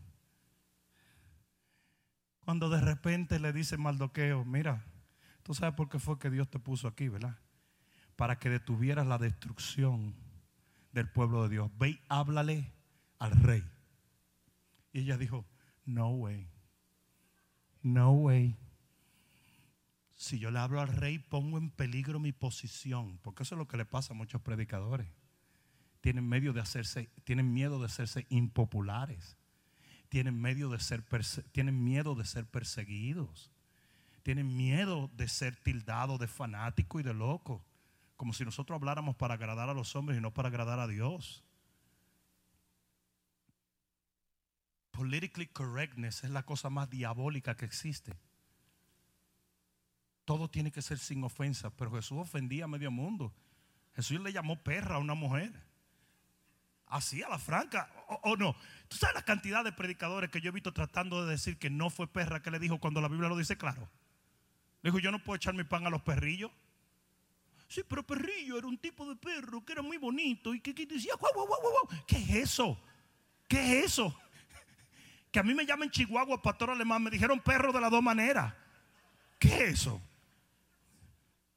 cuando 2.46 2.70
de 2.70 2.80
repente 2.80 3.40
le 3.40 3.52
dice 3.52 3.76
Maldoqueo, 3.76 4.44
mira, 4.44 4.84
tú 5.42 5.52
sabes 5.52 5.74
por 5.74 5.88
qué 5.88 5.98
fue 5.98 6.16
que 6.20 6.30
Dios 6.30 6.48
te 6.48 6.60
puso 6.60 6.86
aquí, 6.86 7.08
¿verdad? 7.08 7.36
Para 8.14 8.38
que 8.38 8.48
detuvieras 8.48 9.04
la 9.04 9.18
destrucción 9.18 10.14
del 10.92 11.10
pueblo 11.10 11.42
de 11.42 11.48
Dios. 11.48 11.72
Ve 11.76 11.90
y 11.90 12.00
háblale 12.08 12.72
al 13.18 13.32
rey. 13.32 13.64
Y 14.92 15.00
ella 15.00 15.18
dijo, 15.18 15.44
no 15.86 16.10
way, 16.10 16.48
no 17.82 18.12
way. 18.12 18.56
Si 20.14 20.38
yo 20.38 20.52
le 20.52 20.60
hablo 20.60 20.80
al 20.80 20.86
rey, 20.86 21.18
pongo 21.18 21.58
en 21.58 21.70
peligro 21.70 22.20
mi 22.20 22.30
posición, 22.30 23.18
porque 23.24 23.42
eso 23.42 23.56
es 23.56 23.58
lo 23.58 23.66
que 23.66 23.76
le 23.76 23.86
pasa 23.86 24.14
a 24.14 24.16
muchos 24.16 24.40
predicadores. 24.40 25.08
Tienen, 26.00 26.28
medio 26.28 26.52
de 26.52 26.60
hacerse, 26.60 27.10
tienen 27.24 27.52
miedo 27.52 27.80
de 27.80 27.86
hacerse 27.86 28.24
impopulares 28.28 29.36
tienen, 30.08 30.42
de 30.42 30.80
ser 30.80 31.04
tienen 31.52 31.84
miedo 31.84 32.14
de 32.14 32.24
ser 32.24 32.46
perseguidos. 32.46 33.50
Tienen 34.22 34.56
miedo 34.56 35.10
de 35.14 35.28
ser 35.28 35.56
tildados 35.56 36.18
de 36.18 36.26
fanático 36.26 36.98
y 36.98 37.02
de 37.02 37.14
loco. 37.14 37.64
Como 38.16 38.32
si 38.32 38.44
nosotros 38.44 38.76
habláramos 38.76 39.16
para 39.16 39.34
agradar 39.34 39.68
a 39.68 39.74
los 39.74 39.94
hombres 39.94 40.18
y 40.18 40.20
no 40.20 40.32
para 40.32 40.48
agradar 40.48 40.80
a 40.80 40.86
Dios. 40.86 41.44
Politically 44.90 45.46
correctness 45.46 46.24
es 46.24 46.30
la 46.30 46.44
cosa 46.44 46.70
más 46.70 46.88
diabólica 46.88 47.54
que 47.54 47.66
existe. 47.66 48.16
Todo 50.24 50.48
tiene 50.48 50.72
que 50.72 50.82
ser 50.82 50.98
sin 50.98 51.22
ofensa, 51.22 51.70
pero 51.70 51.92
Jesús 51.92 52.18
ofendía 52.18 52.64
a 52.64 52.68
medio 52.68 52.90
mundo. 52.90 53.34
Jesús 53.94 54.20
le 54.20 54.32
llamó 54.32 54.62
perra 54.62 54.96
a 54.96 54.98
una 54.98 55.14
mujer. 55.14 55.65
Así 56.88 57.22
a 57.22 57.28
la 57.28 57.38
franca, 57.38 57.90
o, 58.22 58.36
no. 58.36 58.54
¿Tú 58.88 58.96
sabes 58.96 59.16
la 59.16 59.22
cantidad 59.22 59.64
de 59.64 59.72
predicadores 59.72 60.30
que 60.30 60.40
yo 60.40 60.50
he 60.50 60.52
visto 60.52 60.72
tratando 60.72 61.24
de 61.24 61.32
decir 61.32 61.58
que 61.58 61.68
no 61.68 61.90
fue 61.90 62.06
perra 62.06 62.42
que 62.42 62.50
le 62.50 62.60
dijo 62.60 62.78
cuando 62.78 63.00
la 63.00 63.08
Biblia 63.08 63.28
lo 63.28 63.36
dice 63.36 63.58
claro? 63.58 63.88
Le 64.82 64.90
dijo, 64.90 65.00
yo 65.00 65.10
no 65.10 65.22
puedo 65.22 65.36
echar 65.36 65.54
mi 65.54 65.64
pan 65.64 65.86
a 65.86 65.90
los 65.90 66.02
perrillos. 66.02 66.52
Sí, 67.66 67.82
pero 67.88 68.04
perrillo 68.04 68.58
era 68.58 68.68
un 68.68 68.78
tipo 68.78 69.08
de 69.08 69.16
perro 69.16 69.64
que 69.64 69.72
era 69.72 69.82
muy 69.82 69.96
bonito 69.96 70.54
y 70.54 70.60
que, 70.60 70.72
decía, 70.72 71.14
guau, 71.18 71.32
guau, 71.34 71.46
guau, 71.48 71.60
guau. 71.60 72.04
¿Qué 72.06 72.16
es 72.16 72.30
eso? 72.30 72.78
¿Qué 73.48 73.80
es 73.80 73.84
eso? 73.86 74.16
Que 75.32 75.40
a 75.40 75.42
mí 75.42 75.52
me 75.52 75.66
llaman 75.66 75.90
Chihuahua, 75.90 76.40
pastor 76.40 76.70
alemán, 76.70 77.02
me 77.02 77.10
dijeron 77.10 77.40
perro 77.40 77.70
de 77.70 77.80
las 77.80 77.90
dos 77.90 78.02
maneras. 78.02 78.54
¿Qué 79.38 79.48
es 79.48 79.60
eso? 79.80 80.00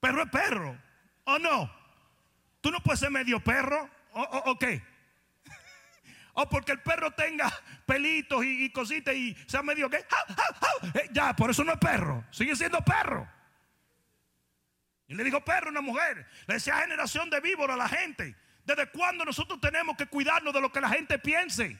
Perro 0.01 0.23
es 0.23 0.29
perro, 0.29 0.77
¿o 1.23 1.39
no? 1.39 1.71
Tú 2.59 2.71
no 2.71 2.81
puedes 2.81 2.99
ser 2.99 3.11
medio 3.11 3.41
perro, 3.41 3.89
¿o, 4.11 4.21
o, 4.21 4.51
o 4.51 4.59
qué? 4.59 4.81
O 6.41 6.47
porque 6.47 6.71
el 6.71 6.81
perro 6.81 7.11
tenga 7.11 7.51
pelitos 7.85 8.45
y, 8.45 8.71
cositas 8.71 9.13
y 9.13 9.35
sea 9.45 9.61
medio 9.61 9.89
que. 9.89 9.97
Eh, 9.97 11.09
ya, 11.11 11.35
por 11.35 11.49
eso 11.49 11.65
no 11.65 11.73
es 11.73 11.77
perro. 11.77 12.23
Sigue 12.31 12.55
siendo 12.55 12.81
perro. 12.81 13.29
Y 15.07 15.15
le 15.15 15.23
dijo 15.25 15.43
perro 15.43 15.67
a 15.67 15.71
una 15.71 15.81
mujer. 15.81 16.25
Le 16.47 16.53
decía 16.53 16.77
generación 16.77 17.29
de 17.29 17.41
víbora 17.41 17.73
a 17.73 17.77
la 17.77 17.89
gente. 17.89 18.37
¿Desde 18.63 18.89
cuándo 18.89 19.25
nosotros 19.25 19.59
tenemos 19.59 19.97
que 19.97 20.05
cuidarnos 20.05 20.53
de 20.53 20.61
lo 20.61 20.71
que 20.71 20.79
la 20.79 20.87
gente 20.87 21.19
piense? 21.19 21.77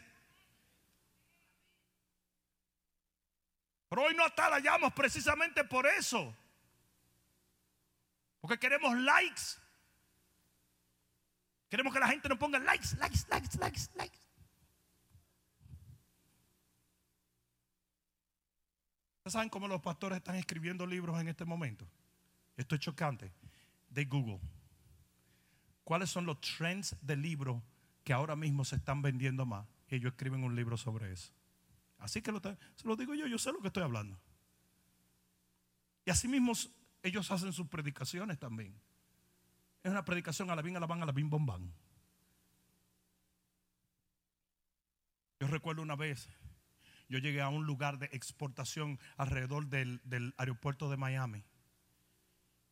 Pero 3.87 4.03
hoy 4.03 4.13
no 4.13 4.25
atalayamos 4.25 4.91
precisamente 4.91 5.63
por 5.63 5.87
eso. 5.87 6.35
Porque 8.41 8.59
queremos 8.59 8.97
likes. 8.97 9.41
Queremos 11.69 11.93
que 11.93 11.99
la 11.99 12.09
gente 12.09 12.27
nos 12.27 12.37
ponga 12.37 12.59
likes, 12.59 12.97
likes, 12.97 13.19
likes, 13.29 13.57
likes, 13.57 13.89
likes. 13.95 14.28
¿Saben 19.29 19.49
cómo 19.49 19.67
los 19.67 19.81
pastores 19.81 20.17
están 20.17 20.35
escribiendo 20.35 20.85
libros 20.85 21.19
en 21.19 21.27
este 21.27 21.45
momento? 21.45 21.87
Esto 22.57 22.75
es 22.75 22.81
chocante. 22.81 23.31
De 23.89 24.05
Google. 24.05 24.39
¿Cuáles 25.83 26.09
son 26.09 26.25
los 26.25 26.39
trends 26.41 26.95
de 27.01 27.15
libros 27.15 27.61
que 28.03 28.13
ahora 28.13 28.35
mismo 28.35 28.63
se 28.65 28.75
están 28.75 29.01
vendiendo 29.01 29.45
más? 29.45 29.67
Ellos 29.87 30.11
escriben 30.11 30.43
un 30.43 30.55
libro 30.55 30.77
sobre 30.77 31.11
eso. 31.11 31.31
Así 31.97 32.21
que 32.21 32.31
se 32.75 32.87
lo 32.87 32.95
digo 32.95 33.13
yo, 33.13 33.27
yo 33.27 33.37
sé 33.37 33.51
lo 33.51 33.59
que 33.59 33.67
estoy 33.67 33.83
hablando. 33.83 34.19
Y 36.05 36.11
así 36.11 36.27
mismo 36.27 36.53
ellos 37.03 37.29
hacen 37.31 37.53
sus 37.53 37.67
predicaciones 37.67 38.39
también. 38.39 38.79
Es 39.83 39.91
una 39.91 40.05
predicación 40.05 40.49
a 40.49 40.55
la 40.55 40.61
bin, 40.61 40.75
a 40.77 40.79
la 40.79 40.85
van, 40.85 41.01
a 41.01 41.05
la 41.05 41.11
bin, 41.11 41.29
bombán. 41.29 41.73
Yo 45.39 45.47
recuerdo 45.47 45.81
una 45.81 45.95
vez 45.95 46.29
yo 47.09 47.17
llegué 47.19 47.41
a 47.41 47.49
un 47.49 47.65
lugar 47.65 47.97
de 47.97 48.09
exportación 48.13 48.99
alrededor 49.17 49.67
del, 49.67 50.33
aeropuerto 50.37 50.89
de 50.89 50.97
Miami. 50.97 51.43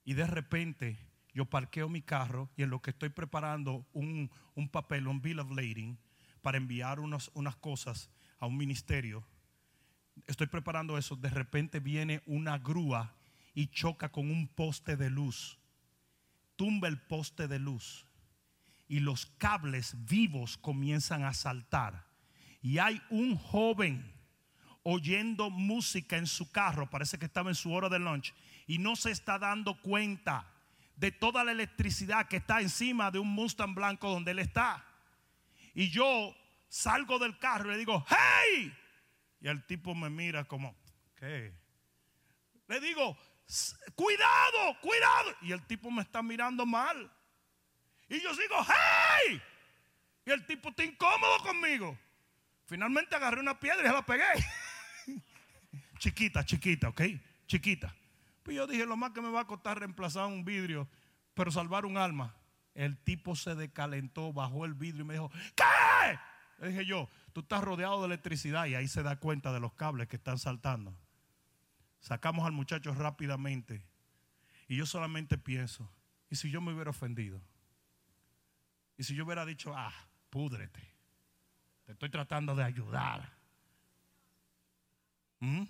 Y 0.05 0.13
de 0.13 0.27
repente 0.27 0.97
yo 1.33 1.45
parqueo 1.45 1.89
mi 1.89 2.01
carro 2.01 2.49
y 2.55 2.63
en 2.63 2.69
lo 2.69 2.81
que 2.81 2.91
estoy 2.91 3.09
preparando 3.09 3.85
un, 3.93 4.31
un 4.55 4.69
papel, 4.69 5.07
un 5.07 5.21
bill 5.21 5.39
of 5.39 5.51
lading, 5.51 5.97
para 6.41 6.57
enviar 6.57 6.99
unas 6.99 7.55
cosas 7.59 8.09
a 8.39 8.45
un 8.45 8.55
ministerio, 8.55 9.27
estoy 10.27 10.47
preparando 10.47 10.97
eso, 10.97 11.15
de 11.15 11.29
repente 11.29 11.79
viene 11.79 12.21
una 12.25 12.57
grúa 12.57 13.15
y 13.53 13.67
choca 13.67 14.11
con 14.11 14.29
un 14.29 14.47
poste 14.47 14.95
de 14.95 15.09
luz, 15.09 15.59
tumba 16.55 16.87
el 16.87 17.01
poste 17.01 17.47
de 17.47 17.59
luz 17.59 18.05
y 18.87 18.99
los 18.99 19.25
cables 19.25 19.95
vivos 20.05 20.57
comienzan 20.57 21.23
a 21.23 21.33
saltar. 21.33 22.07
Y 22.61 22.77
hay 22.77 23.01
un 23.09 23.35
joven 23.35 24.16
oyendo 24.89 25.49
música 25.49 26.15
en 26.15 26.27
su 26.27 26.49
carro, 26.49 26.89
parece 26.89 27.19
que 27.19 27.25
estaba 27.25 27.49
en 27.49 27.55
su 27.55 27.73
hora 27.73 27.89
de 27.89 27.99
lunch, 27.99 28.33
y 28.67 28.77
no 28.77 28.95
se 28.95 29.11
está 29.11 29.37
dando 29.37 29.81
cuenta 29.81 30.47
de 30.95 31.11
toda 31.11 31.43
la 31.43 31.51
electricidad 31.51 32.29
que 32.29 32.37
está 32.37 32.61
encima 32.61 33.11
de 33.11 33.19
un 33.19 33.27
Mustang 33.27 33.75
blanco 33.75 34.09
donde 34.09 34.31
él 34.31 34.39
está. 34.39 34.85
Y 35.73 35.89
yo 35.89 36.33
salgo 36.69 37.19
del 37.19 37.37
carro 37.37 37.67
y 37.67 37.73
le 37.73 37.79
digo, 37.79 38.05
hey, 38.07 38.73
y 39.41 39.47
el 39.49 39.65
tipo 39.65 39.93
me 39.93 40.09
mira 40.09 40.45
como, 40.45 40.73
¿qué? 41.17 41.53
Le 42.69 42.79
digo, 42.79 43.17
cuidado, 43.93 44.79
cuidado. 44.81 45.35
Y 45.41 45.51
el 45.51 45.67
tipo 45.67 45.91
me 45.91 46.01
está 46.01 46.23
mirando 46.23 46.65
mal. 46.65 47.11
Y 48.07 48.21
yo 48.21 48.33
sigo, 48.33 48.55
¡hey! 48.65 49.41
Y 50.25 50.31
el 50.31 50.45
tipo 50.45 50.69
está 50.69 50.85
incómodo 50.85 51.39
conmigo. 51.39 51.97
Finalmente 52.65 53.15
agarré 53.17 53.41
una 53.41 53.59
piedra 53.59 53.83
y 53.83 53.87
se 53.87 53.93
la 53.93 54.05
pegué. 54.05 54.23
chiquita, 55.97 56.45
chiquita, 56.45 56.89
¿ok? 56.89 57.01
Chiquita. 57.47 57.93
Pues 58.43 58.55
yo 58.55 58.67
dije, 58.67 58.85
lo 58.85 58.95
más 58.95 59.11
que 59.11 59.21
me 59.21 59.29
va 59.29 59.41
a 59.41 59.47
costar 59.47 59.79
reemplazar 59.79 60.27
un 60.27 60.45
vidrio, 60.45 60.87
pero 61.33 61.51
salvar 61.51 61.85
un 61.85 61.97
alma. 61.97 62.35
El 62.73 62.97
tipo 62.97 63.35
se 63.35 63.55
decalentó, 63.55 64.31
bajó 64.33 64.65
el 64.65 64.73
vidrio 64.73 65.03
y 65.03 65.07
me 65.07 65.13
dijo, 65.15 65.31
¿qué? 65.55 65.63
Le 66.59 66.69
dije 66.69 66.85
yo, 66.85 67.09
tú 67.33 67.41
estás 67.41 67.63
rodeado 67.63 67.99
de 67.99 68.07
electricidad 68.07 68.65
y 68.65 68.75
ahí 68.75 68.87
se 68.87 69.03
da 69.03 69.19
cuenta 69.19 69.51
de 69.51 69.59
los 69.59 69.73
cables 69.73 70.07
que 70.07 70.15
están 70.15 70.37
saltando. 70.37 70.95
Sacamos 71.99 72.45
al 72.45 72.51
muchacho 72.51 72.93
rápidamente 72.93 73.83
y 74.67 74.75
yo 74.75 74.85
solamente 74.85 75.37
pienso, 75.37 75.89
¿y 76.29 76.35
si 76.35 76.49
yo 76.49 76.61
me 76.61 76.73
hubiera 76.73 76.91
ofendido? 76.91 77.41
¿Y 78.97 79.03
si 79.03 79.15
yo 79.15 79.25
hubiera 79.25 79.45
dicho, 79.45 79.73
ah, 79.75 79.93
púdrete? 80.29 80.81
Te 81.85 81.93
estoy 81.93 82.09
tratando 82.09 82.55
de 82.55 82.63
ayudar. 82.63 83.31
¿Mm? 85.39 85.63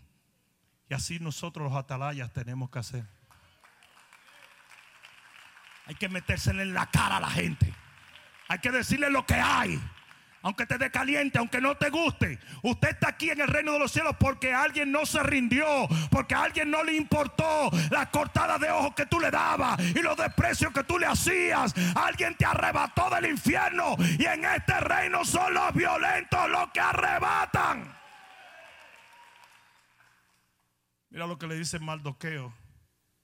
Y 0.90 0.94
así 0.94 1.20
nosotros 1.20 1.70
los 1.72 1.78
atalayas 1.78 2.32
tenemos 2.32 2.70
que 2.70 2.80
hacer. 2.80 3.04
Hay 5.86 5.96
que 5.96 6.10
metérsele 6.10 6.64
en 6.64 6.74
la 6.74 6.90
cara 6.90 7.18
a 7.18 7.20
la 7.22 7.30
gente. 7.30 7.74
Hay 8.50 8.60
que 8.60 8.72
decirle 8.72 9.10
lo 9.10 9.26
que 9.26 9.36
hay 9.36 9.82
aunque 10.48 10.66
te 10.66 10.78
dé 10.78 10.90
caliente, 10.90 11.38
aunque 11.40 11.60
no 11.60 11.76
te 11.76 11.90
guste. 11.90 12.40
Usted 12.62 12.90
está 12.90 13.10
aquí 13.10 13.30
en 13.30 13.42
el 13.42 13.50
reino 13.50 13.74
de 13.74 13.80
los 13.80 13.92
cielos 13.92 14.16
porque 14.18 14.54
alguien 14.54 14.94
no 14.94 15.06
se 15.06 15.22
rindió, 15.22 15.66
porque 16.10 16.36
a 16.36 16.44
alguien 16.44 16.72
no 16.72 16.86
le 16.86 16.96
importó 16.96 17.70
la 17.90 18.10
cortada 18.10 18.58
de 18.58 18.70
ojos 18.72 18.94
que 18.96 19.06
tú 19.08 19.20
le 19.20 19.30
dabas 19.30 19.78
y 19.80 20.02
los 20.02 20.16
desprecios 20.16 20.72
que 20.72 20.86
tú 20.86 20.98
le 20.98 21.06
hacías. 21.06 21.74
Alguien 21.96 22.36
te 22.36 22.46
arrebató 22.46 23.10
del 23.10 23.32
infierno 23.32 23.98
y 24.18 24.26
en 24.26 24.46
este 24.46 24.80
reino 24.80 25.26
son 25.26 25.54
los 25.54 25.74
violentos 25.74 26.50
los 26.50 26.72
que 26.72 26.80
arrebatan. 26.80 27.97
Mira 31.18 31.26
lo 31.26 31.40
que 31.40 31.48
le 31.48 31.56
dice 31.56 31.80
Maldoqueo 31.80 32.54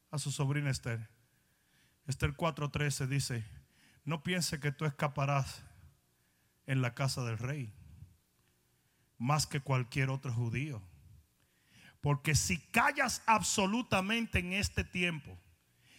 a 0.10 0.18
su 0.18 0.32
sobrina 0.32 0.72
Esther. 0.72 1.08
Esther 2.08 2.34
4:13 2.36 3.06
dice, 3.06 3.46
no 4.04 4.24
piense 4.24 4.60
que 4.60 4.72
tú 4.72 4.86
escaparás 4.86 5.62
en 6.66 6.82
la 6.82 6.96
casa 6.96 7.24
del 7.24 7.38
rey, 7.38 7.72
más 9.20 9.46
que 9.46 9.60
cualquier 9.60 10.10
otro 10.10 10.34
judío. 10.34 10.82
Porque 12.02 12.34
si 12.34 12.58
callas 12.58 13.22
absolutamente 13.28 14.40
en 14.40 14.54
este 14.54 14.84
tiempo, 14.84 15.38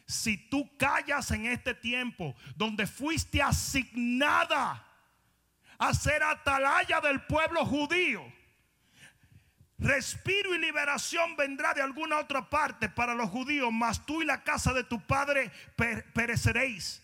si 0.04 0.36
tú 0.36 0.76
callas 0.76 1.30
en 1.30 1.46
este 1.46 1.74
tiempo 1.74 2.34
donde 2.56 2.88
fuiste 2.88 3.40
asignada 3.40 4.84
a 5.78 5.94
ser 5.94 6.24
atalaya 6.24 7.00
del 7.00 7.22
pueblo 7.22 7.64
judío, 7.64 8.33
respiro 9.84 10.54
y 10.54 10.58
liberación 10.58 11.36
vendrá 11.36 11.74
de 11.74 11.82
alguna 11.82 12.18
otra 12.18 12.48
parte 12.48 12.88
para 12.88 13.14
los 13.14 13.30
judíos, 13.30 13.70
mas 13.72 14.04
tú 14.04 14.22
y 14.22 14.24
la 14.24 14.42
casa 14.42 14.72
de 14.72 14.84
tu 14.84 15.00
padre 15.00 15.52
pereceréis. 16.12 17.02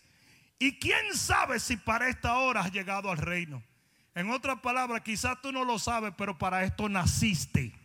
Y 0.59 0.77
quién 0.77 1.15
sabe 1.15 1.59
si 1.59 1.77
para 1.77 2.09
esta 2.09 2.37
hora 2.37 2.61
has 2.61 2.71
llegado 2.71 3.09
al 3.09 3.17
reino. 3.17 3.63
En 4.13 4.29
otras 4.29 4.59
palabras, 4.59 5.01
quizás 5.01 5.41
tú 5.41 5.51
no 5.51 5.63
lo 5.63 5.79
sabes, 5.79 6.13
pero 6.17 6.37
para 6.37 6.63
esto 6.63 6.89
naciste. 6.89 7.80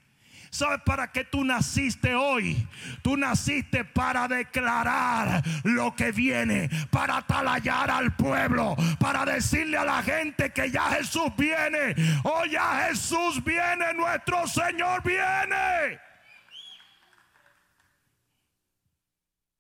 ¿Sabes 0.50 0.80
para 0.84 1.12
qué 1.12 1.24
tú 1.24 1.44
naciste 1.44 2.14
hoy? 2.14 2.66
Tú 3.02 3.16
naciste 3.16 3.84
para 3.84 4.28
declarar 4.28 5.42
lo 5.64 5.94
que 5.94 6.12
viene, 6.12 6.68
para 6.90 7.18
atalayar 7.18 7.90
al 7.90 8.14
pueblo, 8.16 8.76
para 8.98 9.24
decirle 9.24 9.76
a 9.76 9.84
la 9.84 10.02
gente 10.02 10.52
que 10.52 10.70
ya 10.70 10.90
Jesús 10.90 11.32
viene. 11.36 11.94
Oh, 12.24 12.44
ya 12.44 12.88
Jesús 12.88 13.42
viene, 13.44 13.92
nuestro 13.94 14.46
Señor 14.46 15.02
viene. 15.02 16.00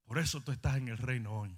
Por 0.06 0.18
eso 0.18 0.40
tú 0.40 0.52
estás 0.52 0.76
en 0.76 0.88
el 0.88 0.98
reino 0.98 1.32
hoy. 1.32 1.56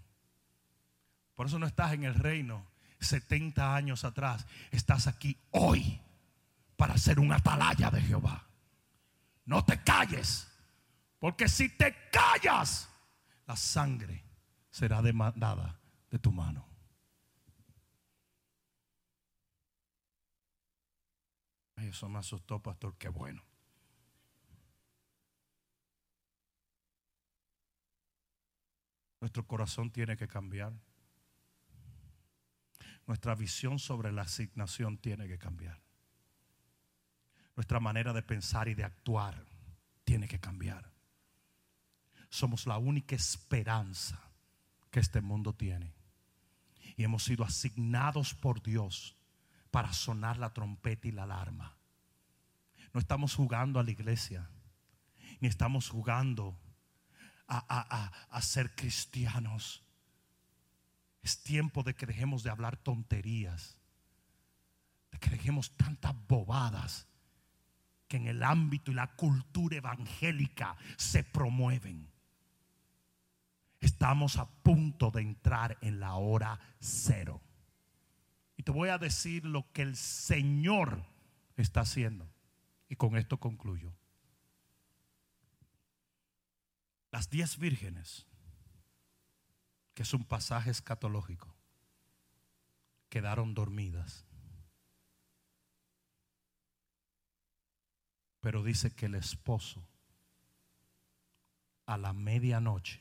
Por 1.35 1.47
eso 1.47 1.59
no 1.59 1.67
estás 1.67 1.93
en 1.93 2.05
el 2.05 2.15
reino 2.15 2.67
70 3.01 3.75
años 3.75 4.05
atrás. 4.05 4.47
Estás 4.71 5.07
aquí 5.07 5.37
hoy 5.51 6.01
para 6.77 6.97
ser 6.97 7.21
un 7.21 7.33
atalaya 7.33 7.91
de 7.91 8.01
Jehová. 8.01 8.48
No 9.49 9.65
te 9.65 9.83
calles. 9.83 10.47
Porque 11.19 11.49
si 11.49 11.71
te 11.71 12.11
callas, 12.13 12.87
la 13.47 13.57
sangre 13.57 14.23
será 14.71 15.01
demandada 15.01 15.81
de 16.11 16.19
tu 16.19 16.31
mano. 16.31 16.67
eso 21.77 22.07
me 22.11 22.19
asustó, 22.19 22.61
pastor. 22.61 22.99
Qué 22.99 23.09
bueno. 23.09 23.43
Nuestro 29.23 29.47
corazón 29.47 29.91
tiene 29.91 30.19
que 30.19 30.29
cambiar. 30.29 30.75
Nuestra 33.07 33.35
visión 33.35 33.79
sobre 33.79 34.13
la 34.13 34.23
asignación 34.23 34.99
tiene 34.99 35.27
que 35.27 35.39
cambiar. 35.39 35.88
Nuestra 37.59 37.81
manera 37.81 38.13
de 38.13 38.23
pensar 38.23 38.69
y 38.69 38.75
de 38.75 38.85
actuar 38.85 39.45
tiene 40.05 40.29
que 40.29 40.39
cambiar. 40.39 40.93
Somos 42.31 42.69
la 42.69 42.79
única 42.79 43.17
esperanza 43.17 44.23
que 44.93 45.01
este 45.01 45.21
mundo 45.21 45.53
tiene. 45.53 45.93
Y 46.97 47.03
hemos 47.03 47.25
sido 47.25 47.45
asignados 47.45 48.33
por 48.33 48.63
Dios 48.63 49.17
para 49.73 49.93
sonar 49.93 50.39
la 50.39 50.55
trompeta 50.55 51.09
y 51.09 51.11
la 51.11 51.25
alarma. 51.25 51.77
No 52.95 53.01
estamos 53.01 53.35
jugando 53.35 53.81
a 53.81 53.83
la 53.83 53.91
iglesia, 53.91 54.49
ni 55.41 55.49
estamos 55.49 55.89
jugando 55.89 56.57
a, 57.49 58.13
a 58.31 58.41
ser 58.41 58.73
cristianos. 58.77 59.83
Es 61.25 61.43
tiempo 61.43 61.83
de 61.83 61.97
que 61.97 62.07
dejemos 62.07 62.45
de 62.45 62.51
hablar 62.51 62.77
tonterías, 62.77 63.77
de 65.11 65.19
que 65.19 65.31
dejemos 65.31 65.77
tantas 65.77 66.15
bobadas 66.29 67.09
que 68.09 68.17
en 68.17 68.27
el 68.27 68.43
ámbito 68.43 68.91
y 68.91 68.95
la 68.95 69.15
cultura 69.15 69.77
evangélica 69.77 70.77
se 70.97 71.23
promueven. 71.23 72.11
Estamos 73.81 74.37
a 74.37 74.49
punto 74.49 75.11
de 75.11 75.23
entrar 75.23 75.79
en 75.83 76.01
la 76.01 76.15
hora 76.15 76.59
cero. 76.81 77.41
Y 78.57 78.65
te 78.65 78.73
voy 78.73 78.89
a 78.89 78.99
decir 78.99 79.45
lo 79.45 79.71
que 79.73 79.83
el 79.83 79.97
Señor 79.97 81.05
está 81.57 81.83
haciendo. 81.83 82.29
Y 82.89 82.97
con 82.97 83.17
esto 83.17 83.39
concluyo. 83.39 83.93
Las 87.13 87.31
diez 87.31 87.59
vírgenes 87.59 88.27
que 89.99 90.05
es 90.05 90.15
un 90.15 90.23
pasaje 90.23 90.71
escatológico, 90.71 91.53
quedaron 93.09 93.53
dormidas. 93.53 94.28
Pero 98.41 98.63
dice 98.63 98.95
que 98.95 99.07
el 99.07 99.15
esposo 99.15 99.87
a 101.87 101.97
la 101.97 102.13
medianoche, 102.13 103.01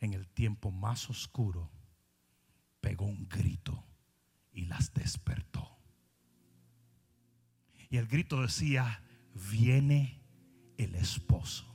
en 0.00 0.14
el 0.14 0.28
tiempo 0.28 0.70
más 0.70 1.08
oscuro, 1.10 1.70
pegó 2.80 3.04
un 3.04 3.28
grito 3.28 3.84
y 4.52 4.66
las 4.66 4.92
despertó. 4.94 5.78
Y 7.88 7.98
el 7.98 8.06
grito 8.06 8.42
decía, 8.42 9.02
viene 9.50 10.20
el 10.76 10.94
esposo. 10.94 11.66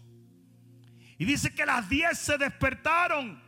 Y 1.17 1.25
dice 1.25 1.53
que 1.53 1.65
las 1.65 1.87
diez 1.87 2.17
se 2.17 2.37
despertaron 2.39 3.39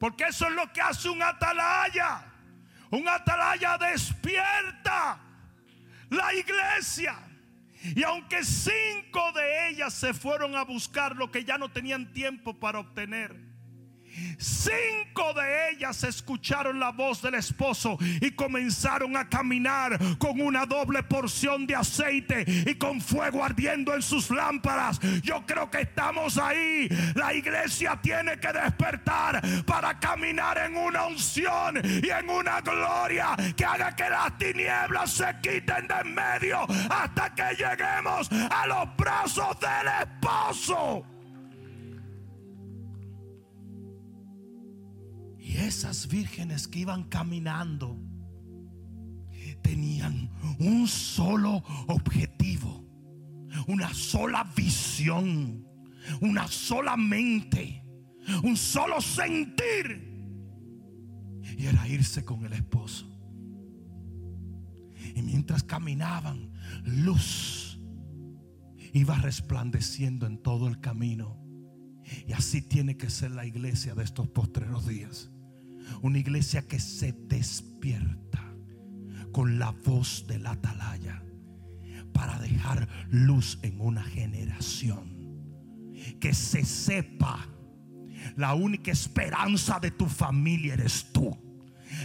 Porque 0.00 0.24
eso 0.24 0.48
es 0.48 0.54
lo 0.54 0.72
que 0.72 0.80
hace 0.80 1.10
un 1.10 1.22
atalaya. 1.22 2.24
Un 2.90 3.06
atalaya 3.06 3.76
despierta 3.76 5.20
la 6.08 6.34
iglesia. 6.34 7.29
Y 7.82 8.02
aunque 8.02 8.44
cinco 8.44 9.32
de 9.32 9.70
ellas 9.70 9.94
se 9.94 10.12
fueron 10.12 10.54
a 10.56 10.64
buscar 10.64 11.16
lo 11.16 11.30
que 11.30 11.44
ya 11.44 11.56
no 11.58 11.70
tenían 11.70 12.12
tiempo 12.12 12.58
para 12.58 12.78
obtener, 12.78 13.49
Cinco 14.38 15.32
de 15.34 15.70
ellas 15.70 16.02
escucharon 16.04 16.80
la 16.80 16.90
voz 16.90 17.22
del 17.22 17.34
esposo 17.34 17.98
y 18.20 18.32
comenzaron 18.32 19.16
a 19.16 19.28
caminar 19.28 19.98
con 20.18 20.40
una 20.40 20.66
doble 20.66 21.02
porción 21.02 21.66
de 21.66 21.76
aceite 21.76 22.44
y 22.66 22.74
con 22.74 23.00
fuego 23.00 23.44
ardiendo 23.44 23.94
en 23.94 24.02
sus 24.02 24.30
lámparas. 24.30 24.98
Yo 25.22 25.44
creo 25.46 25.70
que 25.70 25.82
estamos 25.82 26.38
ahí. 26.38 26.88
La 27.14 27.34
iglesia 27.34 27.98
tiene 28.02 28.38
que 28.38 28.52
despertar 28.52 29.42
para 29.64 29.98
caminar 29.98 30.58
en 30.58 30.76
una 30.76 31.06
unción 31.06 31.80
y 31.84 32.08
en 32.08 32.28
una 32.28 32.60
gloria 32.60 33.36
que 33.56 33.64
haga 33.64 33.94
que 33.94 34.08
las 34.08 34.36
tinieblas 34.38 35.12
se 35.12 35.36
quiten 35.42 35.86
de 35.86 36.00
en 36.00 36.14
medio 36.14 36.66
hasta 36.88 37.34
que 37.34 37.54
lleguemos 37.56 38.28
a 38.50 38.66
los 38.66 38.96
brazos 38.96 39.56
del 39.60 39.88
esposo. 40.02 41.04
Y 45.50 45.56
esas 45.56 46.06
vírgenes 46.06 46.68
que 46.68 46.78
iban 46.78 47.02
caminando 47.08 47.98
tenían 49.62 50.30
un 50.60 50.86
solo 50.86 51.64
objetivo, 51.88 52.86
una 53.66 53.92
sola 53.92 54.44
visión, 54.54 55.66
una 56.20 56.46
sola 56.46 56.96
mente, 56.96 57.84
un 58.44 58.56
solo 58.56 59.00
sentir. 59.00 60.22
Y 61.58 61.66
era 61.66 61.88
irse 61.88 62.24
con 62.24 62.44
el 62.44 62.52
esposo. 62.52 63.10
Y 65.16 65.20
mientras 65.20 65.64
caminaban, 65.64 66.52
luz 66.84 67.80
iba 68.92 69.16
resplandeciendo 69.16 70.28
en 70.28 70.40
todo 70.40 70.68
el 70.68 70.78
camino. 70.78 71.40
Y 72.28 72.34
así 72.34 72.62
tiene 72.62 72.96
que 72.96 73.10
ser 73.10 73.32
la 73.32 73.46
iglesia 73.46 73.96
de 73.96 74.04
estos 74.04 74.28
postreros 74.28 74.86
días. 74.86 75.28
Una 76.02 76.18
iglesia 76.18 76.62
que 76.66 76.80
se 76.80 77.12
despierta 77.12 78.42
con 79.32 79.58
la 79.58 79.70
voz 79.70 80.26
de 80.26 80.38
la 80.38 80.52
atalaya 80.52 81.22
para 82.12 82.38
dejar 82.38 82.88
luz 83.10 83.58
en 83.62 83.80
una 83.80 84.02
generación. 84.02 85.18
Que 86.20 86.34
se 86.34 86.64
sepa, 86.64 87.46
la 88.36 88.54
única 88.54 88.90
esperanza 88.90 89.78
de 89.80 89.90
tu 89.90 90.06
familia 90.06 90.74
eres 90.74 91.12
tú. 91.12 91.36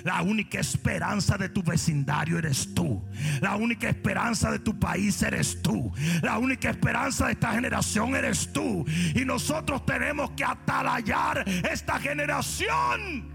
La 0.04 0.22
única 0.22 0.60
esperanza 0.60 1.38
de 1.38 1.50
tu 1.50 1.62
vecindario 1.62 2.40
eres 2.40 2.74
tú. 2.74 3.04
La 3.42 3.56
única 3.56 3.90
esperanza 3.90 4.52
de 4.52 4.60
tu 4.60 4.78
país 4.80 5.22
eres 5.22 5.62
tú. 5.62 5.92
La 6.22 6.40
única 6.40 6.70
esperanza 6.70 7.28
de 7.28 7.34
esta 7.34 7.54
generación 7.54 8.16
eres 8.16 8.52
tú. 8.52 8.86
Y 9.14 9.26
nosotros 9.26 9.86
tenemos 9.86 10.32
que 10.32 10.44
atalayar 10.44 11.48
esta 11.72 12.00
generación 12.00 13.35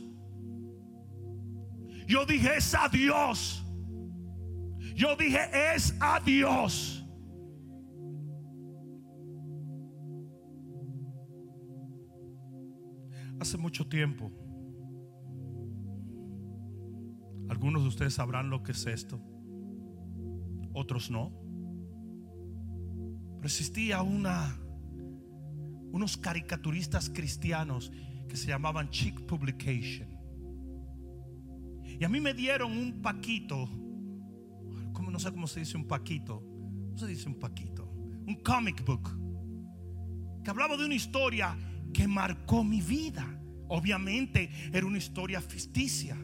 Yo 2.11 2.25
dije 2.25 2.57
es 2.57 2.75
a 2.75 2.89
Dios. 2.89 3.65
Yo 4.93 5.15
dije 5.15 5.39
es 5.73 5.95
a 6.01 6.19
Dios. 6.19 7.07
Hace 13.39 13.57
mucho 13.57 13.87
tiempo, 13.87 14.29
algunos 17.47 17.83
de 17.83 17.87
ustedes 17.87 18.15
sabrán 18.15 18.49
lo 18.49 18.61
que 18.61 18.73
es 18.73 18.85
esto, 18.87 19.23
otros 20.73 21.09
no. 21.09 21.31
Pero 23.37 23.45
existía 23.45 24.01
una, 24.01 24.59
unos 25.93 26.17
caricaturistas 26.17 27.09
cristianos 27.09 27.89
que 28.27 28.35
se 28.35 28.47
llamaban 28.47 28.89
Chick 28.89 29.25
Publication. 29.25 30.10
Y 32.01 32.03
a 32.03 32.09
mí 32.09 32.19
me 32.19 32.33
dieron 32.33 32.75
un 32.75 32.99
paquito. 32.99 33.69
No 35.11 35.19
sé 35.19 35.31
cómo 35.31 35.45
se 35.45 35.59
dice 35.59 35.77
un 35.77 35.87
paquito. 35.87 36.41
¿Cómo 36.41 36.97
se 36.97 37.05
dice 37.05 37.29
un 37.29 37.37
paquito? 37.37 37.91
Un 38.25 38.41
comic 38.43 38.83
book. 38.83 39.07
Que 40.43 40.49
hablaba 40.49 40.77
de 40.77 40.85
una 40.85 40.95
historia 40.95 41.55
que 41.93 42.07
marcó 42.07 42.63
mi 42.63 42.81
vida. 42.81 43.23
Obviamente 43.67 44.49
era 44.73 44.83
una 44.83 44.97
historia 44.97 45.41
ficticia. 45.41 46.17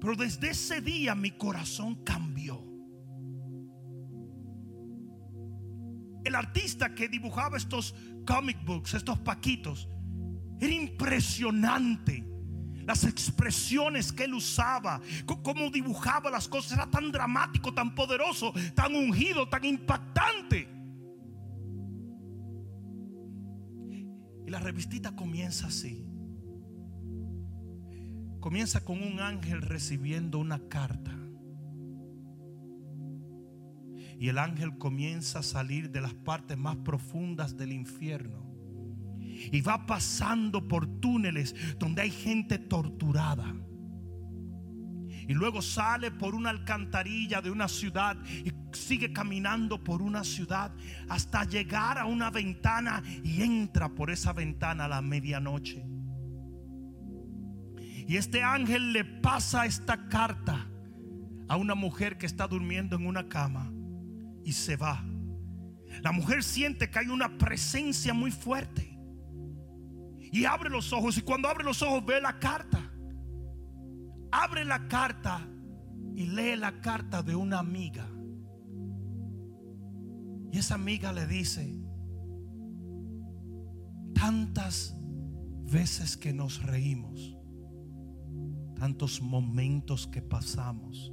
Pero 0.00 0.16
desde 0.16 0.48
ese 0.48 0.80
día 0.80 1.14
mi 1.14 1.32
corazón 1.32 1.96
cambió. 2.02 2.64
El 6.24 6.34
artista 6.34 6.94
que 6.94 7.10
dibujaba 7.10 7.58
estos 7.58 7.94
comic 8.26 8.64
books, 8.64 8.94
estos 8.94 9.18
paquitos, 9.18 9.86
era 10.58 10.72
impresionante 10.72 12.21
las 12.86 13.04
expresiones 13.04 14.12
que 14.12 14.24
él 14.24 14.34
usaba, 14.34 15.00
cómo 15.42 15.70
dibujaba 15.70 16.30
las 16.30 16.48
cosas, 16.48 16.72
era 16.72 16.90
tan 16.90 17.12
dramático, 17.12 17.72
tan 17.72 17.94
poderoso, 17.94 18.52
tan 18.74 18.94
ungido, 18.94 19.48
tan 19.48 19.64
impactante. 19.64 20.68
Y 24.46 24.50
la 24.50 24.58
revistita 24.58 25.14
comienza 25.14 25.68
así. 25.68 26.04
Comienza 28.40 28.84
con 28.84 29.02
un 29.02 29.20
ángel 29.20 29.62
recibiendo 29.62 30.38
una 30.38 30.58
carta. 30.68 31.16
Y 34.18 34.28
el 34.28 34.38
ángel 34.38 34.78
comienza 34.78 35.40
a 35.40 35.42
salir 35.42 35.90
de 35.90 36.00
las 36.00 36.14
partes 36.14 36.56
más 36.56 36.76
profundas 36.76 37.56
del 37.56 37.72
infierno 37.72 38.51
y 39.50 39.60
va 39.60 39.86
pasando 39.86 40.66
por 40.66 40.86
túneles 41.00 41.54
donde 41.78 42.02
hay 42.02 42.10
gente 42.10 42.58
torturada. 42.58 43.54
Y 45.28 45.34
luego 45.34 45.62
sale 45.62 46.10
por 46.10 46.34
una 46.34 46.50
alcantarilla 46.50 47.40
de 47.40 47.50
una 47.50 47.68
ciudad 47.68 48.16
y 48.26 48.52
sigue 48.76 49.12
caminando 49.12 49.82
por 49.82 50.02
una 50.02 50.24
ciudad 50.24 50.74
hasta 51.08 51.44
llegar 51.44 51.96
a 51.98 52.06
una 52.06 52.30
ventana 52.30 53.02
y 53.22 53.42
entra 53.42 53.88
por 53.88 54.10
esa 54.10 54.32
ventana 54.32 54.86
a 54.86 54.88
la 54.88 55.02
medianoche. 55.02 55.84
Y 58.08 58.16
este 58.16 58.42
ángel 58.42 58.92
le 58.92 59.04
pasa 59.04 59.64
esta 59.64 60.08
carta 60.08 60.66
a 61.48 61.56
una 61.56 61.74
mujer 61.74 62.18
que 62.18 62.26
está 62.26 62.48
durmiendo 62.48 62.96
en 62.96 63.06
una 63.06 63.28
cama 63.28 63.72
y 64.44 64.52
se 64.52 64.76
va. 64.76 65.04
La 66.02 66.10
mujer 66.10 66.42
siente 66.42 66.90
que 66.90 66.98
hay 66.98 67.08
una 67.08 67.38
presencia 67.38 68.12
muy 68.12 68.32
fuerte 68.32 68.91
y 70.32 70.46
abre 70.46 70.70
los 70.70 70.92
ojos. 70.92 71.16
Y 71.18 71.22
cuando 71.22 71.46
abre 71.48 71.62
los 71.62 71.82
ojos 71.82 72.04
ve 72.04 72.20
la 72.20 72.40
carta. 72.40 72.90
Abre 74.32 74.64
la 74.64 74.88
carta 74.88 75.46
y 76.16 76.26
lee 76.26 76.56
la 76.56 76.80
carta 76.80 77.22
de 77.22 77.36
una 77.36 77.58
amiga. 77.58 78.08
Y 80.50 80.58
esa 80.58 80.74
amiga 80.74 81.12
le 81.12 81.26
dice, 81.26 81.78
tantas 84.14 84.96
veces 85.70 86.16
que 86.16 86.32
nos 86.32 86.62
reímos, 86.62 87.36
tantos 88.76 89.20
momentos 89.20 90.06
que 90.06 90.22
pasamos, 90.22 91.12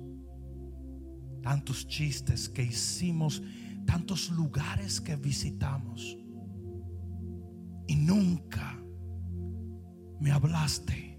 tantos 1.41 1.87
chistes 1.87 2.49
que 2.49 2.63
hicimos, 2.63 3.43
tantos 3.85 4.29
lugares 4.29 4.99
que 5.01 5.17
visitamos. 5.17 6.17
Y 7.87 7.95
nunca 7.95 8.79
me 10.19 10.31
hablaste 10.31 11.17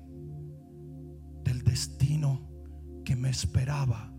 del 1.42 1.62
destino 1.62 2.48
que 3.04 3.16
me 3.16 3.30
esperaba 3.30 4.14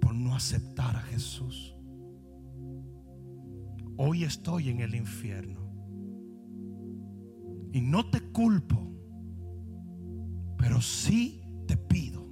por 0.00 0.14
no 0.14 0.34
aceptar 0.34 0.96
a 0.96 1.00
Jesús. 1.02 1.76
Hoy 3.96 4.24
estoy 4.24 4.70
en 4.70 4.80
el 4.80 4.94
infierno 4.94 5.60
y 7.72 7.80
no 7.80 8.08
te 8.10 8.20
culpo, 8.32 8.86
Pero 10.56 10.82
sí 10.82 11.42
te 11.66 11.74
pido 11.76 12.28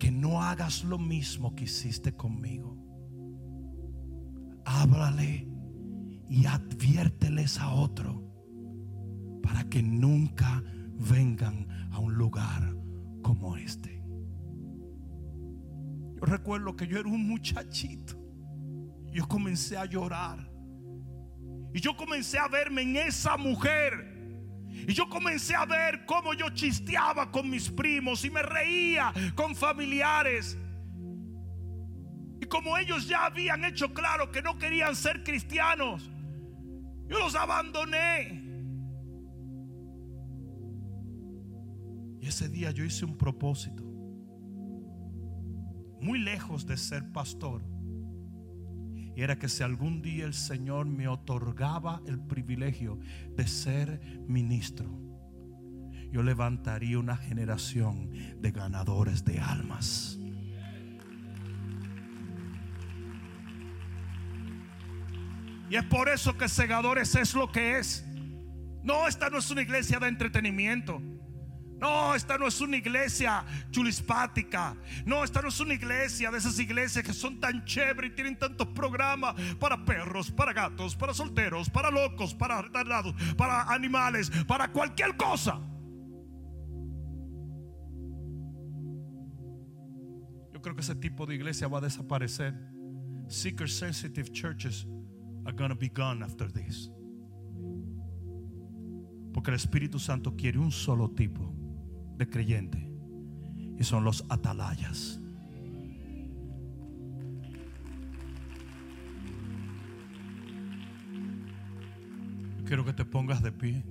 que 0.00 0.10
no 0.10 0.42
hagas 0.42 0.82
lo 0.82 0.98
mismo 0.98 1.54
que 1.54 1.64
hiciste 1.64 2.16
conmigo. 2.16 2.76
Háblale 4.64 5.48
y 6.28 6.44
adviérteles 6.46 7.60
a 7.60 7.72
otro 7.72 8.28
para 9.48 9.64
que 9.64 9.82
nunca 9.82 10.62
vengan 11.10 11.66
a 11.90 12.00
un 12.00 12.12
lugar 12.12 12.70
como 13.22 13.56
este. 13.56 14.04
Yo 16.16 16.26
recuerdo 16.26 16.76
que 16.76 16.86
yo 16.86 16.98
era 16.98 17.08
un 17.08 17.26
muchachito. 17.26 18.14
Yo 19.10 19.26
comencé 19.26 19.78
a 19.78 19.86
llorar. 19.86 20.52
Y 21.72 21.80
yo 21.80 21.96
comencé 21.96 22.38
a 22.38 22.46
verme 22.46 22.82
en 22.82 22.96
esa 22.96 23.38
mujer. 23.38 24.18
Y 24.86 24.92
yo 24.92 25.08
comencé 25.08 25.54
a 25.54 25.64
ver 25.64 26.04
cómo 26.04 26.34
yo 26.34 26.50
chisteaba 26.50 27.30
con 27.30 27.48
mis 27.48 27.70
primos 27.70 28.26
y 28.26 28.30
me 28.30 28.42
reía 28.42 29.14
con 29.34 29.56
familiares. 29.56 30.58
Y 32.38 32.44
como 32.44 32.76
ellos 32.76 33.08
ya 33.08 33.24
habían 33.24 33.64
hecho 33.64 33.94
claro 33.94 34.30
que 34.30 34.42
no 34.42 34.58
querían 34.58 34.94
ser 34.94 35.24
cristianos, 35.24 36.10
yo 37.06 37.18
los 37.18 37.34
abandoné. 37.34 38.37
Ese 42.28 42.48
día 42.48 42.70
yo 42.70 42.84
hice 42.84 43.04
un 43.04 43.16
propósito. 43.16 43.82
Muy 46.00 46.18
lejos 46.20 46.66
de 46.66 46.76
ser 46.76 47.10
pastor. 47.10 47.64
Y 49.16 49.22
era 49.22 49.38
que 49.38 49.48
si 49.48 49.64
algún 49.64 50.00
día 50.00 50.26
el 50.26 50.34
Señor 50.34 50.86
me 50.86 51.08
otorgaba 51.08 52.00
el 52.06 52.20
privilegio 52.20 53.00
de 53.34 53.48
ser 53.48 54.00
ministro, 54.28 54.86
yo 56.12 56.22
levantaría 56.22 56.98
una 56.98 57.16
generación 57.16 58.10
de 58.40 58.50
ganadores 58.52 59.24
de 59.24 59.40
almas. 59.40 60.18
Y 65.70 65.76
es 65.76 65.84
por 65.84 66.08
eso 66.08 66.36
que 66.38 66.48
Segadores 66.48 67.14
es 67.14 67.34
lo 67.34 67.50
que 67.50 67.78
es. 67.78 68.04
No, 68.82 69.06
esta 69.06 69.28
no 69.28 69.38
es 69.38 69.50
una 69.50 69.62
iglesia 69.62 69.98
de 69.98 70.08
entretenimiento. 70.08 71.02
No, 71.80 72.14
esta 72.14 72.36
no 72.36 72.48
es 72.48 72.60
una 72.60 72.76
iglesia 72.76 73.44
chulispática. 73.70 74.76
No, 75.06 75.22
esta 75.22 75.40
no 75.40 75.48
es 75.48 75.60
una 75.60 75.74
iglesia 75.74 76.30
de 76.30 76.38
esas 76.38 76.58
iglesias 76.58 77.04
que 77.04 77.12
son 77.12 77.38
tan 77.38 77.64
chéveres 77.64 78.10
y 78.10 78.14
tienen 78.14 78.36
tantos 78.36 78.66
programas 78.68 79.36
para 79.60 79.84
perros, 79.84 80.30
para 80.30 80.52
gatos, 80.52 80.96
para 80.96 81.14
solteros, 81.14 81.70
para 81.70 81.90
locos, 81.90 82.34
para 82.34 82.62
retardados, 82.62 83.14
para 83.36 83.62
animales, 83.72 84.30
para 84.46 84.72
cualquier 84.72 85.16
cosa. 85.16 85.60
Yo 90.52 90.60
creo 90.60 90.74
que 90.74 90.80
ese 90.80 90.96
tipo 90.96 91.26
de 91.26 91.36
iglesia 91.36 91.68
va 91.68 91.78
a 91.78 91.82
desaparecer. 91.82 92.54
Seeker 93.28 93.68
sensitive 93.68 94.32
churches 94.32 94.86
are 95.44 95.54
going 95.54 95.68
to 95.70 95.76
be 95.76 95.88
gone 95.88 96.24
after 96.24 96.50
this. 96.50 96.90
Porque 99.32 99.50
el 99.50 99.56
Espíritu 99.56 100.00
Santo 100.00 100.34
quiere 100.34 100.58
un 100.58 100.72
solo 100.72 101.10
tipo 101.10 101.57
de 102.18 102.28
creyente 102.28 102.84
y 103.78 103.84
son 103.84 104.04
los 104.04 104.24
atalayas. 104.28 105.20
Quiero 112.66 112.84
que 112.84 112.92
te 112.92 113.04
pongas 113.04 113.42
de 113.42 113.52
pie. 113.52 113.84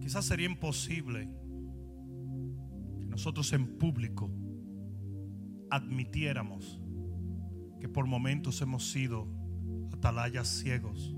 Quizás 0.00 0.24
sería 0.24 0.46
imposible 0.46 1.28
que 3.00 3.06
nosotros 3.06 3.52
en 3.52 3.76
público 3.76 4.30
admitiéramos 5.68 6.80
que 7.80 7.88
por 7.88 8.06
momentos 8.06 8.60
hemos 8.60 8.90
sido 8.90 9.26
atalayas 9.92 10.48
ciegos, 10.48 11.14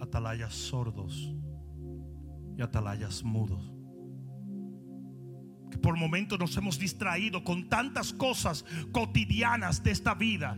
atalayas 0.00 0.54
sordos 0.54 1.34
y 2.56 2.62
atalayas 2.62 3.22
mudos. 3.22 3.72
Que 5.70 5.78
por 5.78 5.96
momentos 5.96 6.38
nos 6.38 6.56
hemos 6.56 6.78
distraído 6.78 7.44
con 7.44 7.68
tantas 7.68 8.12
cosas 8.12 8.64
cotidianas 8.92 9.82
de 9.84 9.92
esta 9.92 10.14
vida 10.14 10.56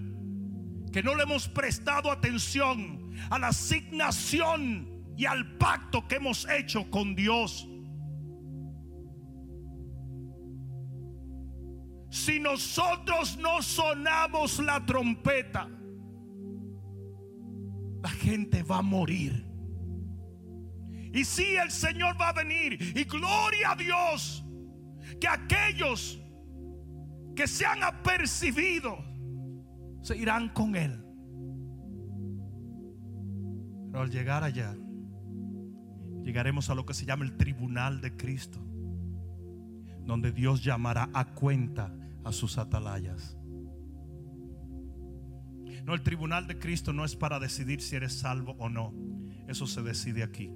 que 0.93 1.03
no 1.03 1.15
le 1.15 1.23
hemos 1.23 1.49
prestado 1.49 2.11
atención 2.13 3.13
a 3.31 3.39
la 3.39 3.49
asignación 3.49 4.93
y 5.17 5.25
al 5.25 5.57
pacto 5.57 6.07
que 6.07 6.17
hemos 6.17 6.47
hecho 6.49 6.91
con 6.91 7.15
Dios. 7.15 7.67
Si 12.23 12.39
nosotros 12.39 13.37
no 13.39 13.61
sonamos 13.63 14.61
la 14.61 14.87
trompeta, 14.87 15.69
la 18.01 18.09
gente 18.11 18.63
va 18.63 18.79
a 18.79 18.83
morir. 18.83 19.45
Y 21.13 21.25
si 21.25 21.57
el 21.57 21.71
Señor 21.73 22.19
va 22.21 22.29
a 22.29 22.33
venir, 22.33 22.79
y 22.81 23.05
gloria 23.05 23.73
a 23.73 23.77
Dios, 23.77 24.45
que 25.21 25.27
aquellos 25.27 26.21
que 27.35 27.49
se 27.49 27.67
han 27.67 27.83
apercibido 27.83 28.99
se 30.01 30.17
irán 30.17 30.49
con 30.51 30.77
Él. 30.77 31.05
Pero 33.91 34.05
al 34.05 34.11
llegar 34.11 34.45
allá, 34.45 34.77
llegaremos 36.23 36.71
a 36.71 36.77
lo 36.77 36.87
que 36.87 36.95
se 36.95 37.05
llama 37.05 37.25
el 37.25 37.37
tribunal 37.37 38.01
de 38.01 38.17
Cristo, 38.17 38.61
donde 40.05 40.31
Dios 40.31 40.63
llamará 40.63 41.11
a 41.13 41.35
cuenta 41.35 41.93
a 42.25 42.33
sus 42.33 42.59
atalayas. 42.59 43.37
No, 45.85 45.95
el 45.95 46.03
tribunal 46.03 46.47
de 46.47 46.59
Cristo 46.59 46.93
no 46.93 47.05
es 47.05 47.17
para 47.17 47.41
decidir 47.41 47.81
si 47.81 47.97
eres 47.97 48.13
salvo 48.13 48.53
o 48.59 48.69
no. 48.69 48.95
Eso 49.49 49.67
se 49.67 49.83
decide 49.83 50.23
aquí. 50.23 50.53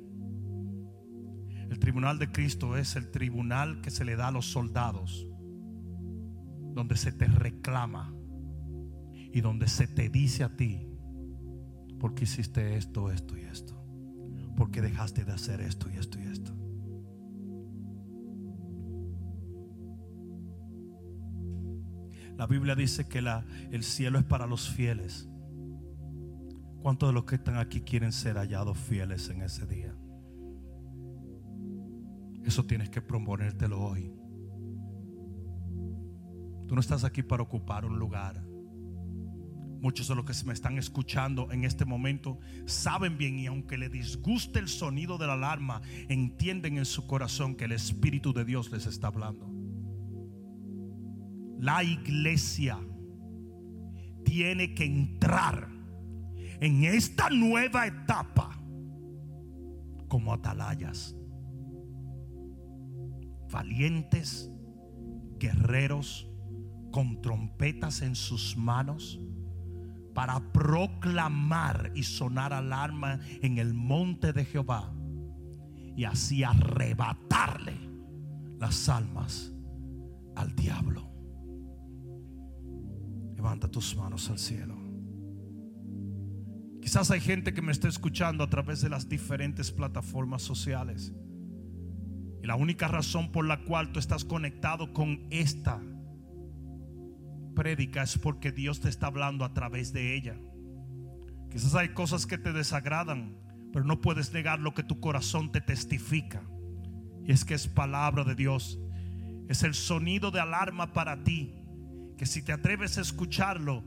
El 1.69 1.79
tribunal 1.81 2.19
de 2.19 2.31
Cristo 2.31 2.77
es 2.77 2.95
el 2.95 3.11
tribunal 3.11 3.81
que 3.81 3.91
se 3.91 4.05
le 4.05 4.15
da 4.15 4.29
a 4.29 4.31
los 4.31 4.47
soldados, 4.47 5.27
donde 6.75 6.97
se 6.97 7.11
te 7.11 7.27
reclama 7.27 8.15
y 9.33 9.41
donde 9.41 9.67
se 9.67 9.89
te 9.89 10.09
dice 10.09 10.45
a 10.45 10.57
ti, 10.57 10.89
¿por 11.99 12.15
qué 12.15 12.25
hiciste 12.25 12.77
esto, 12.77 13.11
esto 13.11 13.37
y 13.37 13.41
esto? 13.41 13.75
¿Por 14.57 14.71
qué 14.71 14.81
dejaste 14.81 15.25
de 15.25 15.33
hacer 15.33 15.61
esto 15.61 15.91
y 15.91 15.97
esto 15.97 16.21
y 16.21 16.23
esto? 16.23 16.26
La 22.37 22.47
Biblia 22.47 22.75
dice 22.75 23.09
que 23.09 23.23
el 23.71 23.83
cielo 23.83 24.19
es 24.19 24.25
para 24.25 24.47
los 24.47 24.69
fieles. 24.69 25.29
¿Cuántos 26.83 27.09
de 27.09 27.15
los 27.15 27.25
que 27.25 27.37
están 27.37 27.57
aquí 27.57 27.81
quieren 27.81 28.13
ser 28.13 28.37
hallados 28.37 28.79
fieles 28.79 29.29
en 29.31 29.43
ese 29.43 29.67
día? 29.67 29.95
Eso 32.45 32.65
tienes 32.65 32.91
que 32.91 33.01
proponértelo 33.01 33.81
hoy. 33.83 34.13
Tú 36.69 36.75
no 36.75 36.81
estás 36.81 37.05
aquí 37.05 37.23
para 37.23 37.43
ocupar 37.43 37.85
un 37.85 37.99
lugar. 37.99 38.45
Muchos 39.81 40.09
de 40.09 40.15
los 40.15 40.25
que 40.25 40.33
me 40.47 40.53
están 40.53 40.79
escuchando 40.79 41.51
en 41.53 41.65
este 41.65 41.85
momento 41.85 42.39
saben 42.67 43.19
bien 43.19 43.39
y 43.39 43.47
aunque 43.47 43.79
le 43.79 43.89
disguste 43.89 44.59
el 44.59 44.69
sonido 44.69 45.17
de 45.17 45.27
la 45.27 45.35
alarma, 45.35 45.81
entienden 46.09 46.77
en 46.77 46.85
su 46.85 47.07
corazón 47.07 47.57
que 47.57 47.65
el 47.65 47.73
Espíritu 47.73 48.33
de 48.33 48.45
Dios 48.45 48.71
les 48.71 48.87
está 48.87 49.09
hablando. 49.09 49.56
La 51.59 51.83
iglesia 51.83 52.79
tiene 54.25 54.75
que 54.75 54.85
entrar 54.85 55.69
en 56.61 56.85
esta 56.85 57.31
nueva 57.31 57.87
etapa 57.87 58.59
como 60.09 60.33
atalayas, 60.33 61.17
valientes, 63.51 64.51
guerreros, 65.39 66.29
con 66.91 67.21
trompetas 67.21 68.03
en 68.03 68.15
sus 68.15 68.57
manos, 68.57 69.21
para 70.15 70.41
proclamar 70.53 71.93
y 71.95 72.03
sonar 72.03 72.55
alarma 72.55 73.21
en 73.43 73.59
el 73.59 73.75
monte 73.75 74.33
de 74.33 74.47
Jehová 74.47 74.95
y 75.95 76.05
así 76.05 76.43
arrebatarle 76.43 77.75
las 78.59 78.89
almas 78.89 79.53
al 80.35 80.55
diablo. 80.55 81.16
Levanta 83.37 83.71
tus 83.71 83.95
manos 83.97 84.29
al 84.31 84.39
cielo. 84.39 84.75
Quizás 86.81 87.11
hay 87.11 87.21
gente 87.21 87.53
que 87.53 87.63
me 87.63 87.73
está 87.73 87.89
escuchando 87.89 88.45
a 88.45 88.51
través 88.51 88.81
de 88.81 88.89
las 88.89 89.09
diferentes 89.09 89.73
plataformas 89.73 90.43
sociales. 90.43 91.13
Y 92.43 92.47
la 92.47 92.55
única 92.55 92.89
razón 92.89 93.33
por 93.33 93.45
la 93.45 93.65
cual 93.65 93.93
tú 93.93 93.99
estás 93.99 94.25
conectado 94.25 94.93
con 94.93 95.27
esta 95.31 95.83
prédica 97.55 98.03
es 98.03 98.19
porque 98.19 98.53
Dios 98.53 98.81
te 98.81 98.89
está 98.89 99.09
hablando 99.09 99.45
a 99.45 99.53
través 99.53 99.93
de 99.93 100.15
ella. 100.15 100.39
Quizás 101.51 101.75
hay 101.75 101.89
cosas 101.89 102.27
que 102.27 102.39
te 102.39 102.53
desagradan, 102.53 103.37
pero 103.73 103.85
no 103.85 104.01
puedes 104.01 104.33
negar 104.33 104.61
lo 104.61 104.75
que 104.75 104.83
tu 104.83 105.01
corazón 105.01 105.51
te 105.51 105.61
testifica. 105.61 106.43
Y 107.25 107.33
es 107.33 107.45
que 107.45 107.55
es 107.55 107.67
palabra 107.67 108.23
de 108.25 108.35
Dios. 108.35 108.79
Es 109.49 109.63
el 109.65 109.75
sonido 109.75 110.31
de 110.31 110.41
alarma 110.41 110.93
para 110.93 111.25
ti. 111.25 111.55
Que 112.17 112.27
si 112.27 112.43
te 112.43 112.53
atreves 112.53 112.99
a 112.99 113.03
escucharlo, 113.03 113.85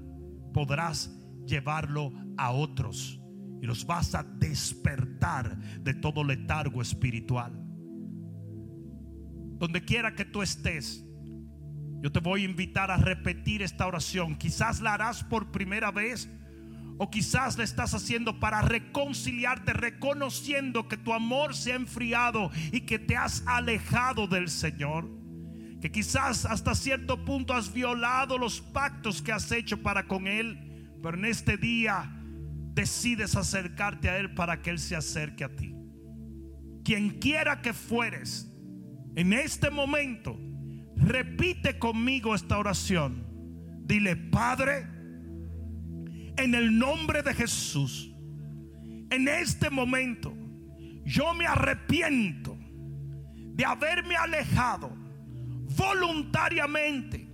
podrás 0.53 1.11
llevarlo 1.45 2.13
a 2.37 2.51
otros. 2.51 3.19
Y 3.61 3.65
los 3.65 3.85
vas 3.85 4.15
a 4.15 4.23
despertar 4.23 5.57
de 5.81 5.93
todo 5.93 6.23
letargo 6.23 6.81
espiritual. 6.81 7.51
Donde 9.57 9.83
quiera 9.83 10.15
que 10.15 10.23
tú 10.23 10.41
estés, 10.41 11.05
yo 12.01 12.11
te 12.11 12.19
voy 12.19 12.43
a 12.43 12.45
invitar 12.45 12.91
a 12.91 12.97
repetir 12.97 13.61
esta 13.61 13.85
oración. 13.85 14.37
Quizás 14.37 14.79
la 14.79 14.93
harás 14.93 15.23
por 15.23 15.51
primera 15.51 15.91
vez 15.91 16.29
o 16.97 17.09
quizás 17.09 17.57
la 17.57 17.63
estás 17.63 17.93
haciendo 17.93 18.39
para 18.39 18.61
reconciliarte, 18.61 19.73
reconociendo 19.73 20.87
que 20.87 20.97
tu 20.97 21.13
amor 21.13 21.55
se 21.55 21.73
ha 21.73 21.75
enfriado 21.75 22.51
y 22.71 22.81
que 22.81 22.99
te 22.99 23.17
has 23.17 23.43
alejado 23.47 24.27
del 24.27 24.49
Señor. 24.49 25.18
Que 25.81 25.91
quizás 25.91 26.45
hasta 26.45 26.75
cierto 26.75 27.23
punto 27.23 27.53
has 27.53 27.71
violado 27.71 28.37
los 28.37 28.61
pactos 28.61 29.21
que 29.21 29.31
has 29.31 29.51
hecho 29.51 29.81
para 29.81 30.07
con 30.07 30.27
Él. 30.27 30.91
Pero 31.01 31.17
en 31.17 31.25
este 31.25 31.57
día 31.57 32.11
decides 32.73 33.35
acercarte 33.35 34.09
a 34.09 34.17
Él 34.17 34.33
para 34.33 34.61
que 34.61 34.69
Él 34.69 34.79
se 34.79 34.95
acerque 34.95 35.43
a 35.43 35.55
ti. 35.55 35.75
Quien 36.83 37.19
quiera 37.19 37.61
que 37.61 37.73
fueres, 37.73 38.51
en 39.15 39.33
este 39.33 39.69
momento, 39.69 40.37
Repite 40.99 41.79
conmigo 41.79 42.35
esta 42.35 42.57
oración. 42.57 43.25
Dile, 43.85 44.15
Padre, 44.17 44.85
en 46.37 46.53
el 46.53 46.77
nombre 46.77 47.23
de 47.23 47.33
Jesús, 47.33 48.13
en 49.09 49.27
este 49.27 49.69
momento, 49.69 50.33
yo 51.05 51.33
me 51.33 51.47
arrepiento 51.47 52.57
de 53.31 53.65
haberme 53.65 54.15
alejado 54.15 54.91
voluntariamente 55.75 57.27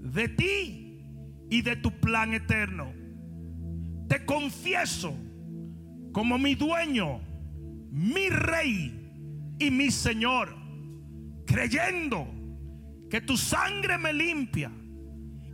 de 0.00 0.28
ti 0.28 1.02
y 1.50 1.62
de 1.62 1.76
tu 1.76 1.90
plan 2.00 2.34
eterno. 2.34 2.92
Te 4.08 4.24
confieso 4.24 5.14
como 6.12 6.38
mi 6.38 6.54
dueño, 6.54 7.20
mi 7.90 8.28
rey 8.28 9.56
y 9.58 9.70
mi 9.70 9.90
Señor, 9.90 10.54
creyendo 11.46 12.26
que 13.10 13.20
tu 13.20 13.36
sangre 13.36 13.98
me 13.98 14.12
limpia 14.12 14.70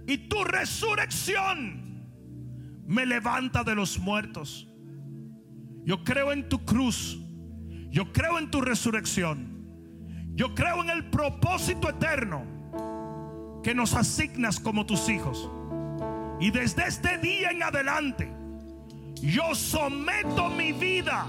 y 0.06 0.18
tu 0.28 0.44
resurrección 0.44 1.84
me 2.86 3.06
levanta 3.06 3.64
de 3.64 3.74
los 3.74 3.98
muertos. 3.98 4.68
Yo 5.84 6.02
creo 6.04 6.32
en 6.32 6.48
tu 6.48 6.64
cruz, 6.64 7.18
yo 7.90 8.12
creo 8.12 8.38
en 8.38 8.50
tu 8.50 8.60
resurrección, 8.60 9.53
yo 10.34 10.54
creo 10.54 10.82
en 10.82 10.90
el 10.90 11.10
propósito 11.10 11.88
eterno 11.88 12.42
que 13.62 13.74
nos 13.74 13.94
asignas 13.94 14.60
como 14.60 14.84
tus 14.84 15.08
hijos. 15.08 15.50
Y 16.40 16.50
desde 16.50 16.86
este 16.86 17.18
día 17.18 17.50
en 17.50 17.62
adelante, 17.62 18.30
yo 19.22 19.54
someto 19.54 20.48
mi 20.50 20.72
vida 20.72 21.26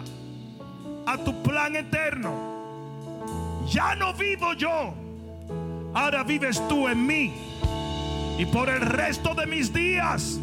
a 1.05 1.17
tu 1.17 1.43
plan 1.43 1.75
eterno. 1.75 2.53
Ya 3.67 3.95
no 3.95 4.13
vivo 4.13 4.53
yo 4.53 4.93
ahora 5.95 6.23
vives 6.23 6.61
tú 6.67 6.87
en 6.87 7.07
mí. 7.07 7.33
Y 8.37 8.45
por 8.45 8.69
el 8.69 8.81
resto 8.81 9.33
de 9.33 9.47
mis 9.47 9.73
días 9.73 10.39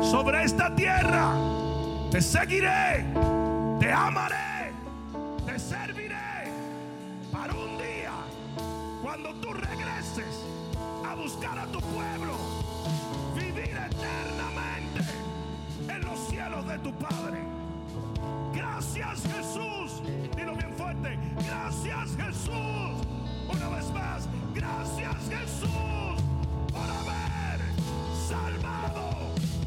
sobre 0.00 0.44
esta 0.44 0.74
tierra, 0.74 1.34
te 2.10 2.22
seguiré, 2.22 3.04
te 3.80 3.92
amaré, 3.92 4.45
de 16.76 16.82
tu 16.82 16.92
Padre. 16.98 17.38
Gracias 18.54 19.22
Jesús, 19.22 20.02
dilo 20.36 20.54
bien 20.56 20.72
fuerte, 20.76 21.18
gracias 21.46 22.16
Jesús 22.16 23.06
una 23.48 23.68
vez 23.68 23.90
más, 23.92 24.28
gracias 24.54 25.16
Jesús 25.28 26.16
por 26.72 26.88
haber 27.00 27.60
salvado 28.28 29.10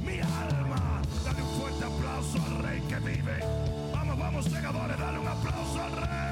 mi 0.04 0.20
alma. 0.20 1.02
Dale 1.24 1.42
un 1.42 1.50
fuerte 1.60 1.86
aplauso 1.86 2.38
al 2.46 2.64
Rey 2.64 2.82
que 2.82 3.00
vive. 3.00 3.40
Vamos, 3.94 4.18
vamos, 4.18 4.46
segadores, 4.46 4.98
dale 4.98 5.20
un 5.20 5.28
aplauso 5.28 5.82
al 5.82 5.92
Rey. 5.92 6.29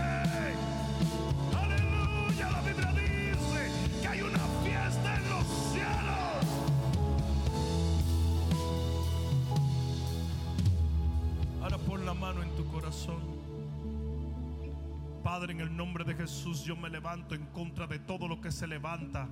Padre, 15.23 15.51
en 15.51 15.59
el 15.59 15.75
nombre 15.75 16.05
de 16.05 16.15
Jesús 16.15 16.63
yo 16.63 16.75
me 16.75 16.89
levanto 16.89 17.35
en 17.35 17.45
contra 17.47 17.85
de 17.85 17.99
todo 17.99 18.27
lo 18.27 18.39
que 18.39 18.51
se 18.51 18.65
levanta 18.65 19.27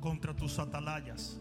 contra 0.00 0.34
tus 0.34 0.58
atalayas. 0.58 1.40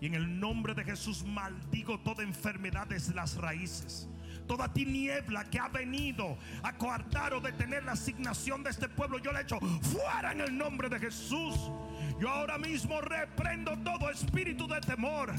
Y 0.00 0.06
en 0.06 0.14
el 0.14 0.40
nombre 0.40 0.74
de 0.74 0.84
Jesús 0.84 1.24
maldigo 1.24 1.98
toda 2.00 2.22
enfermedad 2.22 2.86
desde 2.86 3.14
las 3.14 3.36
raíces. 3.36 4.08
Toda 4.46 4.72
tiniebla 4.72 5.44
que 5.44 5.58
ha 5.58 5.68
venido 5.68 6.38
a 6.62 6.72
coartar 6.78 7.34
o 7.34 7.40
detener 7.40 7.84
la 7.84 7.92
asignación 7.92 8.62
de 8.62 8.70
este 8.70 8.88
pueblo, 8.88 9.18
yo 9.18 9.30
le 9.30 9.42
echo 9.42 9.58
fuera 9.82 10.32
en 10.32 10.40
el 10.40 10.56
nombre 10.56 10.88
de 10.88 10.98
Jesús. 10.98 11.70
Yo 12.18 12.30
ahora 12.30 12.56
mismo 12.56 13.00
reprendo 13.00 13.76
todo 13.78 14.10
espíritu 14.10 14.66
de 14.66 14.80
temor 14.80 15.34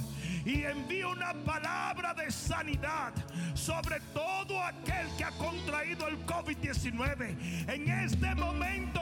y 0.45 0.63
envío 0.63 1.11
una 1.11 1.33
palabra 1.33 1.88
sanidad 2.59 3.13
sobre 3.53 3.99
todo 4.13 4.61
aquel 4.61 5.07
que 5.17 5.23
ha 5.23 5.31
contraído 5.31 6.07
el 6.07 6.17
COVID-19. 6.25 7.69
En 7.69 7.89
este 7.89 8.35
momento, 8.35 9.01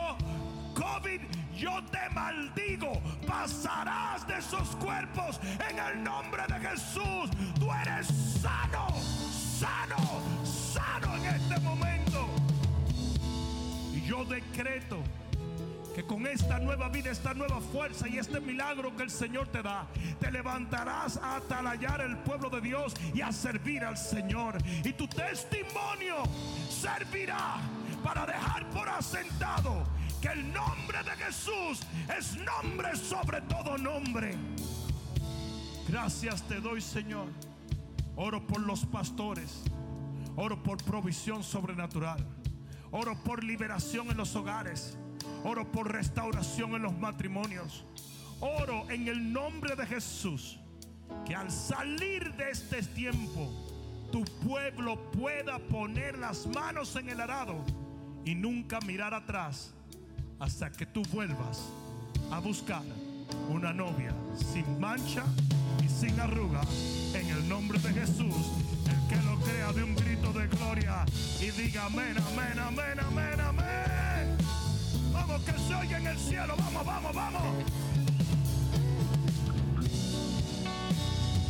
COVID, 0.76 1.22
yo 1.56 1.84
te 1.86 2.10
maldigo. 2.14 3.02
Pasarás 3.26 4.28
de 4.28 4.38
esos 4.38 4.76
cuerpos 4.76 5.40
en 5.70 5.80
el 5.80 6.04
nombre 6.04 6.44
de 6.48 6.70
Jesús. 6.70 7.32
Tú 7.60 7.72
eres 7.72 8.08
sano, 8.42 8.96
sano, 9.60 10.46
sano 10.46 11.16
en 11.18 11.26
este 11.26 11.60
momento. 11.62 12.28
Y 13.92 14.02
yo 14.02 14.24
decreto 14.26 15.02
que 15.98 16.06
con 16.06 16.28
esta 16.28 16.60
nueva 16.60 16.90
vida, 16.90 17.10
esta 17.10 17.34
nueva 17.34 17.60
fuerza 17.60 18.08
y 18.08 18.20
este 18.20 18.40
milagro 18.40 18.96
que 18.96 19.02
el 19.02 19.10
Señor 19.10 19.48
te 19.48 19.64
da, 19.64 19.88
te 20.20 20.30
levantarás 20.30 21.18
a 21.18 21.38
atalayar 21.38 22.02
el 22.02 22.16
pueblo 22.18 22.52
de 22.52 22.62
Dios 22.62 22.94
y 23.16 23.22
a 23.22 23.32
servir 23.32 23.84
al 23.84 23.98
Señor. 23.98 24.60
Y 24.84 24.94
tu 24.94 25.08
testimonio 25.08 26.18
servirá 26.70 27.56
para 28.04 28.28
dejar 28.28 28.70
por 28.70 28.88
asentado 28.88 29.86
que 30.22 30.28
el 30.28 30.54
nombre 30.54 31.00
de 31.02 31.26
Jesús 31.26 31.82
es 32.16 32.38
nombre 32.38 32.96
sobre 32.96 33.42
todo 33.42 33.76
nombre. 33.80 34.36
Gracias 35.88 36.44
te 36.44 36.62
doy, 36.62 36.80
Señor. 36.80 37.26
Oro 38.16 38.46
por 38.46 38.60
los 38.60 38.86
pastores. 38.86 39.64
Oro 40.36 40.62
por 40.62 40.78
provisión 40.78 41.42
sobrenatural. 41.42 42.24
Oro 42.92 43.18
por 43.24 43.44
liberación 43.44 44.12
en 44.12 44.18
los 44.18 44.36
hogares. 44.36 44.96
Oro 45.44 45.72
por 45.72 45.92
restauración 45.92 46.76
en 46.76 46.84
los 46.84 46.98
matrimonios. 46.98 47.86
Oro 48.40 48.90
en 48.90 49.08
el 49.08 49.32
nombre 49.32 49.76
de 49.76 49.86
Jesús. 49.86 50.60
Que 51.26 51.36
al 51.36 51.52
salir 51.52 52.34
de 52.34 52.52
este 52.52 52.82
tiempo, 52.84 53.50
tu 54.12 54.24
pueblo 54.48 55.12
pueda 55.12 55.60
poner 55.60 56.18
las 56.18 56.46
manos 56.48 56.96
en 56.96 57.10
el 57.10 57.22
arado 57.22 57.56
y 58.26 58.36
nunca 58.36 58.80
mirar 58.82 59.14
atrás 59.14 59.74
hasta 60.40 60.72
que 60.72 60.86
tú 60.86 61.02
vuelvas 61.12 61.70
a 62.32 62.40
buscar 62.40 62.84
una 63.50 63.74
novia 63.74 64.14
sin 64.36 64.80
mancha 64.80 65.24
y 65.84 65.90
sin 65.90 66.20
arruga. 66.20 66.62
En 67.14 67.28
el 67.30 67.48
nombre 67.48 67.80
de 67.80 67.94
Jesús, 67.94 68.36
el 68.86 69.08
que 69.08 69.24
lo 69.24 69.40
crea 69.40 69.72
de 69.74 69.84
un 69.84 69.96
grito 69.96 70.32
de 70.34 70.48
gloria 70.48 71.06
y 71.42 71.52
diga 71.52 71.86
amén, 71.86 72.16
amén, 72.18 72.60
amén, 72.60 73.00
amén, 73.00 73.40
amén. 73.40 73.87
Que 75.46 75.54
se 75.54 75.76
oye 75.76 75.96
en 75.96 76.08
el 76.08 76.18
cielo. 76.18 76.56
Vamos, 76.58 76.86
vamos, 76.86 77.14
vamos. 77.14 77.42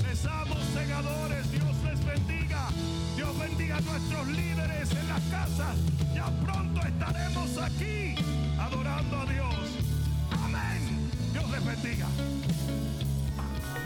Les 0.03 0.25
amo, 0.25 0.55
segadores. 0.73 1.51
Dios 1.51 1.75
les 1.83 2.05
bendiga. 2.05 2.67
Dios 3.15 3.39
bendiga 3.39 3.77
a 3.77 3.81
nuestros 3.81 4.27
líderes 4.27 4.91
en 4.91 5.07
las 5.07 5.21
casas. 5.23 5.77
Ya 6.13 6.29
pronto 6.45 6.81
estaremos 6.85 7.57
aquí 7.57 8.15
adorando 8.59 9.19
a 9.21 9.25
Dios. 9.25 9.55
Amén. 10.31 11.09
Dios 11.33 11.49
les 11.49 11.65
bendiga. 11.65 12.07